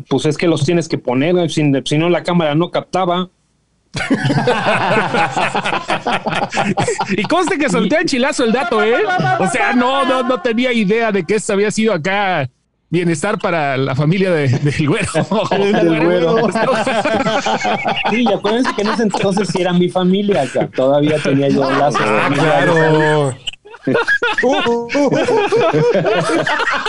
[0.07, 3.29] Pues es que los tienes que poner, güey, si, si no la cámara no captaba.
[7.17, 8.95] Y conste que solté a chilazo el dato, ¿eh?
[9.39, 12.49] O sea, no, no, no tenía idea de que esto había sido acá
[12.91, 15.11] bienestar para la familia de- del güero.
[15.51, 16.37] Del güero.
[18.09, 20.67] Sí, y acuérdense que en ese entonces sí era mi familia acá.
[20.75, 22.01] Todavía tenía yo lazos.
[22.03, 22.29] Ah,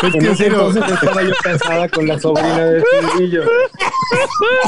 [0.02, 2.82] Es que En serio, entonces estaba yo casada con la sobrina de
[3.12, 3.42] Silvillo.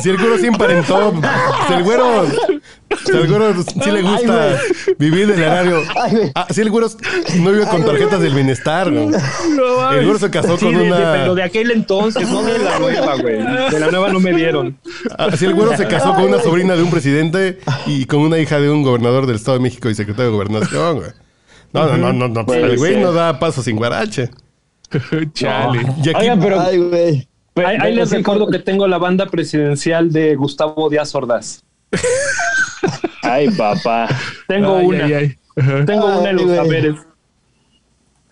[0.03, 1.12] si el güero sí emparentó,
[1.66, 2.27] si el güero,
[3.07, 4.59] si el güero sí le gusta
[4.99, 5.83] vivir del erario.
[6.35, 6.89] Ah, si el güero
[7.39, 9.11] no vive con tarjetas del bienestar, ¿no?
[9.93, 11.12] El güero se casó Sí, con de- de- una.
[11.14, 13.39] pero de aquel entonces, no de la nueva, güey.
[13.70, 14.79] De la nueva no me dieron.
[15.18, 18.39] Ah, si el güero se casó con una sobrina de un presidente y con una
[18.39, 21.11] hija de un gobernador del Estado de México y secretario de Gobernación, güey.
[21.73, 22.47] No, no, no, no, no.
[22.47, 23.03] Puede el güey ser.
[23.03, 24.31] no da paso sin guarache.
[25.35, 25.81] Chale.
[26.05, 27.29] Y aquí, Oigan, pero Ay, güey.
[27.55, 31.14] pe- Ahí, ahí pero les sí, recuerdo que tengo la banda presidencial de Gustavo Díaz
[31.14, 31.62] Ordaz.
[33.23, 34.09] Ay, papá.
[34.49, 35.05] Tengo Ay, una.
[35.05, 35.35] ay.
[35.87, 36.95] Tengo una en los saberes.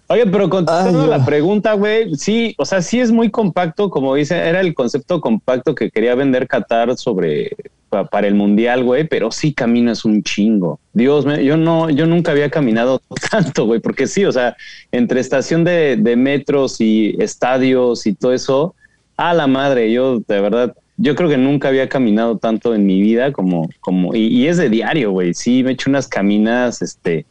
[0.08, 1.24] Oye, pero contestando la no.
[1.24, 5.72] pregunta, güey, sí, o sea, sí es muy compacto, como dice, era el concepto compacto
[5.74, 7.56] que quería vender Qatar sobre
[7.90, 10.80] pa- para el mundial, güey, pero sí caminas un chingo.
[10.94, 14.56] Dios mío, yo no, yo nunca había caminado tanto, güey, porque sí, o sea,
[14.92, 18.74] entre estación de, metros y estadios y todo eso,
[19.16, 23.00] a la madre, yo de verdad, yo creo que nunca había caminado tanto en mi
[23.00, 27.26] vida como, como, y, es de diario, güey, sí, me echo unas caminadas, este,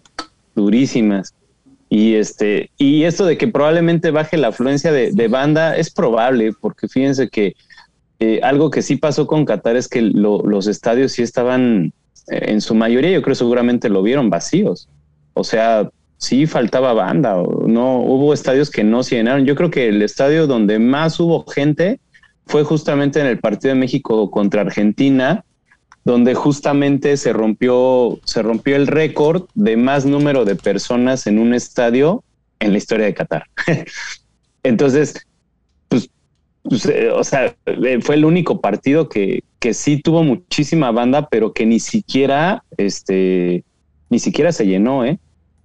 [0.56, 1.34] durísimas.
[1.92, 6.88] Y este, y esto de que probablemente baje la afluencia de banda es probable, porque
[6.88, 7.56] fíjense que
[8.20, 11.94] eh, algo que sí pasó con Qatar es que lo- los estadios sí estaban,
[12.32, 14.90] eh, en su mayoría, yo creo seguramente lo vieron vacíos.
[15.34, 19.46] O sea, sí faltaba banda, no hubo estadios que no se llenaron.
[19.46, 22.00] Yo creo que el estadio donde más hubo gente
[22.46, 25.46] fue justamente en el partido de México contra Argentina,
[26.04, 31.54] donde justamente se rompió, se rompió el récord de más número de personas en un
[31.54, 32.24] estadio
[32.60, 33.44] en la historia de Qatar.
[34.64, 35.26] Entonces,
[36.70, 41.28] pues, eh, o sea, eh, fue el único partido que, que sí tuvo muchísima banda,
[41.28, 43.64] pero que ni siquiera, este,
[44.12, 45.18] ni siquiera se llenó, ¿eh?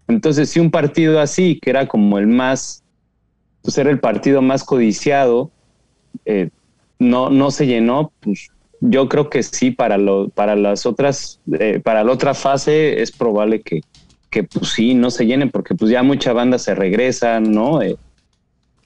[0.08, 2.82] Entonces, sí, un partido así, que era como el más,
[3.60, 5.50] pues era el partido más codiciado,
[6.24, 6.48] eh,
[6.98, 8.48] no, no se llenó, pues
[8.80, 13.12] yo creo que sí, para, lo, para las otras, eh, para la otra fase es
[13.12, 13.82] probable que,
[14.30, 17.80] que pues sí, no se llenen, porque pues ya mucha banda se regresa, ¿no?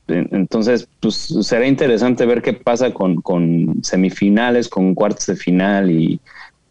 [0.09, 6.21] Entonces, pues será interesante ver qué pasa con, con semifinales, con cuartos de final y,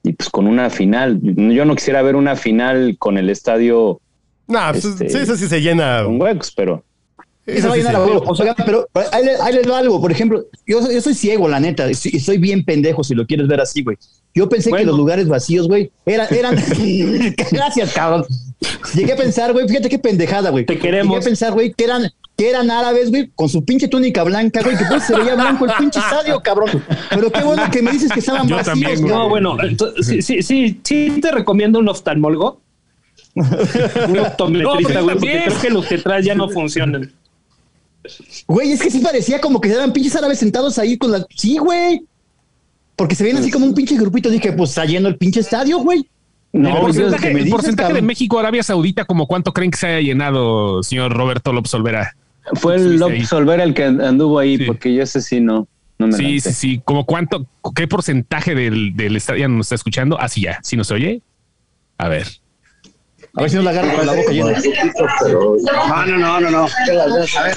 [0.03, 1.19] y, pues con una final.
[1.21, 3.99] Yo no quisiera ver una final con el estadio
[4.47, 6.03] no, pues, este- sí, eso sí se llena.
[6.05, 6.83] con huecos, pero
[7.45, 8.23] Eso sí vaina se- la huevo.
[8.39, 9.99] Oigan, pero ahí, le- ahí les va algo.
[10.01, 13.25] Por ejemplo, yo, soy- yo soy ciego, la neta, y soy, bien pendejo si lo
[13.27, 13.97] quieres ver así, güey.
[14.33, 16.55] Yo pensé que los lugares vacíos, güey, eran, eran.
[17.51, 18.23] Gracias, cabrón.
[18.93, 20.65] Llegué a pensar, güey, fíjate qué pendejada, güey.
[20.65, 21.15] Te queremos.
[21.15, 24.61] Llegué a pensar, güey, que eran, que eran árabes, güey, con su pinche túnica blanca,
[24.61, 26.83] güey, que pues se veía blanco el pinche estadio, cabrón.
[27.09, 29.11] Pero qué bueno que me dices que estaban Yo vacíos, también, güey.
[29.11, 29.57] No, bueno,
[30.01, 32.61] sí, sí, sí, sí te recomiendo un oftalmólogo.
[33.37, 37.13] Un optometrista, No, güey, porque creo que los que traes ya no funcionan.
[38.47, 41.25] Güey, es que sí parecía como que eran pinches árabes sentados ahí con la.
[41.35, 42.03] Sí, güey.
[42.95, 44.29] Porque se ven así como un pinche grupito.
[44.29, 46.09] Dije, pues está lleno el pinche estadio, güey.
[46.51, 48.01] no, el pues, porcentaje, que me el dices, porcentaje de.
[48.01, 52.15] México, Arabia Saudita, como cuánto creen que se haya llenado, señor Roberto López Olvera?
[52.55, 52.97] Fue el.
[52.97, 54.65] López Olvera el que anduvo ahí, Sí.
[54.65, 55.67] porque yo ese sí no,
[55.99, 56.53] no me Sí, lancé.
[56.53, 56.81] sí, sí.
[56.83, 57.45] Como cuánto,
[57.75, 60.19] qué porcentaje del, del estadio nos está escuchando.
[60.19, 61.21] Así ya, si nos oye.
[61.97, 62.27] A ver.
[63.35, 64.51] A ver si no la agarro con la boca llena.
[64.57, 66.63] No, no, no, no, no.
[66.65, 67.55] A ver,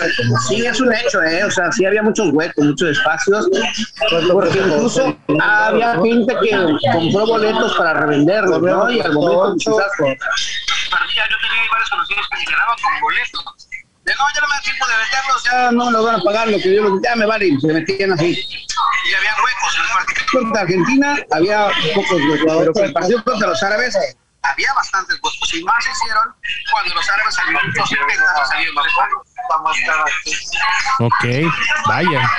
[0.48, 1.44] sí es un hecho, ¿eh?
[1.44, 3.48] O sea, sí había muchos huecos, muchos espacios,
[4.30, 6.50] porque incluso había gente que
[6.92, 8.90] compró boletos para revenderlos, ¿no?
[8.90, 9.86] Y al momento quizás...
[10.00, 13.68] Yo tenía varios conocidos que se quedaban con boletos.
[14.04, 16.22] De no, ya no me da tiempo de venderlos, ya no me los van a
[16.22, 18.30] pagar, lo que yo los- ya me vale, y se metían así.
[18.30, 19.76] Y había huecos.
[19.76, 23.96] En el partido contra Argentina había pocos huecos, pero el partido contra los árabes
[24.42, 25.54] había bastantes huecos.
[25.54, 26.34] Y más se hicieron
[26.72, 28.86] cuando los árabes al minuto 70 salieron más
[29.50, 30.34] Vamos a estar aquí.
[31.00, 31.52] Ok,
[31.86, 32.30] vaya.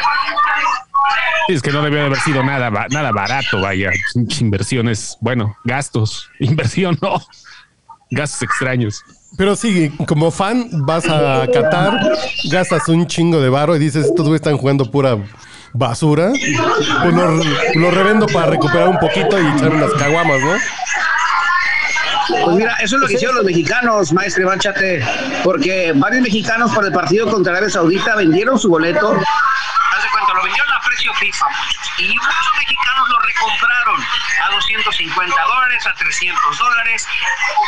[1.49, 3.91] Es que no debió de haber sido nada, nada barato, vaya.
[4.39, 6.30] Inversiones, bueno, gastos.
[6.39, 7.22] Inversión, no.
[8.12, 9.03] Gastos extraños.
[9.38, 12.18] Pero sí, como fan, vas a Qatar,
[12.52, 15.18] gastas un chingo de barro y dices, estos güeyes están jugando pura
[15.74, 16.32] basura.
[16.32, 17.42] Pues lo,
[17.76, 20.54] lo revendo para recuperar un poquito y echar unas caguamas, ¿no?
[22.44, 25.04] Pues mira, eso es lo que hicieron los mexicanos, maestre Manchate,
[25.44, 29.12] porque varios mexicanos por el partido contra Arabia Saudita vendieron su boleto.
[29.12, 31.46] Haz de cuenta, lo vendieron a precio FIFA
[32.02, 34.04] y muchos mexicanos lo recompraron
[34.43, 37.08] a 250 dólares, a 300 dólares,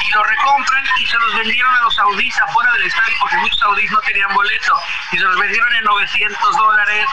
[0.05, 3.59] y lo recompran y se los vendieron a los saudíes afuera del estadio, porque muchos
[3.59, 4.73] saudíes no tenían boleto,
[5.11, 7.05] y se los vendieron en 900 dólares,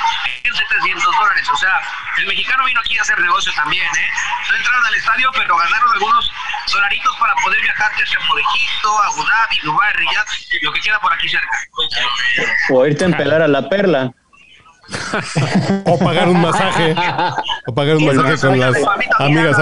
[0.45, 1.49] en 700 dólares.
[1.51, 1.81] O sea,
[2.19, 4.11] el mexicano vino aquí a hacer negocio también, ¿eh?
[4.51, 6.33] No entraron al estadio, pero ganaron algunos
[6.73, 10.27] dolaritos para poder viajar sea por Egipto, Abu Dhabi, Dubái, Riyadh,
[10.63, 11.49] lo que queda por aquí cerca.
[12.71, 14.13] O irte a empelar a la perla.
[15.87, 16.95] O pagar un masaje.
[17.67, 18.77] O pagar un masaje con las
[19.19, 19.57] amigas.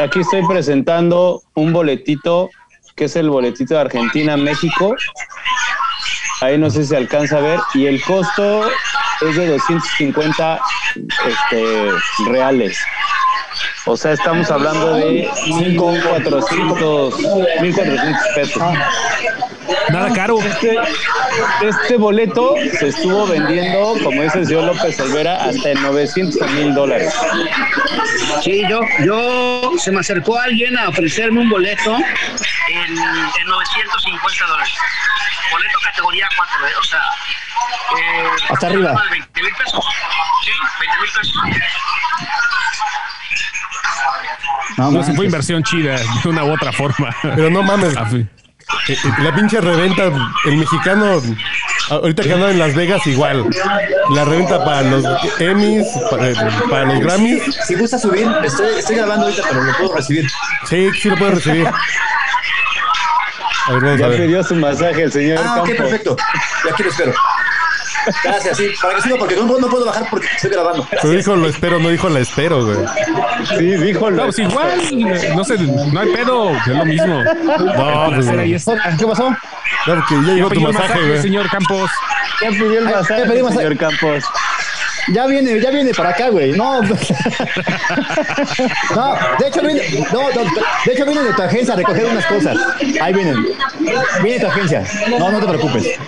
[0.00, 2.50] Aquí estoy presentando un boletito
[2.96, 4.96] que es el boletito de Argentina-México.
[6.40, 7.60] Ahí no sé si se alcanza a ver.
[7.74, 8.68] Y el costo
[9.20, 10.60] es de 250
[10.96, 11.90] este,
[12.26, 12.78] reales.
[13.86, 18.62] O sea, estamos hablando de 1.400 1.400 pesos.
[19.90, 20.38] Nada caro.
[20.42, 20.76] Este,
[21.62, 26.74] este boleto se estuvo vendiendo, como dice el señor López Olvera, hasta en 900 mil
[26.74, 27.14] dólares.
[28.42, 34.74] Sí, yo, yo se me acercó alguien a ofrecerme un boleto en, en 950 dólares.
[35.50, 36.70] Boleto categoría 4, ¿eh?
[36.78, 36.98] o sea.
[37.98, 39.02] eh, Hasta arriba.
[39.10, 39.84] 20 mil pesos.
[40.44, 41.34] Sí, 20 mil pesos.
[44.76, 47.14] No, No, se fue inversión chida de una u otra forma.
[47.22, 47.94] Pero no mames.
[48.88, 50.04] Eh, La pinche reventa,
[50.46, 51.20] el mexicano,
[51.90, 53.44] ahorita que anda en Las Vegas, igual.
[54.14, 55.04] La reventa para los
[55.40, 56.32] Emmys, para,
[56.70, 57.42] para los Grammys.
[57.66, 60.26] Si gusta subir, estoy, estoy grabando ahorita, pero lo puedo recibir.
[60.68, 61.66] Sí, sí lo puedes recibir.
[63.66, 64.22] A ver, vamos Ya a ver.
[64.22, 66.16] pidió su masaje el señor Ah, ok, perfecto.
[66.64, 67.12] Y aquí lo espero.
[68.24, 70.86] Gracias, sí, para que siga, porque no, no puedo bajar porque estoy grabando.
[70.90, 72.78] Pero dijo lo espero, no dijo la espero, güey.
[73.56, 74.80] Sí, dijo No, pues igual,
[75.36, 77.22] no sé, no hay pedo, es lo mismo.
[77.22, 78.74] No, pues no.
[78.98, 79.36] ¿Qué pasó?
[79.84, 81.22] Claro que ya llegó tu masaje, masaje, güey.
[81.22, 81.90] señor Campos.
[82.42, 83.58] Ya pidió el masaje, pedí masaje.
[83.62, 84.24] señor Campos.
[85.14, 86.52] Ya viene, ya viene para acá, güey.
[86.52, 86.82] No.
[86.82, 86.88] no,
[89.38, 89.82] de hecho viene,
[90.12, 90.28] no, no,
[90.84, 92.56] de hecho viene de tu agencia a recoger unas cosas.
[93.00, 93.36] Ahí vienen.
[94.22, 94.84] Viene tu agencia.
[95.18, 95.86] No, no te preocupes.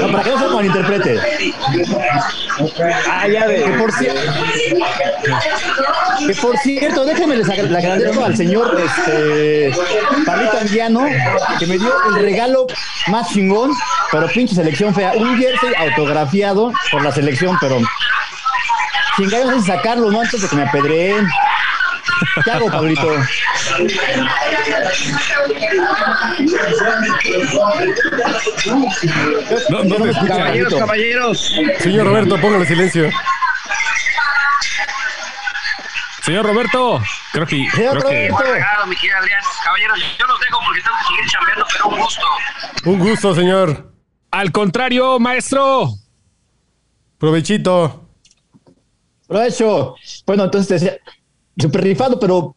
[0.00, 1.20] No, para que no se malinterprete.
[3.08, 3.60] Ah, ya Que de.
[3.78, 3.90] por,
[6.26, 9.72] que por cierto, déjenme les agra- le agradezco al señor este,
[10.26, 11.06] Pablito Anguiano
[11.58, 12.66] que me dio el regalo
[13.08, 13.70] más chingón,
[14.10, 15.12] pero pinche selección fea.
[15.16, 15.70] Un jersey
[16.08, 17.78] autografiado por la selección, pero
[19.16, 20.20] chingados en sacarlo, ¿no?
[20.20, 21.28] Antes de que me apedreen.
[22.44, 23.06] ¿Qué hago, Pablito?
[29.68, 30.36] No, no te escucha.
[30.36, 31.54] Caballeros, caballeros.
[31.78, 33.10] Señor Roberto, póngale silencio.
[36.22, 37.02] Señor Roberto,
[37.32, 38.44] creo que, Señor creo que Roberto.
[39.18, 39.40] Adrián.
[39.64, 42.26] Caballeros, yo los dejo porque tengo que seguir chambeando, pero un gusto.
[42.84, 43.97] Un gusto, señor.
[44.30, 45.90] Al contrario, maestro.
[47.18, 48.04] Provechito.
[49.26, 49.94] Provecho.
[50.26, 50.98] Bueno, entonces te decía,
[51.58, 52.54] súper rifado, pero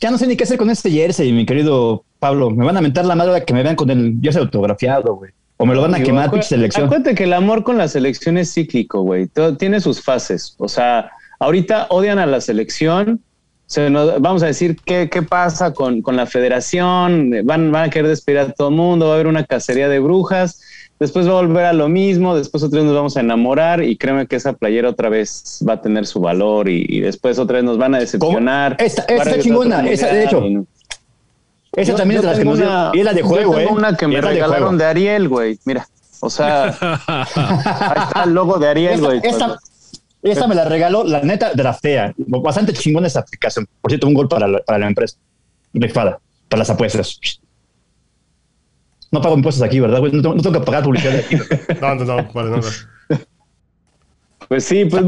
[0.00, 2.50] ya no sé ni qué hacer con este jersey, mi querido Pablo.
[2.50, 5.30] Me van a mentar la madre que me vean con el jersey autografiado, güey.
[5.56, 6.86] O me lo van a Digo, quemar, pinche selección.
[6.86, 9.26] Acuérdate que el amor con la selección es cíclico, güey.
[9.28, 10.54] Todo tiene sus fases.
[10.58, 13.20] O sea, ahorita odian a la selección.
[13.66, 17.30] Se nos- vamos a decir qué, qué pasa con, con la federación.
[17.44, 19.06] Van, van a querer despedir a todo el mundo.
[19.06, 20.60] Va a haber una cacería de brujas.
[21.02, 22.34] Después va a volver a lo mismo.
[22.36, 23.82] Después otra vez nos vamos a enamorar.
[23.82, 26.68] Y créeme que esa playera otra vez va a tener su valor.
[26.68, 28.76] Y, y después otra vez nos van a decepcionar.
[28.78, 30.40] Esta- esta chingona, esa, de hecho.
[30.40, 30.64] no-
[31.74, 32.68] Esa Yo- también es yo de las que tengo nos dio.
[32.68, 33.74] una- Y es la de yo juego, tengo ¿eh?
[33.74, 35.58] una que me es la de regalaron de Ariel, güey.
[35.64, 35.88] Mira,
[36.20, 36.66] o sea,
[37.06, 39.20] ahí está el logo de Ariel, güey.
[39.22, 39.58] esta-
[40.22, 42.14] esta me la regaló, la neta, draftea.
[42.16, 43.66] Bastante chingona esta aplicación.
[43.80, 45.16] Por cierto, un gol para la, para la empresa.
[45.74, 46.18] Rifada.
[46.48, 47.18] Para las apuestas.
[49.12, 50.00] No pago impuestos aquí, ¿verdad?
[50.00, 50.10] güey?
[50.12, 51.36] No, tengo- no tengo que pagar publicidad aquí.
[51.80, 52.62] No, no, no, vale, nada.
[54.48, 55.02] Pues sí, pues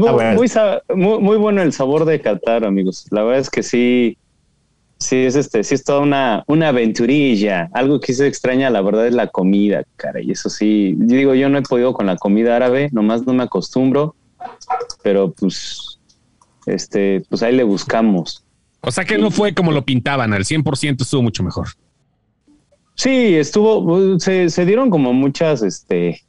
[0.55, 3.05] Ah, muy, muy bueno el sabor de Qatar, amigos.
[3.11, 4.17] La verdad es que sí,
[4.99, 7.69] sí es este, sí es toda una, una aventurilla.
[7.73, 10.21] Algo que se extraña, la verdad, es la comida, cara.
[10.21, 13.33] Y eso sí, yo digo, yo no he podido con la comida árabe, nomás no
[13.33, 14.15] me acostumbro,
[15.03, 15.99] pero pues,
[16.65, 18.43] este, pues ahí le buscamos.
[18.81, 21.67] O sea que no fue como lo pintaban, al 100% estuvo mucho mejor.
[22.95, 26.21] Sí, estuvo, se, se dieron como muchas, este,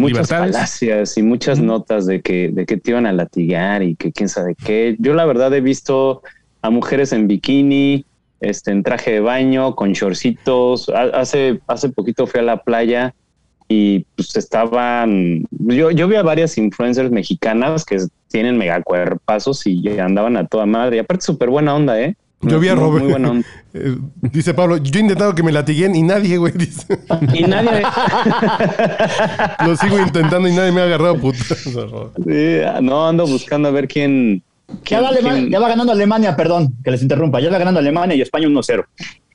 [0.00, 4.12] muchas falacias y muchas notas de que, de que te iban a latigar y que
[4.12, 4.96] quién sabe qué.
[4.98, 6.22] Yo la verdad he visto
[6.62, 8.04] a mujeres en bikini,
[8.40, 10.88] este, en traje de baño, con shortcitos.
[10.88, 13.14] Ha- Hace, hace poquito fui a la playa
[13.68, 17.98] y pues estaban, yo, yo vi a varias influencers mexicanas que
[18.28, 20.96] tienen mega cuerpazos y andaban a toda madre.
[20.96, 22.16] Y aparte súper buena onda, ¿eh?
[22.40, 23.04] Yo vi a Muy- Robert.
[23.04, 23.46] Muy onda.
[23.74, 26.54] Eh, dice Pablo, yo he intentado que me latiguen y nadie, güey.
[26.54, 26.98] Dice.
[27.34, 27.82] Y nadie...
[29.66, 31.38] Lo sigo intentando y nadie me ha agarrado puta.
[31.54, 34.42] Sí, no, ando buscando a ver quién...
[34.84, 37.40] Ya va, Alema- quién- ya va ganando Alemania, perdón, que les interrumpa.
[37.40, 38.84] Ya va ganando Alemania y España 1-0.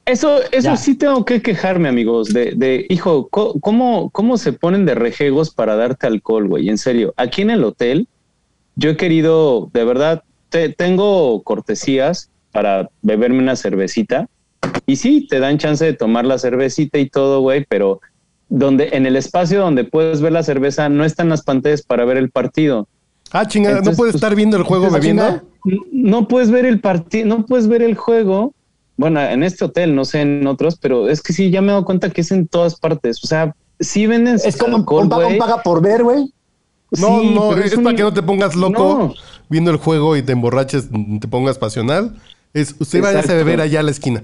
[0.05, 0.77] Eso, eso Ya.
[0.77, 5.75] sí tengo que quejarme, amigos, de, de hijo, ¿cómo, ¿cómo se ponen de rejegos para
[5.75, 6.69] darte alcohol, güey?
[6.69, 8.07] En serio, aquí en el hotel,
[8.75, 14.29] yo he querido, de verdad, te- tengo cortesías para beberme una cervecita
[14.85, 17.99] y sí, te dan chance de tomar la cervecita y todo, güey, pero
[18.49, 22.17] donde en el espacio donde puedes ver la cerveza no están las pantallas para ver
[22.17, 22.87] el partido.
[23.31, 25.41] Ah, chingada, ¿no puedes pues, estar viendo el juego entonces, bebiendo?
[25.91, 28.53] No puedes ver el partido, no puedes ver el juego.
[28.95, 31.71] Bueno, en este hotel, no sé en otros, pero es que sí, ya me he
[31.71, 33.23] dado cuenta que es en todas partes.
[33.23, 36.31] O sea, sí venden Es como alcohol, un paga, un paga por ver, güey.
[36.91, 39.13] No, Sí, no, es, un- para que no te pongas loco No.
[39.49, 40.89] viendo el juego y te emborraches,
[41.19, 42.15] te pongas pasional.
[42.53, 43.37] Es, usted vaya a Exacto.
[43.37, 44.23] beber allá a la esquina.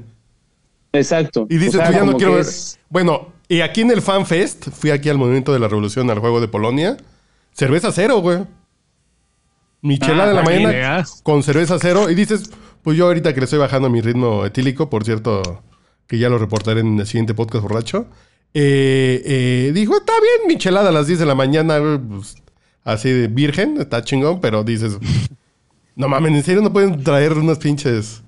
[0.94, 1.48] Exacto.
[1.50, 2.42] Y O sea, tú ya no quiero ver.
[2.42, 6.10] es- Bueno, y aquí en el Fan Fest, fui aquí al Movimiento de la Revolución,
[6.10, 6.98] al juego de Polonia.
[7.54, 8.40] Cerveza cero, güey.
[9.82, 12.10] Michelada Ah, de la mañana con cerveza cero.
[12.10, 12.50] Y dices,
[12.84, 15.64] pues yo ahorita que le estoy bajando mi ritmo etílico, por cierto,
[16.08, 18.08] que ya lo reportaré en el siguiente podcast borracho.
[18.54, 22.36] Eh, eh, dijo, está bien, michelada a las 10 de la mañana, pues,
[22.84, 24.98] así de virgen, está chingón, pero dices,
[26.00, 28.24] no mames, ¿en serio no pueden traer unas pinches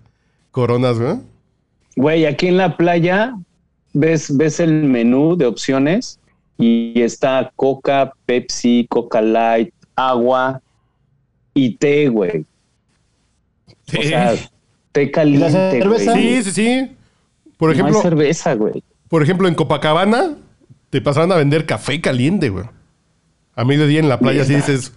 [0.51, 1.15] coronas, güey?
[1.95, 3.33] Güey, aquí en la playa
[3.93, 6.19] ves, ves el menú de opciones
[6.57, 10.61] y está Coca, Pepsi, Coca Light, agua
[11.53, 12.45] y té, güey.
[13.97, 14.35] O sea,
[14.91, 15.49] té caliente.
[15.79, 16.11] cerveza?
[16.11, 16.43] güey.
[16.43, 16.91] Sí, sí, sí.
[17.57, 18.83] Por No hay ejemplo, cerveza, güey.
[19.07, 20.35] por ejemplo, en Copacabana
[20.89, 22.65] te pasaron a vender café caliente, güey.
[23.55, 24.93] A mediodía en la playa así dices,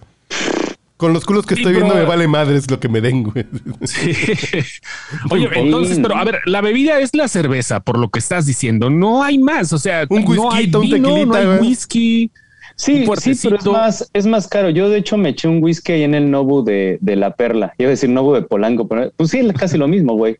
[0.97, 3.23] con los culos que Sí, estoy pero- viendo me vale madres lo que me den,
[3.23, 3.45] güey.
[3.83, 4.11] Sí.
[5.29, 8.89] Oye, entonces, pero a ver, la bebida es la cerveza, por lo que estás diciendo.
[8.89, 9.73] No hay más.
[9.73, 12.31] O sea, Un no hay whisky, un tequilita, no hay whisky.
[12.77, 14.69] Sí, sí, pero es más, es más caro.
[14.69, 17.73] Yo, de hecho, me eché un whisky ahí en el Nobu de, de La Perla.
[17.77, 20.35] Iba a decir Nobu de Polanco, pero pues sí, casi lo mismo, güey.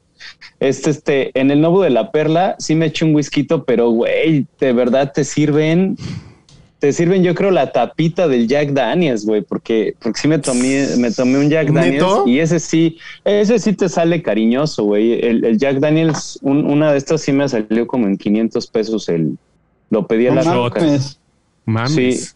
[0.60, 4.48] Este, este, en el Nobu de La Perla sí me eché un whisky, pero, güey,
[4.60, 5.96] de verdad te sirven,
[6.80, 10.86] te sirven, yo creo, la tapita del Jack Daniels, güey, porque, porque sí me tomé,
[10.98, 12.24] me tomé un Jack Daniels ¿Neto?
[12.28, 15.14] y ese sí, ese sí te sale cariñoso, güey.
[15.26, 19.10] El, el Jack Daniels, un- una de estas sí me salió como en 500 pesos
[19.10, 19.38] el,
[19.90, 21.20] lo pedí a No la mames.
[21.66, 21.94] Mames.
[22.30, 22.36] Sí.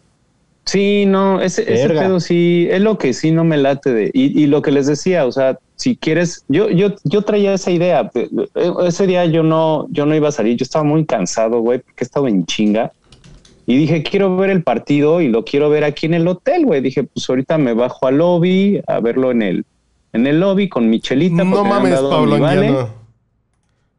[0.66, 4.10] Sí, no, ese, ese pedo sí, es lo que sí no me late de.
[4.14, 7.70] Y, y lo que les decía, o sea, si quieres, yo, yo, yo traía esa
[7.72, 8.08] idea.
[8.08, 11.60] pe- eh, Ese día yo no, yo no iba a salir, yo estaba muy cansado,
[11.60, 12.92] güey, porque estaba en chinga.
[13.70, 16.80] Y dije, quiero ver el partido y lo quiero ver aquí en el hotel, güey.
[16.80, 19.64] Dije, pues ahorita me bajo al lobby a verlo en el,
[20.12, 21.44] en el lobby con Michelita.
[21.44, 22.74] No mames, dado Pablo vale.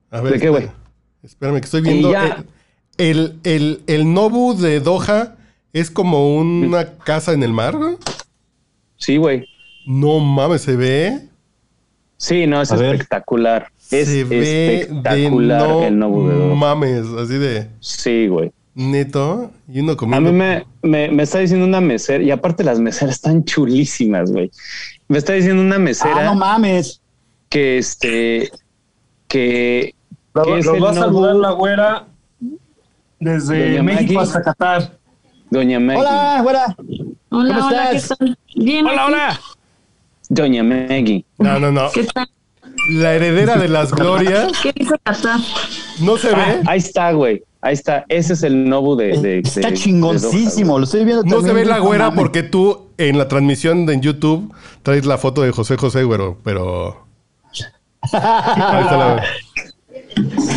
[0.09, 0.67] A ver, ¿De qué, güey?
[1.23, 1.59] espérame.
[1.59, 2.11] Que estoy viendo.
[2.11, 2.43] ya.
[2.97, 5.35] El, el, el, el Nobu de Doha
[5.71, 7.95] es como una casa en el mar, güey.
[8.97, 9.45] Sí, güey.
[9.85, 11.17] No mames, se ve.
[12.17, 12.95] Sí, no, es A ver.
[12.95, 13.67] espectacular.
[13.89, 16.55] Es se ve de espectacular no el Nobu de Doha.
[16.55, 18.51] mames, así de Sí, güey.
[18.75, 19.51] Neto.
[19.71, 20.31] Y uno A comiendo.
[20.31, 24.51] mí me, me, me está diciendo una mesera, y aparte las meseras están chulísimas, güey.
[25.07, 27.01] Me está diciendo una mesera Ah, no mames.
[27.49, 28.49] que este
[29.27, 29.93] que,
[30.33, 32.07] Lo, que es lo el va a saludar la güera
[33.19, 34.19] desde Doña México Maggie.
[34.19, 34.97] hasta Qatar.
[35.49, 36.01] Doña Maggie.
[36.01, 36.75] Hola, güera.
[37.29, 38.17] Hola, ¿Cómo hola, ¿qué estás?
[38.17, 38.37] tal?
[38.55, 39.13] Bien, Hola, aquí.
[39.13, 39.39] hola.
[40.29, 41.25] Doña Maggie.
[41.37, 41.91] No, no, no.
[41.91, 42.27] ¿Qué tal?
[42.93, 44.51] La heredera de las glorias.
[44.63, 45.39] ¿Qué dice Qatar?
[45.99, 46.61] No se Ah, ve.
[46.67, 47.43] ahí está, güey.
[47.61, 48.05] Ahí está.
[48.09, 49.17] Ese es el Nobu de.
[49.19, 50.79] de- Está de- chingoncísimo.
[50.79, 54.01] Lo estoy viendo No se ve la güera porque tú en la transmisión de en
[54.01, 54.51] YouTube
[54.83, 57.05] traes la foto de José José, güero, pero.
[58.13, 59.23] Ahí está la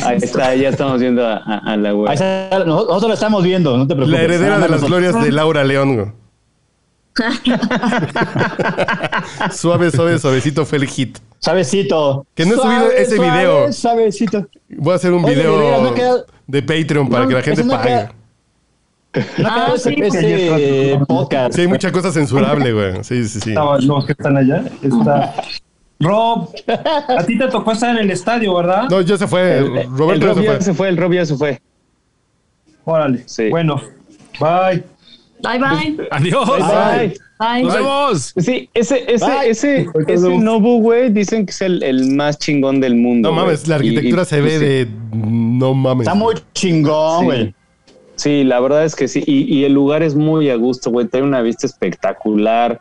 [0.05, 2.13] Ahí está, ya estamos viendo a, a- a la Ahí güey.
[2.15, 4.19] está, nosotros lo estamos viendo, no te preocupes.
[4.19, 6.15] La heredera de las glorias de Laura León.
[9.53, 11.19] Suave, suave, suavecito fue el hit.
[11.39, 12.27] Suavecito.
[12.35, 13.73] Que no he subido Suave, ese suave, video.
[13.73, 14.47] Suavecito.
[14.71, 17.43] Voy a hacer un Oye, de veras, video no de Patreon para No, que la
[17.43, 18.09] gente pague.
[19.39, 21.55] No Ah, sí, ese podcast.
[21.55, 23.05] Sí, hay mucha cosa censurable, güey.
[23.05, 23.55] Sí, sí, sí.
[23.83, 24.65] Los que están allá.
[24.83, 25.35] Está.
[26.01, 26.49] Rob,
[27.17, 28.89] a ti te tocó estar en el estadio, ¿verdad?
[28.91, 29.59] No, ya se fue.
[29.59, 30.61] El, el Roberto ya Rob se ya fue.
[30.63, 31.63] se fue, el Rob ya se fue.
[32.85, 33.23] Órale.
[33.27, 33.49] Sí.
[33.51, 33.81] Bueno,
[34.41, 34.83] bye.
[35.45, 36.09] Bye bye.
[36.11, 36.49] Adiós.
[36.49, 37.63] Bye, Bye.
[37.63, 38.35] Nos vemos.
[38.39, 39.51] Sí, ese, ese, Bye.
[39.51, 43.31] ese, ese Nobu, güey, dicen que es el, el más chingón del mundo.
[43.31, 44.65] No mames, la arquitectura y, se pues, ve sí.
[44.65, 44.89] de.
[45.19, 46.07] No mames.
[46.07, 47.25] Está muy chingón, Sí.
[47.27, 47.55] güey.
[48.17, 49.23] Sí, la verdad es que sí.
[49.27, 51.07] Y, y el lugar es muy a gusto, güey.
[51.09, 52.81] Tiene una vista espectacular.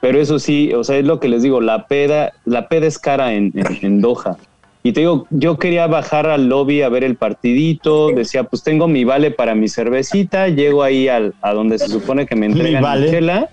[0.00, 2.98] Pero eso sí, o sea, es lo que les digo, la peda, la peda es
[2.98, 4.36] cara en, en, en Doha.
[4.84, 8.88] Y te digo, yo quería bajar al lobby a ver el partidito, decía, pues tengo
[8.88, 12.82] mi vale para mi cervecita, llego ahí al, a donde se supone que me entregan
[12.82, 13.10] vale.
[13.10, 13.48] chela,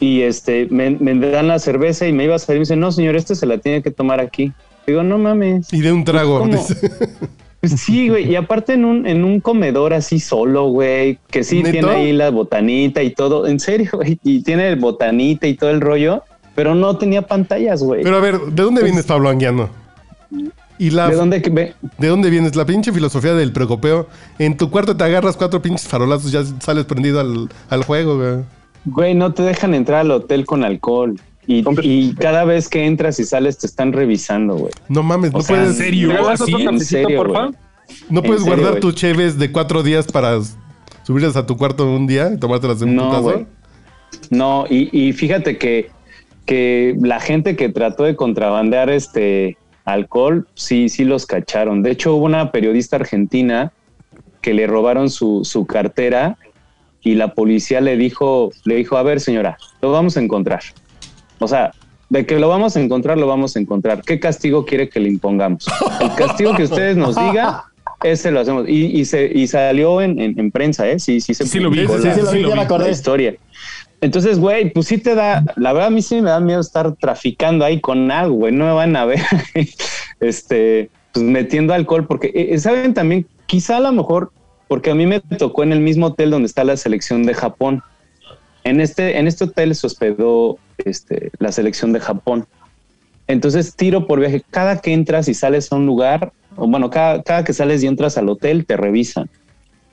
[0.00, 2.76] y este, me, me dan la cerveza y me iba a salir y me dice,
[2.76, 4.52] no señor, este se la tiene que tomar aquí.
[4.86, 5.72] Digo, no mames.
[5.72, 6.48] Y de un trago.
[7.60, 8.30] Pues sí, güey.
[8.30, 11.70] Y aparte en un, en un comedor así solo, güey, que sí ¿Neto?
[11.72, 13.46] tiene ahí la botanita y todo.
[13.46, 14.18] En serio, güey.
[14.22, 16.22] Y tiene el botanita y todo el rollo,
[16.54, 18.02] pero no tenía pantallas, güey.
[18.02, 19.70] Pero a ver, ¿de dónde vienes, Pablo Anguiano?
[20.78, 21.74] Y la, ¿De dónde ve?
[21.98, 22.54] ¿De dónde vienes?
[22.54, 24.08] La pinche filosofía del precopeo.
[24.38, 28.44] En tu cuarto te agarras cuatro pinches farolazos, ya sales prendido al, al juego, güey.
[28.84, 31.18] Güey, no te dejan entrar al hotel con alcohol.
[31.46, 34.72] Y, y cada vez que entras y sales te están revisando, güey.
[34.88, 35.70] No mames, no sea, puedes.
[35.70, 36.08] ¿en serio?
[36.08, 36.54] ¿Me das ¿Así?
[36.54, 37.50] otro ¿En serio, porfa?
[38.10, 40.38] No ¿En puedes serio, guardar tus cheves de cuatro días para
[41.04, 43.46] subirlas a tu cuarto un día y tomártelas de un No.
[44.30, 45.90] No, y, y fíjate que,
[46.44, 49.56] que la gente que trató de contrabandear este
[49.86, 51.82] alcohol, sí, sí los cacharon.
[51.82, 53.72] De hecho, hubo una periodista argentina
[54.42, 56.36] que le robaron su, su cartera
[57.00, 60.60] y la policía le dijo, le dijo, a ver, señora, lo vamos a encontrar.
[61.38, 61.72] O sea,
[62.08, 64.02] de que lo vamos a encontrar, lo vamos a encontrar.
[64.02, 65.66] ¿Qué castigo quiere que le impongamos?
[66.00, 67.56] El castigo que ustedes nos digan,
[68.02, 68.68] ese lo hacemos.
[68.68, 70.98] Y, y, se, y salió en, en, en prensa, ¿eh?
[70.98, 73.36] Sí, sí se Sí lo vi, sí, sí lo vi, ya me la historia.
[74.06, 76.94] Entonces, güey, pues sí te da, la verdad a mí sí me da miedo estar
[76.94, 79.18] traficando ahí con algo, güey, no me van a ver,
[80.20, 83.26] este, pues metiendo alcohol, porque, eh, ¿saben también?
[83.46, 84.30] Quizá a lo mejor,
[84.68, 87.82] porque a mí me tocó en el mismo hotel donde está la selección de Japón.
[88.62, 92.46] En este, en este hotel se hospedó este, la selección de Japón.
[93.26, 94.40] Entonces, tiro por viaje.
[94.50, 97.88] Cada que entras y sales a un lugar, o bueno, cada, cada que sales y
[97.88, 99.28] entras al hotel, te revisan.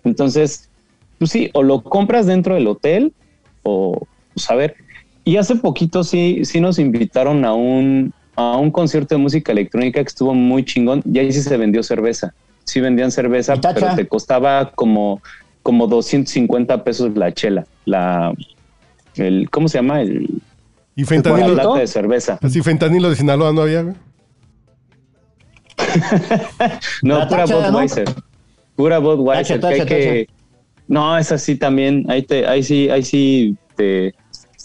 [0.03, 0.70] Entonces,
[1.18, 3.11] pues sí, o lo compras dentro del hotel,
[3.64, 4.05] o
[4.47, 4.76] a ver.
[5.26, 10.01] Y hace poquito sí, sí nos invitaron a un, a un concierto de música electrónica
[10.01, 12.34] que estuvo muy chingón, y ahí sí se vendió cerveza.
[12.66, 15.22] Sí vendían cerveza, pero te costaba como,
[15.64, 17.66] como 250 pesos la chela.
[17.86, 18.34] La,
[19.16, 20.01] el, ¿Cómo se llama?
[20.01, 20.30] El,
[20.95, 21.55] Y la fentanilo.
[21.55, 22.39] lata de cerveza.
[22.41, 23.95] Así, fentanilo de Sinaloa no había, güey.
[27.01, 27.45] No, La pura.
[27.45, 28.05] Budweiser.
[28.76, 29.59] Pura Budweiser.
[29.59, 30.28] Tacha, que hay tacha, que...
[30.88, 32.06] No, es así también.
[32.10, 34.14] Ahí, te, ahí sí, ahí sí te,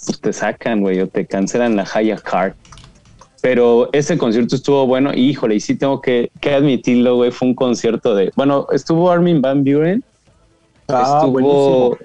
[0.07, 2.55] pues te sacan, güey, o te cancelan la Haya Card.
[3.41, 5.13] Pero ese concierto estuvo bueno.
[5.15, 7.31] Y híjole, y sí tengo que, que admitirlo, güey.
[7.31, 8.33] Fue un concierto de.
[8.35, 10.03] Bueno, estuvo Armin Van Buren.
[10.89, 11.99] Ah, estuvo, buenísimo.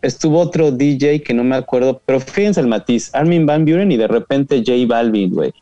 [0.00, 2.00] estuvo otro DJ que no me acuerdo.
[2.04, 5.52] Pero fíjense el matiz: Armin Van Buren y de repente J Balvin, güey.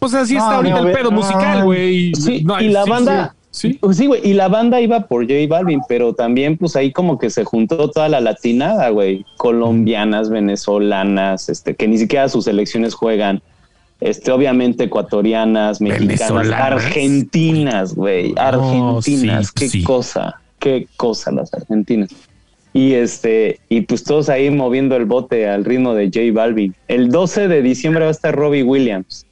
[0.00, 2.12] Pues así No, está ahorita no, el pedo musical, güey.
[2.14, 3.74] Sí, No, y la sí, banda, Sí.
[3.74, 7.18] Pues sí, güey, y la banda iba por J Balvin, pero también pues ahí como
[7.18, 12.94] que se juntó toda la latinada, güey, colombianas, venezolanas, este, que ni siquiera sus elecciones
[12.94, 13.42] juegan,
[14.00, 19.82] este, obviamente ecuatorianas, mexicanas, argentinas, güey, argentinas, sí, qué sí.
[19.82, 22.10] cosa, qué cosa las argentinas.
[22.72, 26.76] Y este, y pues todos ahí moviendo el bote al ritmo de J Balvin.
[26.86, 29.26] El 12 de diciembre va a estar Robbie Williams.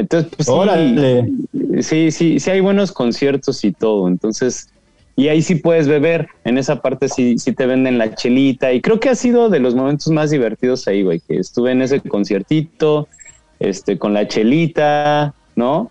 [0.00, 4.08] Entonces, pues sí, sí, sí, sí hay buenos conciertos y todo.
[4.08, 4.70] Entonces,
[5.14, 6.28] y ahí sí puedes beber.
[6.44, 8.72] En esa parte sí, sí te venden la chelita.
[8.72, 11.82] Y creo que ha sido de los momentos más divertidos ahí, güey, que estuve en
[11.82, 13.08] ese conciertito,
[13.58, 15.90] este, con la chelita, ¿no?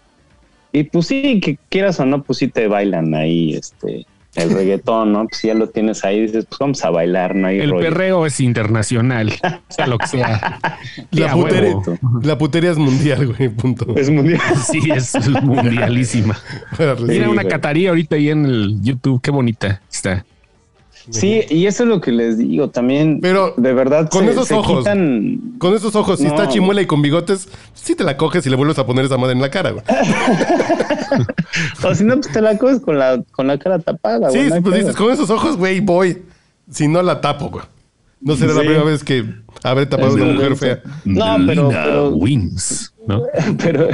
[0.72, 5.11] Y pues sí, que quieras o no, pues sí te bailan ahí, este, el reggaetón,
[5.11, 5.27] ¿no?
[5.27, 7.84] Pues ya lo tienes ahí, dices, pues vamos a bailar, no hay El rollo.
[7.84, 9.34] perreo es internacional,
[9.69, 10.59] sea lo que sea.
[11.11, 11.97] La putería, huevo.
[12.23, 13.95] la putería es mundial, güey, punto.
[13.95, 14.39] Es mundial.
[14.71, 16.38] Sí, es mundialísima.
[17.07, 20.25] Mira una catarí ahorita ahí en el YouTube, qué bonita está.
[21.12, 23.20] Sí, y eso es lo que les digo también.
[23.22, 24.80] Pero de verdad, con se- esos se ojos.
[24.86, 26.32] quitan- Con esos ojos, si No.
[26.32, 29.18] está chimuela y con bigotes, sí te la coges y le vuelves a poner esa
[29.18, 29.84] madre en la cara, güey.
[31.84, 34.30] O si no, pues te la coges con la, con la cara tapada.
[34.30, 36.22] Sí, güey, hay pues dices, con esos ojos, güey, voy.
[36.72, 37.66] Si no la tapo, güey.
[38.22, 38.68] No será la Sí.
[38.68, 39.26] primera vez que
[39.64, 40.82] habré tapado a una mujer fea.
[41.05, 43.24] No, pero- Lina pero- Wings, ¿no?
[43.57, 43.88] Pero,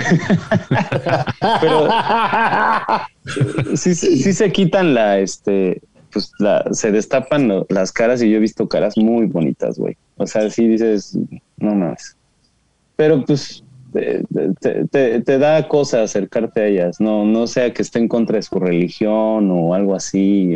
[1.62, 1.88] pero
[3.76, 5.82] sí, sí se quitan la, este,
[6.16, 9.98] pues la, se destapan lo- las caras y yo he visto caras muy bonitas, güey.
[10.16, 11.18] O sea, sí dices,
[11.58, 12.16] no más.
[12.96, 14.24] Pero pues te,
[14.62, 18.38] te- te- te da cosa acercarte a ellas, no, no sea que esté en contra
[18.38, 20.56] de su religión o algo así.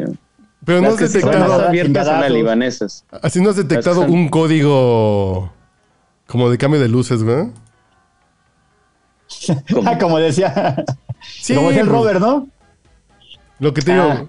[0.63, 1.53] Pero no has son detectado.
[1.67, 3.05] abiertas son las libanesas.
[3.21, 5.51] Así no has detectado son- un código
[6.25, 7.47] como de cambio de luces, güey.
[9.85, 10.83] Ah, como decía,
[11.21, 12.47] Sí, como decía el pues, Robert, ¿no?
[13.59, 14.25] Lo que te digo, Ah.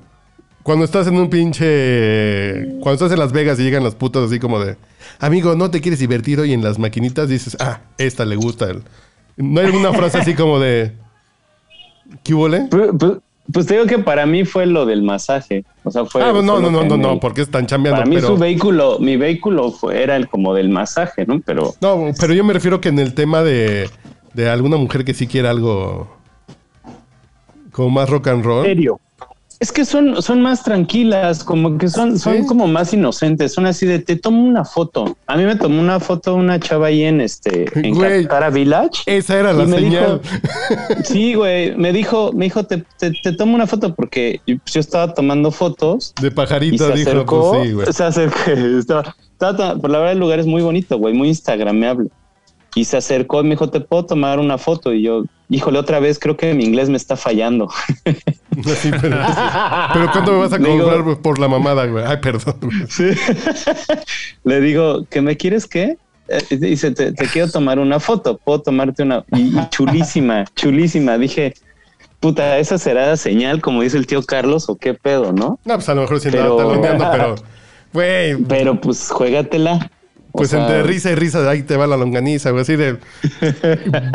[0.63, 2.67] Cuando estás en un pinche.
[2.81, 4.77] Cuando estás en Las Vegas y llegan las putas así como de.
[5.19, 7.29] Amigo, ¿no te quieres divertir hoy en las maquinitas?
[7.29, 8.71] Dices, ah, esta le gusta.
[8.71, 8.83] el-".
[9.37, 10.93] No hay alguna frase así como de.
[12.23, 12.63] ¿Qué hubo, le?
[12.71, 13.13] Pues, pues-
[13.53, 15.65] pues te digo que para mí fue lo del masaje.
[15.83, 16.23] O sea, fue.
[16.23, 17.99] Ah, no, no, no, no, me- no, porque están chambeando.
[17.99, 21.41] Para mí pero, su vehículo, mi vehículo fue, era el como del masaje, ¿no?
[21.41, 23.91] Pero No, pero yo me refiero que en el tema de,
[24.35, 26.17] de alguna mujer que sí quiere algo.
[27.73, 28.65] Como más rock and roll.
[28.65, 29.01] Serio.
[29.61, 32.47] Es que son, son más tranquilas, como que son, son Sí.
[32.47, 35.17] como más inocentes, son así de te tomo una foto.
[35.27, 38.27] A mí me tomó una foto una chava ahí en este en Güey.
[38.53, 39.03] Village.
[39.05, 40.21] Esa era la señal.
[40.23, 44.57] dijo- Sí, güey, me dijo, me dijo, te, te, te tomo una foto porque yo
[44.81, 47.93] estaba tomando fotos De pajarito se dijo, acercó, pues sí, güey.
[47.93, 48.39] se acercó,
[48.79, 52.09] estaba, estaba por la verdad el lugar es muy bonito, güey, muy instagrameable.
[52.75, 54.93] Y se acercó y me dijo, ¿te puedo tomar una foto?
[54.93, 57.69] Y yo, híjole, otra vez creo que mi inglés me está fallando.
[58.65, 59.17] Sí, pero,
[59.95, 62.05] pero ¿cuánto me vas a digo- cobrar por la mamada, güey?
[62.05, 62.57] Ay, perdón.
[64.45, 65.97] Le digo, ¿que me quieres qué?
[66.29, 69.25] Eh, Dice, te, te quiero tomar una foto, puedo tomarte una.
[69.33, 71.17] Y, y chulísima, chulísima.
[71.19, 71.55] Dije,
[72.21, 75.59] puta, esa será señal, como dice el tío Carlos, o qué pedo, ¿no?
[75.65, 77.35] No, pues a lo mejor sí Pero- pero,
[77.93, 79.91] güey, Pero pues juégatela.
[80.33, 82.93] O pues sea, entre risa y risa, ahí te va la longaniza, güey, así de.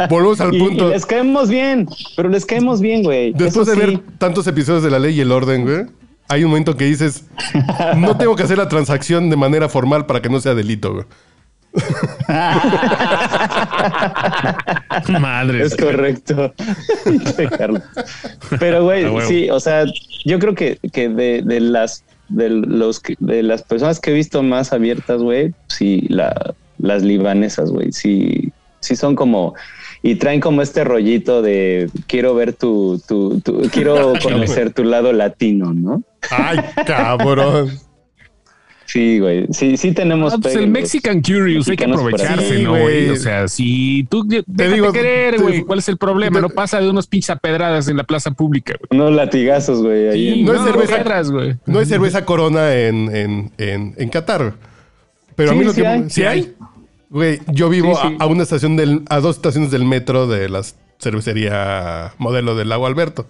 [0.10, 0.88] Volvemos al punto.
[0.88, 3.34] y les caemos bien, pero les caemos bien, güey.
[3.34, 3.80] Después Eso de sí.
[3.80, 5.86] ver tantos episodios de la ley y el orden, güey,
[6.30, 7.26] hay un momento que dices,
[7.98, 11.06] no tengo que hacer la transacción de manera formal para que no sea delito, güey.
[15.20, 15.64] Madre.
[15.64, 16.54] Es correcto.
[18.60, 19.86] Pero, güey, sí, o sea,
[20.24, 24.14] yo creo que, que de, de las de los que- de las personas que he
[24.14, 28.52] visto más abiertas, güey, sí, la, las libanesas, güey, sí,
[28.82, 29.54] sí son como
[30.04, 35.14] y traen como este rollito de quiero ver tu, tu, tu quiero conocer tu lado
[35.14, 36.04] latino, ¿no?
[36.30, 37.70] Ay, cabrón.
[38.86, 40.34] Sí, güey, sí, sí tenemos.
[40.34, 40.82] Ah, pues pegue, el güey.
[40.84, 42.60] Mexican Curious, hay que aprovecharse.
[42.64, 42.82] ¿no, güey?
[42.84, 43.10] güey.
[43.10, 46.36] O sea, si tú te digo, digo, querer, te- güey, ¿cuál es el problema?
[46.38, 49.00] te- No pasa de unos pinches pedradas en la plaza pública, güey.
[49.02, 50.08] Unos latigazos, güey.
[50.10, 50.98] ahí Sí, en- no es cerveza.
[50.98, 51.56] pedras, güey.
[51.66, 54.54] No hay cerveza corona en, en, en, en Qatar, güey.
[55.36, 55.88] Pero a Sí, mí lo sí que.
[55.88, 56.10] hay.
[56.10, 56.54] ¿Sí hay?
[57.10, 58.16] Güey, yo vivo Sí, sí.
[58.20, 60.62] A, a una estación del, a dos estaciones del metro de la
[61.00, 63.26] cervecería modelo del Lago Alberto.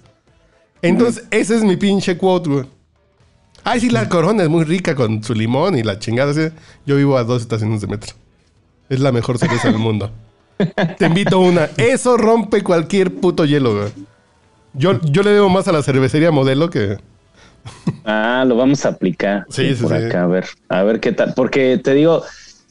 [0.82, 2.66] Entonces, ese es mi pinche quote, güey.
[3.66, 6.32] Ay, sí, la corona es muy rica con su limón y la chingada.
[6.32, 6.56] así.
[6.86, 8.14] Yo vivo a dos estaciones de metro.
[8.90, 10.12] Es la mejor cerveza del mundo.
[10.98, 11.70] Te invito a una.
[11.78, 13.92] Eso rompe cualquier puto hielo, güey.
[14.74, 16.98] Yo, yo le debo más a la cervecería modelo que.
[18.06, 20.06] Ah, lo vamos a aplicar Sí, sí, sí, por sí.
[20.06, 21.34] acá, a ver, a ver qué tal.
[21.34, 22.24] Porque te digo,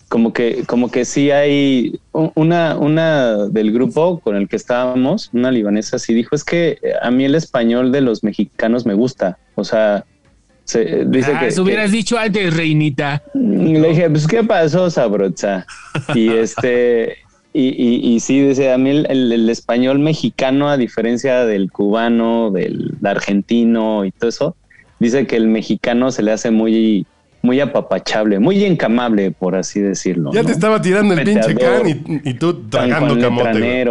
[0.09, 5.51] como que, como que sí hay una, una del grupo con el que estábamos, una
[5.51, 9.39] libanesa, sí dijo, es que a mí el español de los mexicanos me gusta.
[9.57, 10.05] O sea,
[10.65, 13.23] se, dice Ah, que, eso hubieras dicho antes, reinita.
[13.33, 15.67] que- le dije, pues, ¿qué pasó, sabrocha?
[16.15, 17.19] Y este,
[17.53, 21.71] y, y, y sí, dice, a mí el, el- el español mexicano, a diferencia del
[21.71, 24.57] cubano, del argentino y todo eso,
[24.99, 27.07] dice que el mexicano se le hace muy,
[27.43, 30.33] muy apapachable, muy encamable, por así decirlo.
[30.33, 30.47] Ya ¿no?
[30.47, 33.85] te estaba tirando el pinche can y, y tú tragando camote.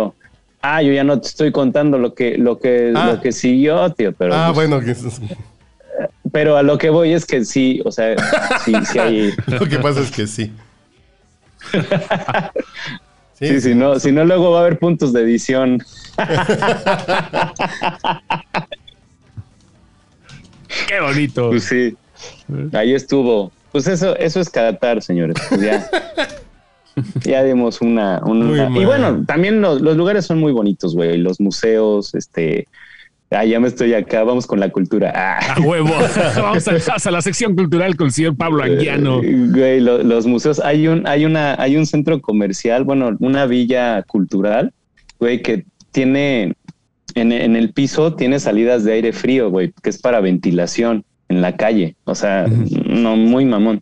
[0.66, 3.12] Ah, yo ya no te estoy contando lo que, lo que, Ah.
[3.14, 4.96] lo que siguió, tío, pero, Ah, pues, bueno, que-
[6.34, 8.16] pero a lo que voy es que sí, o sea,
[8.66, 9.34] sí, sí hay.
[9.48, 10.52] lo que pasa es que sí.
[13.40, 15.84] Sí, si no, si no, luego va a haber puntos de edición.
[20.88, 21.50] Qué bonito.
[21.50, 21.96] Pues sí,
[22.74, 23.52] ahí estuvo.
[23.72, 25.36] Pues eso, eso es Qatar, señores.
[25.50, 25.90] Pues ya,
[27.24, 31.18] ya dimos una, una- y bueno, también los, los lugares son muy bonitos, güey.
[31.18, 32.68] Los museos, este,
[33.36, 34.24] ah, ya me estoy acá.
[34.24, 35.12] Vamos con la cultura.
[35.16, 35.56] Ah.
[35.56, 35.90] A huevo.
[36.38, 39.22] Vamos a, la sección cultural con el señor Pablo Anguiano.
[39.24, 43.46] Eh, Güey, lo- los museos, hay un, hay una, hay un centro comercial, bueno, una
[43.46, 44.74] villa cultural,
[45.20, 46.54] güey, que tiene
[47.16, 51.42] en, en el piso tiene salidas de aire frío, güey, que es para ventilación en
[51.42, 51.96] la calle.
[52.06, 53.82] O sea, no, muy mamón.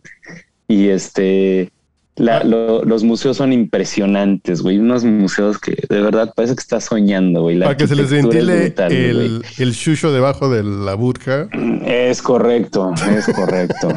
[0.68, 1.70] Y este,
[2.16, 4.78] la- lo- los museos son impresionantes, güey.
[4.78, 7.56] Unos museos que de verdad parece que estás soñando, güey.
[7.56, 11.48] La Para que se les ventile brutal, el, el shusho debajo de la burka.
[11.86, 13.88] Es correcto, es correcto.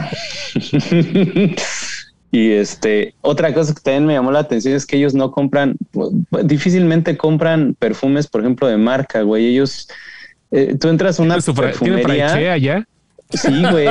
[2.31, 5.75] y este, otra cosa que también me llamó la atención es que ellos no compran,
[6.43, 9.45] difícilmente compran perfumes, por ejemplo, de marca, güey.
[9.47, 9.87] Ellos,
[10.51, 12.29] eh, tú entras a una ¿Tiene ¿Tiene perfumería.
[12.29, 12.87] franché allá?
[13.31, 13.87] Sí, güey.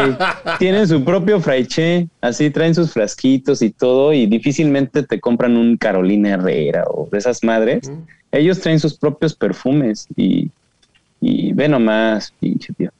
[0.58, 5.76] Tienen su propio fraiche, así traen sus frasquitos y todo, y difícilmente te compran un
[5.76, 7.90] Carolina Herrera o de esas madres.
[8.32, 10.50] Ellos traen sus propios perfumes y,
[11.20, 12.90] y ve nomás, pinche tío.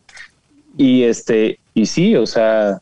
[0.77, 2.81] Y este, y sí, o sea,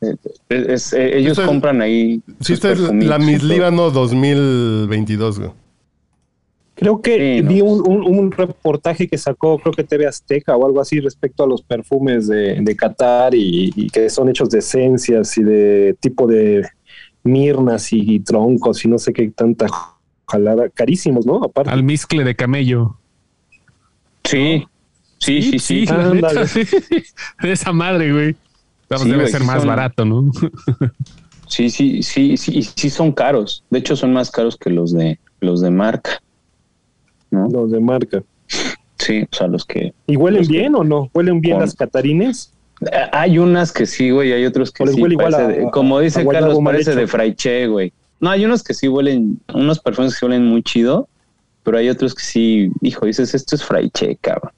[0.00, 0.14] eh,
[0.48, 2.22] es- eh, ellos compran ahí.
[2.40, 2.78] Sí, esta es
[3.08, 3.42] la Miss.
[3.42, 5.50] Líbano 2022, güey.
[6.80, 7.48] Creo que Sí, ¿no?
[7.50, 11.44] vi un, un- un reportaje que sacó, creo que TV Azteca o algo así respecto
[11.44, 15.94] a los perfumes de, de Qatar y, y que son hechos de esencias y de
[16.00, 16.66] tipo de
[17.22, 19.66] mirnas y, y troncos y no sé qué tanta
[20.26, 21.44] jalada, carísimos, ¿no?
[21.44, 21.70] Aparte.
[21.70, 22.96] Al miscle de camello.
[24.24, 24.66] Sí,
[25.18, 25.86] sí, sí, sí.
[25.86, 26.46] la neta, Ándale.
[26.48, 26.60] sí.
[27.42, 28.36] De esa madre, güey.
[28.88, 30.30] Vamos, Sí, debe güey, ser sí más son- barato, ¿no?
[31.46, 33.64] Sí, sí, sí, sí, y sí son caros.
[33.70, 36.22] De hecho, son más caros que los de los de marca.
[37.30, 37.48] ¿No?
[37.48, 38.22] Los de marca.
[38.98, 41.08] Sí, o sea, los que ¿Y huelen que- bien o no?
[41.14, 42.52] ¿Huelen bien las catarines?
[42.82, 45.00] Eh, Hay unas que sí, güey, hay otros que sí.
[45.16, 47.00] parece a- como dice Carlos, parece hecho.
[47.00, 47.92] de fraiche, güey.
[48.20, 51.08] No, hay unos que sí huelen, unos perfumes que huelen muy chido,
[51.62, 54.52] pero hay otros que sí, hijo, dices, esto es fraiche, cabrón.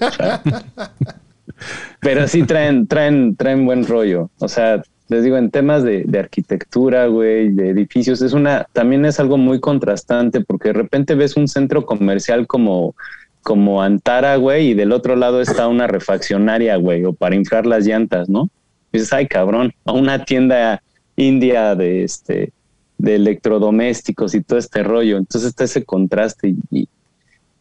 [0.00, 0.42] O sea,
[2.00, 4.30] pero sí traen, traen, traen buen rollo.
[4.38, 4.82] O sea,
[5.14, 9.60] les digo, en temas de, arquitectura, güey, de edificios, es una, también es algo muy
[9.60, 12.94] contrastante, porque de repente ves un centro comercial como
[13.42, 17.86] como Antara, güey, y del otro lado está una refaccionaria, güey, o para inflar las
[17.86, 18.48] llantas, ¿no?
[18.90, 20.82] Y dices, ay, cabrón, a una tienda
[21.16, 22.52] india de este
[22.96, 25.18] de electrodomésticos y todo este rollo.
[25.18, 26.88] Entonces está ese contraste y,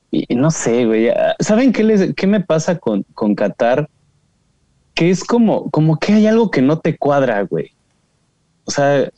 [0.09, 1.09] y- no sé, güey.
[1.39, 3.89] ¿Saben qué, les, qué me pasa con, con Qatar?
[4.93, 7.71] Que es como, como que hay algo que no te cuadra, güey.
[8.65, 9.09] O sea,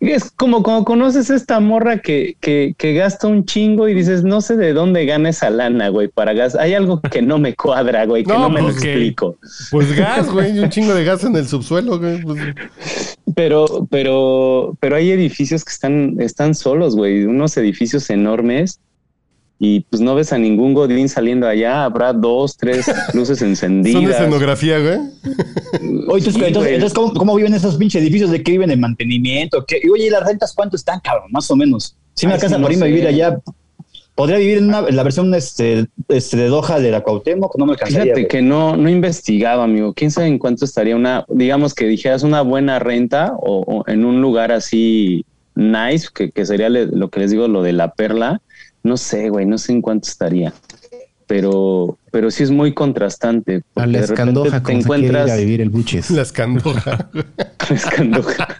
[0.00, 4.40] es como cuando conoces esta morra que, que, que gasta un chingo y dices, no
[4.40, 6.54] sé de dónde gana esa lana, güey, para gas.
[6.54, 8.90] Hay algo que no me cuadra, güey, que No, no, me lo pues, ¿qué?
[8.92, 9.36] explico.
[9.70, 12.20] Pues gas, güey, un chingo de gas en el subsuelo, güey.
[12.22, 12.38] pues,
[13.34, 18.80] Pero, pero, pero hay edificios que están, están solos, güey, unos edificios enormes
[19.58, 21.84] y pues no ves a ningún godín saliendo allá.
[21.84, 24.16] Habrá dos, tres luces son de encendidas.
[24.20, 24.98] escenografía, güey.
[26.08, 28.30] Oye, entonces, Sí, entonces, ¿cómo, cómo viven esos pinches edificios?
[28.30, 29.64] ¿De qué viven en mantenimiento?
[29.66, 29.80] ¿Qué?
[29.82, 31.30] Y oye, ¿y las rentas cuánto están, cabrón?
[31.32, 31.96] Más o menos.
[32.14, 33.38] Si me Ay, alcanza sí, no por irme a vivir allá,
[34.14, 37.66] podría vivir en, una- en la versión este, este, de Doha de la Cuauhtémoc, no
[37.66, 38.02] me alcanzaría.
[38.04, 38.28] Fíjate güey.
[38.28, 39.92] que no, no he investigado, amigo.
[39.94, 44.04] ¿Quién sabe en cuánto estaría una, digamos que dijeras una buena renta o, o en
[44.04, 45.24] un lugar así
[45.54, 48.40] nice, que, que sería le- lo que les digo, lo de la perla?
[48.86, 50.52] No sé, güey, no sé en cuánto estaría.
[51.26, 53.56] Pero, pero sí es muy contrastante.
[53.56, 56.08] A porque la escandoja te encuentras a vivir el buches.
[56.12, 57.10] La escandoja.
[57.68, 58.46] la escandoja.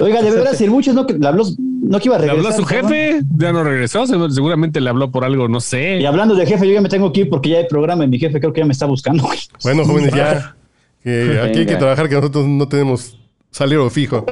[0.00, 2.26] Oiga, de verdad, si el Buches no, que le habló, no que iba a Le
[2.26, 2.36] regresar.
[2.36, 5.98] habló a su jefe, ya no regresó, se- seguramente le habló por algo, no sé.
[6.00, 8.08] Y hablando de jefe, yo ya me tengo que ir porque ya hay programa y
[8.08, 9.24] mi jefe creo que ya me está buscando.
[9.24, 9.38] güey.
[9.62, 10.56] Bueno, jóvenes, ya.
[11.04, 13.18] Que aquí hay que trabajar, que nosotros no tenemos
[13.50, 14.24] salario fijo.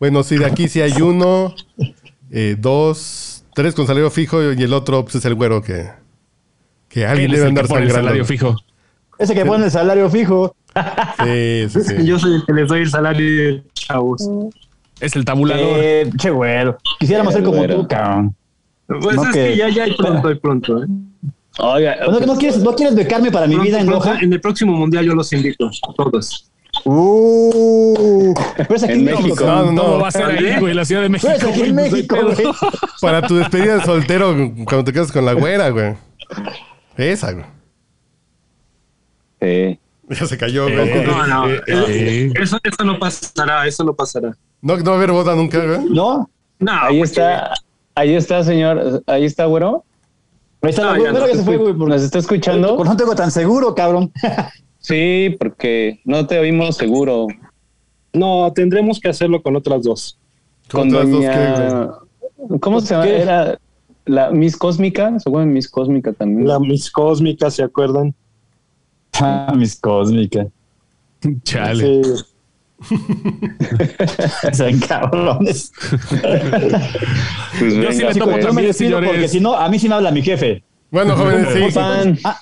[0.00, 1.54] Bueno, sí, de aquí sí hay uno,
[2.36, 5.88] eh, dos, tres con salario fijo y el otro pues, es el güero que,
[6.88, 8.08] que alguien Él es debe andar pone el sangrando.
[8.08, 8.56] salario fijo.
[9.18, 10.56] Ese que pone el salario fijo.
[11.24, 11.94] Sí, sí, sí.
[12.04, 14.28] Yo soy el que les doy el salario, chavos.
[15.00, 15.78] Es el tabulador.
[15.80, 16.76] Eh, che, güero.
[16.98, 17.76] Quisiéramos ser como Güero.
[17.82, 18.34] tú, cabrón.
[18.86, 20.82] Pues No, es que- que ya, ya hay pronto, hay pronto.
[20.82, 20.86] ¿eh?
[21.58, 24.18] Oiga, ¿No, no quieres, ¿No quieres becarme para mi vida en pronto, Doha?
[24.20, 26.50] en el próximo mundial yo los invito, a todos.
[26.86, 29.22] Uh, pero es aquí En México.
[29.22, 29.44] México.
[29.46, 29.98] No, no, ¿Cómo no.
[30.00, 30.74] va a ser ahí, güey?
[30.74, 31.32] La Ciudad de México.
[31.36, 32.36] Pero es aquí en pues, México, güey.
[33.00, 34.34] Para tu despedida de soltero,
[34.64, 35.94] cuando te quedas con la güera, güey.
[36.96, 37.44] Esa, güey.
[39.40, 39.78] sí.
[40.10, 40.78] Ya se cayó, güey.
[40.78, 42.32] Eh, No, no, eh, eso, eh.
[42.38, 44.36] eso, eso no pasará, eso no pasará.
[44.60, 45.78] No, no va a haber boda nunca, güey.
[45.88, 46.28] ¿No?
[46.58, 47.54] No, Ahí está,
[47.94, 49.02] ahí está, señor.
[49.06, 49.82] Ahí está, güero.
[50.60, 51.72] Ahí está No, la ya güero no, que se fue, güey.
[51.74, 52.76] por- ¿Nos está escuchando?
[52.76, 54.12] Por no tengo tan seguro, cabrón.
[54.84, 57.26] Sí, porque no te oímos seguro.
[58.12, 60.18] No, tendremos que hacerlo con otras dos.
[60.70, 61.88] Con Otras dos, doña...
[62.50, 63.06] ¿qué, ¿Cómo se llama?
[63.08, 63.58] Era
[64.04, 66.46] la Miss Cósmica, se llama Miss Cósmica también.
[66.46, 68.14] La Miss Cósmica, ¿se acuerdan?
[69.14, 70.48] Ah, mis cósmicas.
[71.44, 72.04] Chale.
[72.04, 72.24] Sí.
[74.52, 75.72] Son cabrones.
[77.58, 78.44] Pues Yo sí le tomo pues.
[78.44, 79.10] Yo me despido señores.
[79.10, 80.62] porque si no, a mí sí me habla mi jefe.
[80.90, 81.78] Bueno, jóvenes, sí.
[81.78, 82.38] Ah,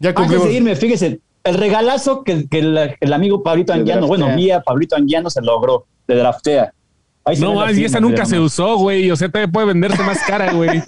[0.00, 4.28] Ya Antes de irme, fíjese, el regalazo que, que el, el amigo Pablito Anguiano, bueno,
[4.30, 6.72] mía, Pablito Anguiano se logró, de draftea.
[7.24, 9.10] Ahí se No, y esa nunca se usó, güey.
[9.10, 10.82] O sea, todavía puede venderse más cara, güey.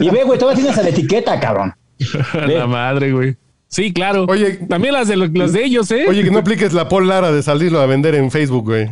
[0.00, 1.74] Y ve, güey, todavía tienes la etiqueta, cabrón.
[2.48, 3.36] La madre, güey.
[3.68, 4.26] Sí, claro.
[4.28, 4.54] Oye.
[4.68, 6.04] también las de, las de ellos, ¿eh?
[6.08, 8.90] Oye, que no apliques la Paul Lara de salirlo a vender en Facebook, güey.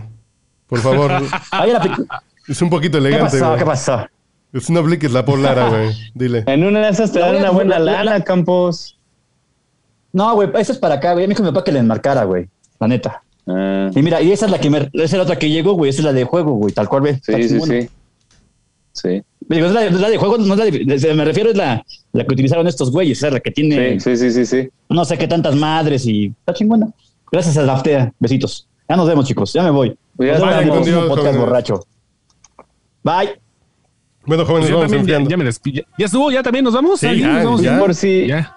[0.67, 1.11] Por favor.
[2.49, 3.47] Es un poquito ¿Qué elegante, pasó?
[3.49, 3.59] güey.
[3.59, 4.07] ¿Qué pasó?
[4.53, 5.91] Es no apliques la Paul Lara, güey.
[6.15, 6.45] Dile.
[6.47, 8.99] En una de esas te dan una buena la- la- lana, Campos.
[10.13, 11.27] No, güey, esa es para acá, güey.
[11.27, 12.49] Me dijo mi papá que le enmarcara, güey.
[12.79, 13.23] La neta.
[13.47, 15.73] Ah, Y mira, y esa es la que me, esa es la otra que llegó,
[15.75, 15.91] güey.
[15.91, 16.73] Esa es la de juego, güey.
[16.73, 17.11] Tal cual, ve.
[17.11, 17.89] Está sí, sí, sí.
[18.93, 19.23] Sí.
[19.49, 20.65] Digo, es la, es la de juego, no es la
[21.09, 23.99] de, me refiero es la, la que utilizaron estos güeyes, esa es la que tiene
[24.01, 24.69] Sí, sí, sí, sí, sí.
[24.89, 26.89] no sé qué tantas madres y está chingona.
[27.33, 28.13] Gracias a Daftea.
[28.19, 28.69] Besitos.
[28.89, 29.53] Ya nos vemos, chicos.
[29.53, 29.97] Ya me voy.
[30.19, 30.77] Ya Nos vemos en el estamos.
[30.77, 31.81] próximo Dios, podcast borracho.
[33.03, 33.41] Bye.
[34.27, 35.83] Bueno, jóvenes, Pues vamos ya, ya me despido.
[35.99, 36.31] ¿Ya estuvo?
[36.31, 37.01] ¿Ya también nos vamos?
[37.01, 37.63] Sí, ¿Alguien ya, nos vamos?
[37.63, 37.79] ya.
[37.79, 38.57] Por si, Ya.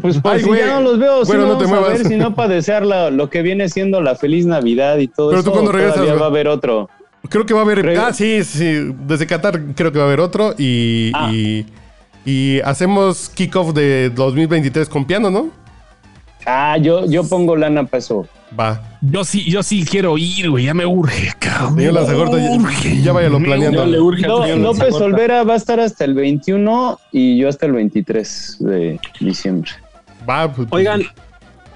[0.00, 1.98] Pues por Ay, si ya no los veo, Bueno, sí no te vamos a muevas.
[1.98, 5.40] ver, sino para desear la- lo que viene siendo la feliz Navidad y todo Pero
[5.40, 5.50] eso.
[5.50, 6.88] tú cuando regresas, va a haber otro.
[7.28, 7.80] Creo que va a haber.
[7.82, 8.92] Creo- Ah, sí, sí.
[9.06, 10.54] Desde Qatar creo que va a haber otro.
[10.58, 11.30] Y, Ah.
[11.32, 11.66] y,
[12.24, 15.50] y hacemos kickoff de 2023 con piano, ¿no?
[16.46, 18.26] Ah, yo, yo pongo lana para eso.
[18.58, 18.82] Va.
[19.00, 20.64] Yo sí, yo sí quiero ir, güey.
[20.66, 21.94] Ya me urge, cabrón.
[21.94, 23.86] Lanzagorta, ya, ya váyalo Me planeando.
[23.86, 24.94] Le urge No, López.
[24.94, 29.70] Olvera va a estar hasta el 21 y yo hasta el 23 de diciembre.
[30.28, 31.02] Va, pues, Oigan,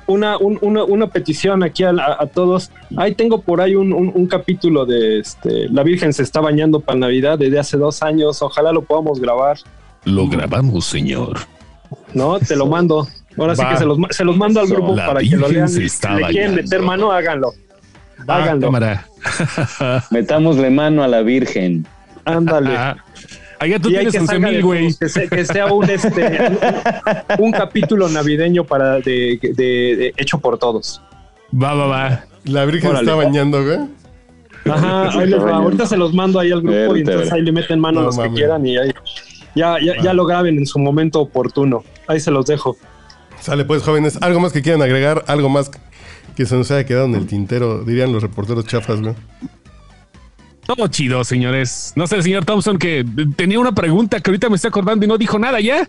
[0.06, 2.70] una, un- una, una petición aquí a, a- a todos.
[2.96, 6.80] Ahí tengo por ahí un, un- un capítulo de este, La Virgen se está bañando
[6.80, 8.42] para Navidad desde hace dos años.
[8.42, 9.56] Ojalá lo podamos grabar.
[10.04, 11.38] Lo grabamos, señor.
[12.12, 12.38] ¿No?
[12.38, 13.06] Te lo mando.
[13.38, 15.68] Ahora sí que se los, se los mando al grupo La para que lo lean.
[15.68, 17.52] Si está le quieren meter mano, háganlo.
[18.28, 18.66] Va, háganlo.
[18.68, 19.06] Cámara.
[20.10, 21.86] Metámosle mano a la Virgen.
[22.24, 22.70] Ándale.
[23.58, 24.82] Allá tú Y tienes que 11 salga de mil, güey.
[24.88, 26.38] todos, Que, se- que sea un, este,
[27.38, 31.00] un, un capítulo navideño para de, de- de- hecho por todos.
[31.54, 32.24] Va, va, va.
[32.44, 33.04] la Virgen Órale.
[33.10, 33.78] está bañando, güey.
[34.68, 35.56] Ajá, ahí les va.
[35.56, 38.18] ahorita se los mando ahí al grupo y entonces ahí le meten mano No los
[38.18, 38.90] que quieran y ahí
[39.54, 41.84] ya, ya, ya lo graben en su momento oportuno.
[42.08, 42.76] Ahí se los dejo.
[43.40, 44.18] Sale pues, jóvenes.
[44.20, 45.24] ¿Algo más que quieran agregar?
[45.26, 45.70] ¿Algo más
[46.34, 47.84] que se nos haya quedado en el tintero?
[47.84, 49.14] Dirían los reporteros chafas, güey.
[50.66, 51.92] Todo chido, señores.
[51.94, 53.04] No sé, el señor Thompson, que
[53.36, 55.88] tenía una pregunta que ahorita me estoy acordando y no dijo nada ya.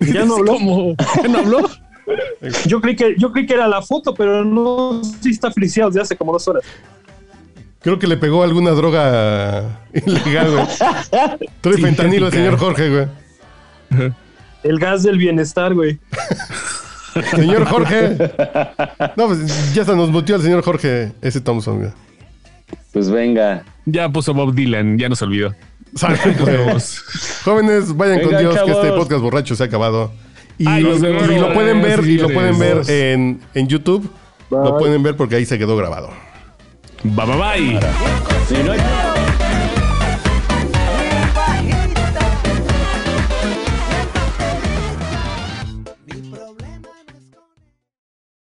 [0.00, 0.52] Ya no habló.
[0.54, 0.94] ¿Cómo?
[1.22, 1.70] ¿Ya no habló?
[2.66, 6.02] Yo creí que, yo creí que era la foto, pero no sí está friseado desde
[6.02, 6.62] hace como dos horas.
[7.80, 10.66] Creo que le pegó alguna droga ilegal, güey.
[11.60, 14.12] Trae fentanilo el señor Jorge, güey.
[14.64, 15.98] El gas del bienestar, güey.
[17.30, 18.16] Señor Jorge.
[19.16, 21.90] No, pues ya se nos mutió el señor Jorge, ese Thompson, güey.
[22.92, 23.64] Pues venga.
[23.84, 25.54] Ya puso Bob Dylan, ya nos olvidó.
[25.94, 26.18] Sale.
[27.44, 30.12] Jóvenes, vayan con Dios que este podcast borracho se ha acabado.
[30.58, 34.10] Y, Ay, nos vemos, y lo pueden ver, y lo pueden ver en, en YouTube.
[34.50, 36.10] Lo pueden ver porque ahí se quedó grabado.
[37.02, 39.13] Bye, bye, bye.